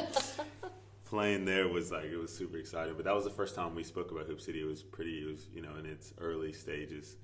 playing 1.05 1.45
there 1.45 1.69
was 1.69 1.91
like 1.91 2.05
it 2.05 2.17
was 2.17 2.33
super 2.37 2.59
exciting. 2.59 2.95
But 2.95 3.05
that 3.07 3.15
was 3.15 3.25
the 3.25 3.31
first 3.31 3.55
time 3.55 3.75
we 3.75 3.83
spoke 3.83 4.11
about 4.11 4.27
Hoop 4.27 4.41
City. 4.41 4.61
It 4.61 4.67
was 4.67 4.83
pretty. 4.83 5.23
It 5.23 5.27
was 5.27 5.47
you 5.53 5.63
know 5.63 5.75
in 5.79 5.87
its 5.87 6.13
early 6.21 6.53
stages, 6.53 7.17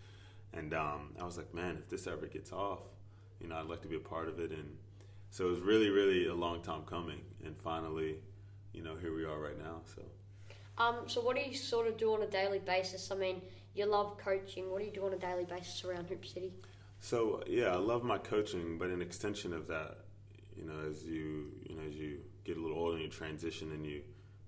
and 0.55 0.74
um, 0.74 1.14
I 1.20 1.24
was 1.24 1.36
like, 1.36 1.53
man, 1.55 1.76
if 1.78 1.88
this 1.88 2.07
ever 2.07 2.26
gets 2.26 2.53
off, 2.53 2.80
you 3.40 3.48
know, 3.48 3.57
I'd 3.57 3.66
like 3.66 3.82
to 3.82 3.88
be 3.88 3.96
a 3.96 4.00
part 4.00 4.28
of 4.28 4.38
it. 4.38 4.50
And 4.50 4.76
so 5.30 5.46
it 5.46 5.50
was 5.50 5.61
really, 5.61 5.88
really 5.88 6.26
a 6.26 6.34
long 6.34 6.62
time 6.62 6.82
coming, 6.82 7.20
and 7.44 7.57
finally, 7.57 8.16
you 8.72 8.82
know, 8.82 8.96
here 8.96 9.14
we 9.14 9.24
are 9.24 9.38
right 9.38 9.59
now. 9.59 9.80
So. 9.94 10.03
Um, 10.78 10.96
so 11.07 11.20
what 11.20 11.36
do 11.36 11.42
you 11.42 11.55
sort 11.55 11.86
of 11.86 11.96
do 11.96 12.14
on 12.14 12.22
a 12.22 12.26
daily 12.26 12.59
basis? 12.59 13.11
I 13.11 13.14
mean, 13.14 13.42
you 13.74 13.86
love 13.86 14.18
coaching. 14.18 14.70
What 14.70 14.80
do 14.80 14.86
you 14.86 14.92
do 14.92 15.05
on 15.07 15.12
a 15.12 15.18
daily 15.18 15.44
basis 15.44 15.84
around 15.84 16.09
Hoop 16.09 16.24
City? 16.24 16.53
So 17.00 17.42
yeah, 17.46 17.72
I 17.72 17.76
love 17.76 18.05
my 18.05 18.18
coaching, 18.18 18.78
but 18.78 18.88
an 18.88 19.03
extension 19.03 19.53
of 19.53 19.66
that, 19.68 19.98
you 20.57 20.64
know, 20.64 20.88
as 20.88 21.03
you 21.05 21.50
you 21.68 21.76
know 21.76 21.82
as 21.88 21.94
you 21.94 22.18
get 22.44 22.57
a 22.57 22.61
little 22.61 22.78
older 22.78 22.94
and 22.94 23.03
you 23.05 23.11
transition 23.11 23.72
and 23.72 23.84
you 23.84 24.03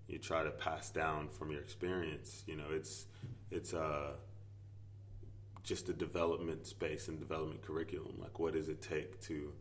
you 0.06 0.18
try 0.18 0.42
to 0.42 0.50
pass 0.50 0.90
down 0.90 1.28
from 1.28 1.50
your 1.50 1.60
experience, 1.60 2.44
you 2.46 2.56
know, 2.56 2.66
it's 2.70 3.06
it's 3.50 3.74
uh 3.74 4.12
just 5.64 5.88
a 5.88 5.92
development 5.92 6.66
space 6.66 7.08
and 7.08 7.18
development 7.18 7.62
curriculum. 7.62 8.14
Like, 8.20 8.38
what 8.38 8.52
does 8.52 8.68
it 8.68 8.80
take 8.80 9.20
to 9.22 9.52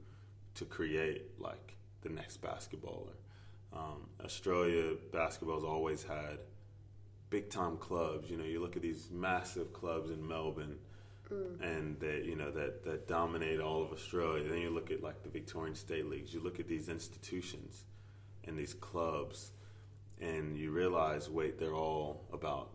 to 0.55 0.65
create 0.65 1.39
like 1.39 1.75
the 2.01 2.09
next 2.09 2.41
basketballer? 2.41 3.15
Um, 3.73 4.09
Australia 4.23 4.95
basketball's 5.11 5.63
always 5.63 6.03
had 6.03 6.37
big 7.31 7.49
time 7.49 7.77
clubs. 7.77 8.29
You 8.29 8.37
know, 8.37 8.43
you 8.43 8.61
look 8.61 8.75
at 8.75 8.83
these 8.83 9.09
massive 9.11 9.73
clubs 9.73 10.11
in 10.11 10.27
Melbourne 10.27 10.77
and 11.61 11.99
that 11.99 12.25
you 12.25 12.35
know 12.35 12.51
that 12.51 12.83
that 12.83 13.07
dominate 13.07 13.59
all 13.59 13.81
of 13.81 13.91
Australia. 13.91 14.47
Then 14.47 14.59
you 14.59 14.69
look 14.69 14.91
at 14.91 15.01
like 15.01 15.23
the 15.23 15.29
Victorian 15.29 15.75
State 15.75 16.05
Leagues. 16.05 16.33
You 16.33 16.41
look 16.41 16.59
at 16.59 16.67
these 16.67 16.89
institutions 16.89 17.85
and 18.43 18.57
these 18.57 18.73
clubs, 18.73 19.51
and 20.19 20.57
you 20.57 20.71
realize, 20.71 21.29
wait, 21.29 21.57
they're 21.57 21.75
all 21.75 22.25
about 22.31 22.69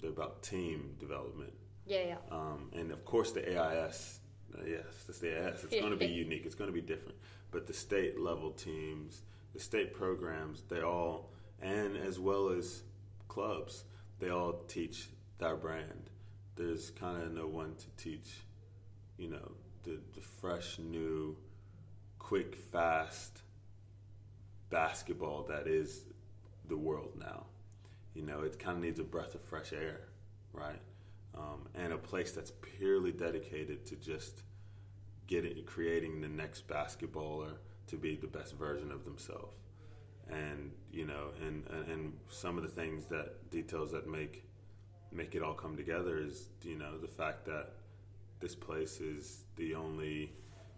they're 0.00 0.10
about 0.10 0.42
team 0.42 0.94
development. 0.98 1.52
Yeah, 1.86 2.02
yeah. 2.08 2.16
Um, 2.30 2.70
and 2.74 2.90
of 2.90 3.04
course, 3.04 3.32
the 3.32 3.58
AIS, 3.58 4.20
uh, 4.54 4.62
yes, 4.66 4.84
that's 5.06 5.20
the 5.20 5.46
AIS. 5.46 5.64
It's 5.64 5.80
going 5.80 5.90
to 5.90 5.96
be 5.96 6.06
unique. 6.24 6.42
It's 6.44 6.54
going 6.54 6.68
to 6.68 6.74
be 6.74 6.80
different. 6.80 7.16
But 7.52 7.66
the 7.66 7.72
state 7.72 8.18
level 8.20 8.50
teams, 8.50 9.22
the 9.54 9.60
state 9.60 9.94
programs, 9.94 10.62
they 10.68 10.82
all, 10.82 11.30
and 11.62 11.96
as 11.96 12.18
well 12.18 12.48
as 12.48 12.82
clubs, 13.28 13.84
they 14.18 14.30
all 14.30 14.64
teach 14.68 15.08
their 15.38 15.56
brand. 15.56 16.10
There's 16.56 16.90
kind 16.90 17.22
of 17.22 17.32
no 17.32 17.46
one 17.46 17.74
to 17.76 18.02
teach, 18.02 18.40
you 19.16 19.28
know, 19.28 19.52
the, 19.84 19.98
the 20.14 20.20
fresh, 20.20 20.78
new, 20.78 21.36
quick, 22.18 22.56
fast 22.56 23.42
basketball 24.70 25.44
that 25.44 25.66
is 25.66 26.04
the 26.68 26.76
world 26.76 27.12
now. 27.18 27.44
You 28.14 28.22
know, 28.22 28.40
it 28.40 28.58
kind 28.58 28.78
of 28.78 28.82
needs 28.82 28.98
a 28.98 29.04
breath 29.04 29.34
of 29.34 29.42
fresh 29.42 29.72
air, 29.72 30.00
right? 30.52 30.80
Um, 31.36 31.68
and 31.74 31.92
a 31.92 31.98
place 31.98 32.32
that's 32.32 32.52
purely 32.62 33.12
dedicated 33.12 33.84
to 33.86 33.96
just 33.96 34.42
getting, 35.26 35.62
creating 35.64 36.20
the 36.20 36.28
next 36.28 36.66
basketballer 36.66 37.52
to 37.88 37.96
be 37.96 38.16
the 38.16 38.26
best 38.26 38.56
version 38.56 38.90
of 38.90 39.04
themselves. 39.04 39.56
And 40.30 40.72
you 40.90 41.06
know, 41.06 41.28
and, 41.40 41.64
and 41.70 41.88
and 41.88 42.12
some 42.28 42.56
of 42.56 42.64
the 42.64 42.68
things 42.68 43.06
that 43.06 43.50
details 43.50 43.92
that 43.92 44.08
make 44.08 44.44
make 45.12 45.34
it 45.34 45.42
all 45.42 45.54
come 45.54 45.76
together 45.76 46.18
is 46.18 46.48
you 46.62 46.76
know 46.76 46.98
the 46.98 47.08
fact 47.08 47.44
that 47.46 47.74
this 48.40 48.54
place 48.54 49.00
is 49.00 49.44
the 49.56 49.74
only 49.74 50.32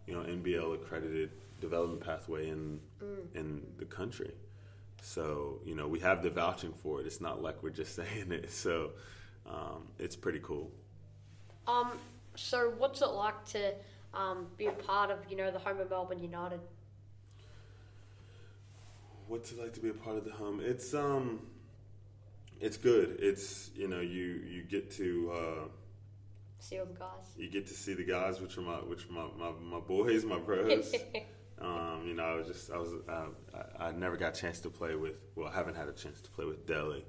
you 0.06 0.14
know 0.14 0.20
NBL 0.20 0.74
accredited 0.74 1.30
development 1.61 2.02
pathway 2.02 2.48
in 2.48 2.80
in 3.34 3.62
the 3.78 3.84
country. 3.84 4.32
So 5.00 5.61
you 5.64 5.74
know 5.74 5.88
we 5.88 6.00
have 6.00 6.22
the 6.22 6.30
vouching 6.30 6.72
for 6.72 7.00
it. 7.00 7.06
It's 7.06 7.20
not 7.20 7.42
like 7.42 7.62
we're 7.62 7.70
just 7.70 7.94
saying 7.96 8.32
it. 8.32 8.50
So 8.50 8.90
um, 9.49 9.88
it's 9.99 10.16
pretty 10.16 10.40
cool. 10.42 10.70
Um, 11.66 11.92
so 12.34 12.72
what's 12.78 13.03
it 13.03 13.09
like 13.09 13.44
to 13.46 13.74
um, 14.14 14.46
be 14.57 14.66
a 14.66 14.72
part 14.72 15.11
of, 15.11 15.18
you 15.28 15.36
know, 15.36 15.51
the 15.51 15.59
home 15.59 15.80
of 15.80 15.90
Melbourne 15.90 16.20
United? 16.20 16.61
What's 19.26 19.53
it 19.53 19.59
like 19.59 19.74
to 19.74 19.80
be 19.80 19.90
a 19.90 19.94
part 19.94 20.16
of 20.16 20.24
the 20.24 20.32
home? 20.32 20.61
It's 20.62 20.94
um, 20.94 21.40
it's 22.61 22.78
good. 22.78 23.18
It's 23.20 23.70
you 23.76 23.86
know 23.86 24.01
you 24.01 24.40
you 24.49 24.62
get 24.62 24.90
to 24.92 25.32
uh, 25.34 25.68
See 26.59 26.78
all 26.78 26.86
the 26.86 26.94
guys. 26.94 27.26
you 27.36 27.51
get 27.51 27.66
to 27.66 27.74
see 27.74 27.92
the 27.92 28.05
guys, 28.05 28.40
which 28.40 28.57
are 28.57 28.62
my 28.62 28.76
which 28.76 29.05
are 29.07 29.12
my 29.12 29.26
my, 29.38 29.51
my 29.61 29.80
boys, 29.80 30.24
my 30.24 30.38
bros. 30.38 30.94
um, 31.61 32.05
you 32.07 32.14
know, 32.14 32.22
I 32.22 32.34
was 32.36 32.46
just 32.46 32.70
I 32.70 32.78
was 32.78 32.88
uh, 33.07 33.26
I, 33.78 33.88
I 33.88 33.92
never 33.92 34.16
got 34.16 34.34
a 34.34 34.40
chance 34.40 34.61
to 34.61 34.70
play 34.70 34.94
with. 34.94 35.16
Well, 35.36 35.49
I 35.49 35.55
haven't 35.55 35.76
had 35.76 35.88
a 35.88 35.92
chance 35.92 36.22
to 36.22 36.30
play 36.30 36.46
with 36.46 36.66
Delly 36.66 37.03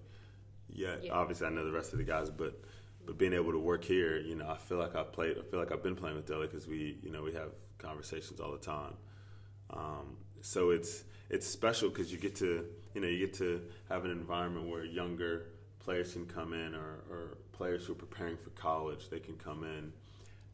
yet. 0.73 1.03
Yeah. 1.03 1.13
Obviously, 1.13 1.47
I 1.47 1.49
know 1.49 1.65
the 1.65 1.71
rest 1.71 1.93
of 1.93 1.99
the 1.99 2.05
guys, 2.05 2.29
but 2.29 2.61
but 3.05 3.17
being 3.17 3.33
able 3.33 3.51
to 3.51 3.59
work 3.59 3.83
here, 3.83 4.19
you 4.19 4.35
know, 4.35 4.47
I 4.47 4.57
feel 4.57 4.77
like 4.77 4.95
I 4.95 5.03
played. 5.03 5.37
I 5.37 5.41
feel 5.41 5.59
like 5.59 5.71
I've 5.71 5.83
been 5.83 5.95
playing 5.95 6.15
with 6.15 6.27
Delly 6.27 6.43
because 6.49 6.67
we 6.67 6.99
you 7.01 7.11
know 7.11 7.23
we 7.23 7.33
have 7.33 7.49
conversations 7.77 8.39
all 8.39 8.51
the 8.51 8.57
time. 8.57 8.93
Um, 9.71 10.17
so 10.41 10.71
it's 10.71 11.03
it's 11.29 11.47
special 11.47 11.89
because 11.89 12.11
you 12.11 12.17
get 12.17 12.35
to 12.37 12.65
you 12.93 13.01
know 13.01 13.07
you 13.07 13.19
get 13.19 13.33
to 13.35 13.61
have 13.89 14.05
an 14.05 14.11
environment 14.11 14.67
where 14.67 14.83
younger 14.83 15.47
players 15.79 16.13
can 16.13 16.25
come 16.25 16.53
in 16.53 16.75
or, 16.75 16.99
or 17.09 17.37
players 17.51 17.85
who 17.85 17.93
are 17.93 17.95
preparing 17.95 18.37
for 18.37 18.49
college 18.51 19.09
they 19.09 19.19
can 19.19 19.35
come 19.35 19.63
in 19.63 19.91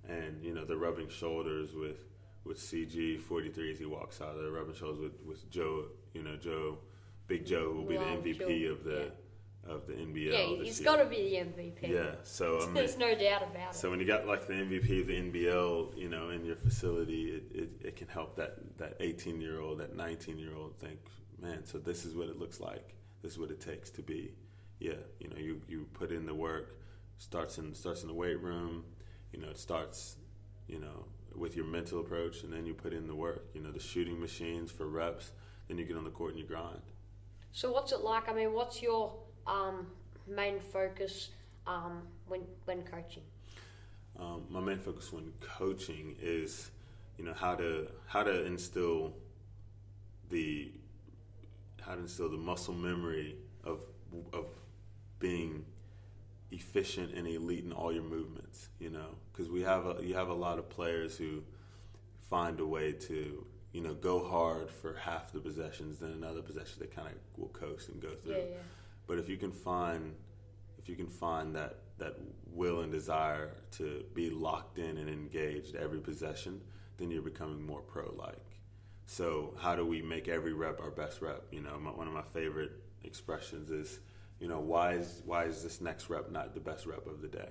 and 0.10 0.44
you 0.44 0.54
know 0.54 0.66
they're 0.66 0.78
rubbing 0.78 1.10
shoulders 1.10 1.74
with 1.74 1.98
with 2.44 2.58
CG 2.58 3.20
43 3.20 3.72
as 3.72 3.80
he 3.80 3.86
walks 3.86 4.22
out 4.22 4.36
they're 4.36 4.52
rubbing 4.52 4.76
shoulders 4.76 5.00
with, 5.00 5.22
with 5.26 5.50
Joe 5.50 5.86
you 6.14 6.24
know 6.24 6.36
Joe 6.36 6.78
Big 7.28 7.46
Joe 7.46 7.72
who 7.72 7.82
will 7.82 7.88
be 7.88 7.98
the 7.98 8.04
MVP 8.04 8.66
Joe, 8.66 8.72
of 8.72 8.84
the 8.84 9.12
of 9.68 9.88
the 9.88 9.94
NBL 9.94 10.58
yeah, 10.58 10.64
he's 10.64 10.80
got 10.80 10.98
to 10.98 11.06
be 11.06 11.16
the 11.30 11.36
MVP. 11.38 11.88
yeah 11.90 12.12
so 12.24 12.60
I 12.62 12.66
mean 12.66 12.74
There's 12.76 12.98
no 12.98 13.16
doubt 13.16 13.44
about 13.44 13.72
it. 13.72 13.76
so 13.76 13.90
when 13.90 14.00
you 14.00 14.06
got 14.06 14.28
like 14.28 14.48
the 14.48 14.54
MVP 14.54 15.02
of 15.02 15.08
the 15.08 15.20
NBL, 15.20 15.98
you 15.98 16.08
know, 16.08 16.30
in 16.30 16.46
your 16.46 16.56
facility, 16.56 17.30
it, 17.32 17.44
it, 17.54 17.70
it 17.84 17.96
can 17.96 18.08
help 18.08 18.36
that 18.36 18.58
that 18.78 18.98
18 19.00 19.42
year 19.42 19.60
old, 19.60 19.80
that 19.80 19.96
19 19.96 20.38
year 20.38 20.56
old 20.56 20.78
think, 20.78 21.00
man, 21.42 21.66
so 21.66 21.78
this 21.80 22.06
is 22.06 22.16
what 22.16 22.30
it 22.30 22.38
looks 22.38 22.60
like. 22.60 22.94
This 23.22 23.34
is 23.34 23.40
what 23.40 23.50
it 23.50 23.60
takes 23.60 23.90
to 23.92 24.02
be. 24.04 24.34
Yeah, 24.80 24.94
you 25.20 25.30
know, 25.30 25.38
you, 25.38 25.62
you 25.68 25.88
put 25.94 26.12
in 26.12 26.26
the 26.26 26.34
work, 26.36 26.78
starts 27.18 27.58
in 27.58 27.74
starts 27.74 28.02
in 28.04 28.08
the 28.08 28.14
weight 28.14 28.40
room. 28.42 28.84
You 29.34 29.42
know, 29.42 29.50
it 29.50 29.58
starts, 29.58 30.18
you 30.68 30.80
know, 30.80 31.06
with 31.36 31.56
your 31.56 31.66
mental 31.66 32.00
approach, 32.02 32.44
and 32.44 32.54
then 32.54 32.66
you 32.66 32.74
put 32.74 32.94
in 32.94 33.08
the 33.08 33.16
work. 33.16 33.48
You 33.54 33.62
know, 33.62 33.72
the 33.72 33.80
shooting 33.80 34.20
machines 34.20 34.72
for 34.72 34.86
reps. 34.88 35.32
Then 35.68 35.80
you 35.80 35.86
get 35.86 35.98
on 35.98 36.04
the 36.04 36.12
court 36.12 36.32
and 36.32 36.40
you 36.40 36.46
grind. 36.46 36.82
So 37.52 37.72
what's 37.72 37.92
it 37.92 38.02
like? 38.02 38.30
I 38.30 38.34
mean, 38.34 38.54
what's 38.54 38.82
your 38.82 39.14
um, 39.48 39.88
main 40.28 40.60
focus 40.60 41.30
um, 41.68 42.02
when 42.28 42.42
when 42.66 42.84
coaching? 42.84 43.24
Um, 44.20 44.44
my 44.50 44.62
main 44.62 44.78
focus 44.80 45.12
when 45.12 45.34
coaching 45.42 46.16
is, 46.22 46.72
you 47.18 47.26
know, 47.26 47.34
how 47.34 47.56
to 47.56 47.88
how 48.08 48.24
to 48.24 48.46
instill 48.46 49.14
the 50.30 50.72
how 51.82 51.96
to 51.96 52.02
instill 52.02 52.30
the 52.30 52.38
muscle 52.38 52.74
memory 52.74 53.36
of 53.64 53.80
of 54.34 54.46
being 55.20 55.66
efficient 56.52 57.14
and 57.14 57.28
elite 57.28 57.66
in 57.66 57.72
all 57.72 57.92
your 57.92 58.04
movements. 58.04 58.70
You 58.80 58.90
know, 58.90 59.16
because 59.32 59.50
we 59.50 59.62
have 59.62 59.86
a, 59.86 59.98
you 60.02 60.16
have 60.16 60.30
a 60.30 60.34
lot 60.34 60.60
of 60.60 60.70
players 60.70 61.18
who 61.18 61.44
find 62.30 62.60
a 62.60 62.66
way 62.66 62.92
to 62.94 63.46
you 63.74 63.82
know 63.82 63.94
go 63.94 64.26
hard 64.26 64.70
for 64.72 64.94
half 64.94 65.34
the 65.34 65.40
possessions, 65.40 66.00
then 66.00 66.12
another 66.12 66.42
possession 66.42 66.78
they 66.80 66.88
kind 66.88 67.10
of 67.10 67.40
will 67.40 67.50
coast 67.50 67.90
and 67.90 68.02
go 68.02 68.12
through. 68.24 68.34
Yeah, 68.34 68.38
yeah. 68.38 68.58
But 69.08 69.20
if 69.20 69.30
you 69.30 69.38
can 69.38 69.52
find 69.52 70.16
if 70.78 70.90
you 70.90 70.96
can 70.96 71.08
find 71.08 71.56
that 71.56 71.80
that 71.98 72.16
will 72.52 72.82
and 72.82 72.92
desire 72.92 73.52
to 73.72 74.04
be 74.14 74.30
locked 74.30 74.78
in 74.78 74.98
and 74.98 75.10
engaged 75.10 75.76
every 75.76 76.00
possession, 76.00 76.62
then 76.98 77.10
you're 77.10 77.22
becoming 77.22 77.66
more 77.66 77.82
pro 77.82 78.14
like. 78.18 78.60
So 79.06 79.54
how 79.60 79.76
do 79.76 79.86
we 79.86 80.02
make 80.02 80.28
every 80.28 80.54
rep 80.54 80.80
our 80.82 80.92
best 80.92 81.22
rep? 81.22 81.44
You 81.52 81.62
know, 81.62 81.80
my, 81.80 81.92
one 81.92 82.08
of 82.08 82.14
my 82.14 82.24
favorite 82.24 82.72
expressions 83.04 83.72
is, 83.72 84.00
you 84.40 84.48
know, 84.48 84.60
why 84.60 84.94
is 84.94 85.22
why 85.26 85.46
is 85.46 85.64
this 85.64 85.82
next 85.82 86.10
rep 86.10 86.32
not 86.32 86.54
the 86.54 86.60
best 86.60 86.86
rep 86.86 87.06
of 87.08 87.22
the 87.22 87.28
day? 87.28 87.50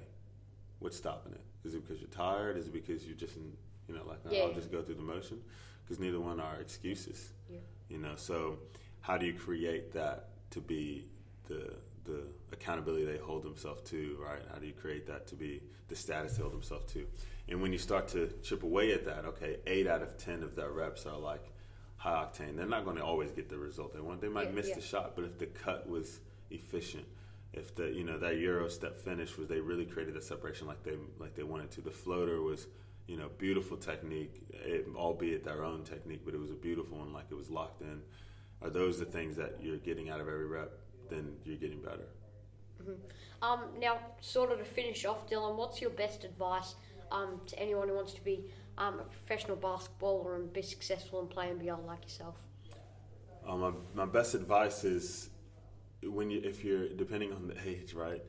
What's 0.80 0.96
stopping 0.96 1.32
it? 1.32 1.40
Is 1.66 1.74
it 1.74 1.86
because 1.86 2.00
you're 2.00 2.10
tired? 2.10 2.56
Is 2.56 2.66
it 2.66 2.72
because 2.72 3.06
you're 3.06 3.16
just 3.16 3.36
in, 3.36 3.52
you 3.88 3.94
know, 3.94 4.04
like 4.06 4.18
Yeah. 4.28 4.42
I'll 4.42 4.52
just 4.52 4.70
go 4.70 4.82
through 4.82 4.96
the 4.96 5.02
motion? 5.02 5.40
Because 5.84 5.98
neither 5.98 6.20
one 6.20 6.40
are 6.40 6.60
excuses. 6.60 7.30
Yeah. 7.50 7.58
You 7.88 7.98
know, 7.98 8.14
so 8.16 8.58
how 9.00 9.16
do 9.16 9.26
you 9.26 9.34
create 9.34 9.92
that 9.92 10.30
to 10.50 10.60
be 10.60 11.06
the 11.46 11.74
the 12.04 12.22
accountability 12.52 13.04
they 13.06 13.16
hold 13.16 13.42
themselves 13.42 13.88
to, 13.90 14.18
right? 14.22 14.42
How 14.52 14.58
do 14.58 14.66
you 14.66 14.74
create 14.74 15.06
that 15.06 15.26
to 15.28 15.34
be 15.34 15.62
the 15.88 15.96
status 15.96 16.36
they 16.36 16.42
hold 16.42 16.52
themselves 16.52 16.92
to? 16.92 17.06
And 17.48 17.62
when 17.62 17.72
you 17.72 17.78
start 17.78 18.08
to 18.08 18.30
chip 18.42 18.62
away 18.62 18.92
at 18.92 19.04
that, 19.06 19.24
okay, 19.24 19.56
eight 19.66 19.86
out 19.86 20.02
of 20.02 20.16
ten 20.18 20.42
of 20.42 20.54
their 20.54 20.70
reps 20.70 21.06
are 21.06 21.18
like 21.18 21.50
high 21.96 22.24
octane. 22.24 22.56
They're 22.56 22.66
not 22.66 22.84
going 22.84 22.96
to 22.96 23.04
always 23.04 23.30
get 23.30 23.48
the 23.48 23.56
result 23.56 23.94
they 23.94 24.00
want. 24.00 24.20
They 24.20 24.28
might 24.28 24.48
Yeah, 24.48 24.54
miss 24.56 24.68
yeah. 24.68 24.74
the 24.74 24.80
shot, 24.82 25.12
but 25.16 25.24
if 25.24 25.38
the 25.38 25.46
cut 25.46 25.88
was 25.88 26.20
efficient, 26.50 27.06
if 27.54 27.74
the 27.74 27.90
you 27.90 28.04
know 28.04 28.18
that 28.18 28.36
euro 28.38 28.68
step 28.68 28.98
finish 29.00 29.38
was 29.38 29.48
they 29.48 29.60
really 29.60 29.86
created 29.86 30.14
that 30.14 30.24
separation 30.24 30.66
like 30.66 30.82
they 30.82 30.96
like 31.18 31.34
they 31.34 31.42
wanted 31.44 31.70
to. 31.72 31.80
The 31.80 31.90
floater 31.90 32.42
was 32.42 32.66
you 33.06 33.16
know 33.16 33.28
beautiful 33.38 33.76
technique, 33.78 34.42
it, 34.50 34.86
albeit 34.94 35.44
their 35.44 35.64
own 35.64 35.84
technique, 35.84 36.22
but 36.24 36.34
it 36.34 36.40
was 36.40 36.50
a 36.50 36.54
beautiful 36.54 36.98
one, 36.98 37.12
like 37.14 37.26
it 37.30 37.34
was 37.34 37.48
locked 37.50 37.80
in. 37.80 38.02
Are 38.60 38.70
those 38.70 38.98
the 38.98 39.04
things 39.04 39.36
that 39.36 39.58
you're 39.62 39.78
getting 39.78 40.10
out 40.10 40.20
of 40.20 40.28
every 40.28 40.46
rep? 40.46 40.72
Then 41.10 41.36
you're 41.44 41.56
getting 41.56 41.80
better. 41.80 42.06
Um, 43.42 43.60
now, 43.78 43.98
sort 44.20 44.52
of 44.52 44.58
to 44.58 44.64
finish 44.64 45.04
off, 45.04 45.28
Dylan, 45.28 45.56
what's 45.56 45.80
your 45.80 45.90
best 45.90 46.24
advice 46.24 46.74
um, 47.12 47.40
to 47.46 47.58
anyone 47.58 47.88
who 47.88 47.94
wants 47.94 48.14
to 48.14 48.24
be 48.24 48.44
um, 48.78 49.00
a 49.00 49.04
professional 49.04 49.56
basketballer 49.56 50.36
and 50.36 50.52
be 50.52 50.62
successful 50.62 51.20
and 51.20 51.30
play 51.30 51.50
and 51.50 51.60
beyond 51.60 51.86
like 51.86 52.02
yourself? 52.02 52.42
Um, 53.46 53.60
my, 53.60 53.72
my 53.94 54.06
best 54.06 54.34
advice 54.34 54.84
is 54.84 55.30
when 56.02 56.30
you 56.30 56.40
if 56.42 56.64
you're 56.64 56.88
depending 56.88 57.32
on 57.32 57.48
the 57.48 57.56
age, 57.68 57.94
right? 57.94 58.22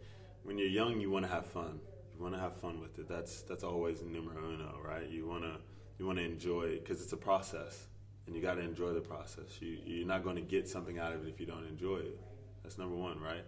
When 0.43 0.57
you're 0.57 0.67
young, 0.67 0.99
you 0.99 1.09
want 1.09 1.25
to 1.25 1.31
have 1.31 1.45
fun. 1.45 1.79
You 2.15 2.21
want 2.21 2.35
to 2.35 2.39
have 2.39 2.55
fun 2.57 2.79
with 2.79 2.99
it. 2.99 3.07
That's 3.07 3.41
that's 3.43 3.63
always 3.63 4.01
numero 4.03 4.37
uno, 4.37 4.79
right? 4.83 5.09
You 5.09 5.27
want 5.27 5.43
to 5.43 5.57
you 5.97 6.05
want 6.05 6.17
to 6.17 6.25
enjoy 6.25 6.63
it 6.63 6.83
because 6.83 7.01
it's 7.01 7.13
a 7.13 7.17
process, 7.17 7.87
and 8.27 8.35
you 8.35 8.41
got 8.41 8.55
to 8.55 8.61
enjoy 8.61 8.93
the 8.93 9.01
process. 9.01 9.61
You 9.61 9.77
you're 9.85 10.07
not 10.07 10.23
going 10.23 10.35
to 10.35 10.41
get 10.41 10.67
something 10.67 10.99
out 10.99 11.13
of 11.13 11.25
it 11.25 11.29
if 11.29 11.39
you 11.39 11.45
don't 11.45 11.65
enjoy 11.65 11.97
it. 11.97 12.19
That's 12.65 12.79
number 12.79 12.95
one, 12.95 13.19
right? 13.19 13.45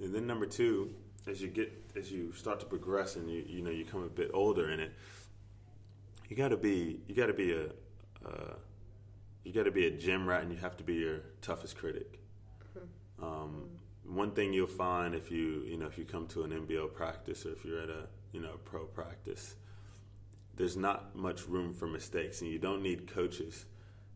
And 0.00 0.14
then 0.14 0.26
number 0.26 0.46
two, 0.46 0.94
as 1.26 1.42
you 1.42 1.48
get 1.48 1.70
as 1.96 2.10
you 2.10 2.32
start 2.32 2.60
to 2.60 2.66
progress 2.66 3.14
and 3.14 3.30
you 3.30 3.44
you 3.46 3.60
know 3.60 3.70
you 3.70 3.84
come 3.84 4.02
a 4.02 4.08
bit 4.08 4.30
older 4.32 4.70
in 4.70 4.80
it, 4.80 4.90
you 6.30 6.36
got 6.36 6.48
to 6.48 6.56
be 6.56 7.00
you 7.06 7.14
got 7.14 7.26
to 7.26 7.34
be 7.34 7.52
a 7.52 7.64
uh, 8.26 8.54
you 9.44 9.52
got 9.52 9.64
to 9.64 9.70
be 9.70 9.86
a 9.86 9.90
gym 9.90 10.26
rat 10.26 10.42
and 10.42 10.50
you 10.50 10.56
have 10.56 10.78
to 10.78 10.84
be 10.84 10.94
your 10.94 11.20
toughest 11.42 11.76
critic. 11.76 12.18
Um, 13.22 13.68
one 14.06 14.30
thing 14.30 14.54
you'll 14.54 14.66
find 14.66 15.14
if 15.14 15.30
you 15.30 15.62
you 15.66 15.76
know 15.76 15.86
if 15.86 15.98
you 15.98 16.06
come 16.06 16.26
to 16.28 16.44
an 16.44 16.50
NBL 16.50 16.94
practice 16.94 17.44
or 17.44 17.52
if 17.52 17.66
you're 17.66 17.82
at 17.82 17.90
a 17.90 18.06
you 18.32 18.40
know 18.40 18.56
pro 18.64 18.84
practice, 18.86 19.56
there's 20.56 20.78
not 20.78 21.14
much 21.14 21.46
room 21.46 21.74
for 21.74 21.86
mistakes, 21.86 22.40
and 22.40 22.50
you 22.50 22.58
don't 22.58 22.82
need 22.82 23.12
coaches 23.12 23.66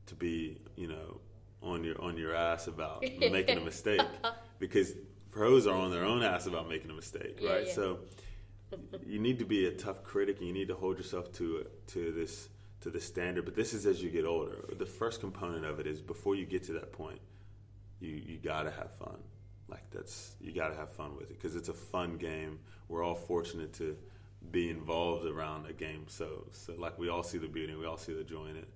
to 0.07 0.15
be 0.15 0.63
you 0.75 0.87
know 0.87 1.21
on 1.63 1.85
your 1.85 2.01
on 2.01 2.17
your 2.17 2.35
ass 2.35 2.67
about 2.67 3.03
making 3.19 3.59
a 3.59 3.65
mistake. 3.65 4.01
Because 4.59 4.93
pros 5.31 5.67
are 5.67 5.77
on 5.77 5.91
their 5.91 6.05
own 6.05 6.23
ass 6.23 6.47
about 6.47 6.69
making 6.69 6.91
a 6.91 6.95
mistake, 6.95 7.39
Yeah, 7.41 7.51
right? 7.53 7.67
yeah. 7.67 7.73
So 7.75 7.99
you 9.07 9.19
need 9.19 9.39
to 9.39 9.45
be 9.45 9.67
a 9.67 9.73
tough 9.73 10.03
critic 10.03 10.39
and 10.39 10.47
you 10.47 10.53
need 10.55 10.69
to 10.69 10.75
hold 10.75 10.99
yourself 10.99 11.33
to 11.35 11.67
to 11.89 12.13
this 12.13 12.49
to 12.81 12.91
the 12.91 13.01
standard. 13.01 13.45
But 13.45 13.55
this 13.55 13.73
is 13.75 13.87
as 13.87 14.03
you 14.03 14.11
get 14.11 14.25
older. 14.25 14.65
The 14.79 14.87
first 14.87 15.21
component 15.21 15.65
of 15.65 15.81
it 15.81 15.87
is 15.87 16.01
before 16.01 16.35
you 16.35 16.47
get 16.47 16.63
to 16.65 16.73
that 16.75 16.93
point 16.93 17.21
you 18.01 18.11
you 18.11 18.39
got 18.39 18.63
to 18.63 18.71
have 18.71 18.93
fun. 18.93 19.19
Like 19.69 19.91
that's 19.91 20.35
you 20.41 20.53
got 20.53 20.69
to 20.69 20.77
have 20.77 20.91
fun 20.93 21.17
with 21.17 21.31
it 21.31 21.39
because 21.41 21.57
it's 21.57 21.69
a 21.69 21.75
fun 21.75 22.17
game. 22.17 22.61
We're 22.89 23.03
all 23.03 23.15
fortunate 23.15 23.73
to 23.75 23.97
be 24.53 24.71
involved 24.71 25.27
around 25.27 25.67
a 25.67 25.73
game 25.73 26.05
so 26.07 26.47
so 26.53 26.73
like 26.79 26.97
we 26.97 27.09
all 27.09 27.25
see 27.25 27.39
the 27.39 27.49
beauty 27.49 27.75
we 27.75 27.85
all 27.85 27.97
see 27.97 28.13
the 28.15 28.23
joy 28.23 28.47
in 28.47 28.57
it 28.57 28.69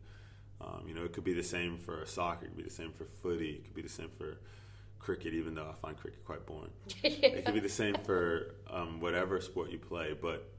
um, 0.62 0.84
you 0.86 0.94
know 0.94 1.04
it 1.04 1.12
could 1.12 1.24
be 1.24 1.34
the 1.34 1.42
same 1.42 1.76
for 1.78 2.04
soccer 2.06 2.46
it 2.46 2.48
could 2.48 2.56
be 2.56 2.62
the 2.62 2.70
same 2.70 2.92
for 2.92 3.04
footy 3.04 3.50
it 3.50 3.64
could 3.64 3.74
be 3.74 3.82
the 3.82 3.88
same 3.88 4.10
for 4.16 4.38
cricket 4.98 5.34
even 5.34 5.54
though 5.54 5.68
i 5.68 5.74
find 5.84 5.96
cricket 5.96 6.24
quite 6.24 6.46
boring 6.46 6.70
it 7.02 7.44
could 7.44 7.54
be 7.54 7.60
the 7.60 7.68
same 7.68 7.94
for 8.04 8.54
um, 8.72 9.00
whatever 9.00 9.40
sport 9.40 9.70
you 9.70 9.78
play, 9.78 10.14
but 10.20 10.50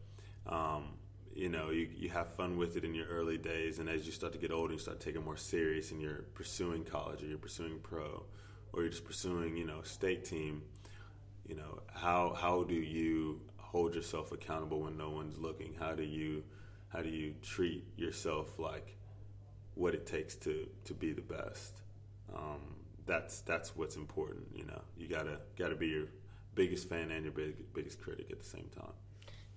um, 0.48 0.90
you 1.34 1.50
know, 1.50 1.72
you, 1.72 1.90
you 1.96 2.10
have 2.10 2.30
fun 2.36 2.58
with 2.58 2.78
it 2.78 2.86
in 2.86 2.94
your 2.94 3.08
early 3.08 3.38
days, 3.38 3.80
and 3.80 3.90
as 3.90 4.06
you 4.06 4.12
start 4.12 4.34
to 4.34 4.40
get 4.40 4.52
older, 4.52 4.74
you 4.74 4.80
start 4.80 5.00
taking 5.00 5.26
more 5.26 5.38
serious, 5.38 5.92
and 5.92 6.02
you're 6.02 6.26
pursuing 6.36 6.84
college, 6.84 7.24
or 7.24 7.26
you're 7.26 7.38
pursuing 7.38 7.80
pro, 7.82 8.24
or 8.72 8.82
you're 8.82 8.92
just 8.92 9.06
pursuing, 9.06 9.58
you 9.58 9.66
know, 9.66 9.82
state 9.82 10.26
team. 10.26 10.64
You 11.48 11.56
know, 11.56 11.82
how 11.94 12.34
how 12.40 12.64
do 12.64 12.76
you 12.76 13.42
hold 13.58 13.96
yourself 13.96 14.32
accountable 14.32 14.82
when 14.82 14.96
no 14.96 15.10
one's 15.10 15.38
looking? 15.38 15.76
How 15.78 15.94
do 15.94 16.04
you 16.04 16.44
how 16.90 17.02
do 17.02 17.10
you 17.10 17.34
treat 17.42 17.86
yourself 17.98 18.60
like 18.60 18.96
what 19.76 19.94
it 19.94 20.06
takes 20.06 20.36
to 20.36 20.68
to 20.86 20.94
be 20.94 21.12
the 21.12 21.22
best? 21.22 21.82
Um, 22.36 22.62
that's 23.06 23.42
that's 23.42 23.76
what's 23.76 23.96
important. 23.96 24.46
You 24.56 24.66
know, 24.66 24.82
you 24.98 25.08
gotta 25.08 25.40
gotta 25.58 25.76
be 25.76 25.88
your 25.88 26.06
biggest 26.56 26.90
fan 26.90 27.12
and 27.12 27.24
your 27.24 27.34
big, 27.34 27.74
biggest 27.74 28.02
critic 28.02 28.28
at 28.32 28.40
the 28.40 28.46
same 28.46 28.70
time. 28.76 28.94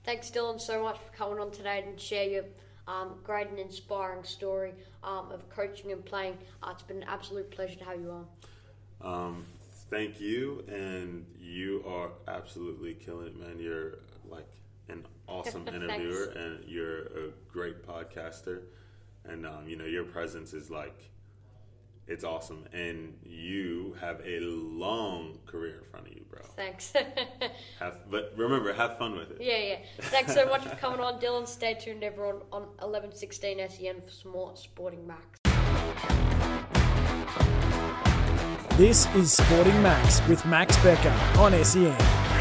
Thanks, 0.05 0.31
Dylan, 0.31 0.61
so 0.61 0.83
much 0.83 0.99
for 0.99 1.17
coming 1.17 1.41
on 1.41 1.51
today 1.51 1.85
and 1.87 2.01
share 2.01 2.25
your 2.25 2.45
um, 2.87 3.17
great 3.25 3.49
and 3.49 3.59
inspiring 3.59 4.25
story 4.25 4.73
um, 5.03 5.31
of 5.33 5.49
coaching 5.51 5.93
and 5.93 6.05
playing. 6.05 6.39
Uh, 6.63 6.71
it's 6.73 6.83
been 6.83 6.99
an 6.99 7.09
absolute 7.09 7.51
pleasure 7.51 7.77
to 7.77 7.85
have 7.85 8.01
you 8.01 8.11
on. 8.11 8.27
Um, 9.03 9.45
thank 9.91 10.21
you, 10.21 10.65
and 10.69 11.27
you 11.41 11.85
are 11.87 12.11
absolutely 12.29 12.95
killing 12.95 13.27
it, 13.27 13.37
man. 13.37 13.59
You're 13.59 13.99
like 14.29 14.49
an 14.89 15.05
awesome 15.29 15.67
interviewer, 15.67 16.33
and 16.37 16.65
you're 16.67 17.01
a 17.01 17.31
great 17.53 17.87
podcaster, 17.87 18.63
and 19.29 19.47
um, 19.47 19.69
you 19.69 19.77
know 19.77 19.85
your 19.85 20.05
presence 20.05 20.53
is 20.53 20.71
like 20.71 21.11
it's 22.09 22.23
awesome, 22.23 22.67
and 22.73 23.19
you 23.25 23.97
have 24.01 24.21
a 24.25 24.39
long 24.41 25.39
career 25.45 25.79
in 25.79 25.91
front 25.91 26.07
of 26.07 26.13
you, 26.13 26.25
bro. 26.31 26.41
Thanks. 26.55 26.93
Have, 27.81 28.09
but 28.11 28.33
remember, 28.37 28.73
have 28.73 28.97
fun 28.97 29.17
with 29.17 29.33
it. 29.33 29.39
yeah, 29.41 29.59
yeah. 29.59 29.77
Thanks 30.03 30.33
so 30.33 30.47
much 30.47 30.63
for 30.63 30.77
coming 30.77 31.01
on, 31.01 31.21
Dylan. 31.21 31.47
Stay 31.49 31.75
tuned, 31.75 32.05
everyone, 32.05 32.37
on 32.53 32.63
1116 32.79 33.59
SEN 33.69 34.01
for 34.03 34.11
some 34.11 34.33
more 34.33 34.57
Sporting 34.57 35.07
Max. 35.07 35.41
This 38.79 39.07
is 39.15 39.33
Sporting 39.33 39.83
Max 39.83 40.27
with 40.29 40.45
Max 40.47 40.77
Becker 40.83 41.15
on 41.39 41.53
SEN. 41.65 42.36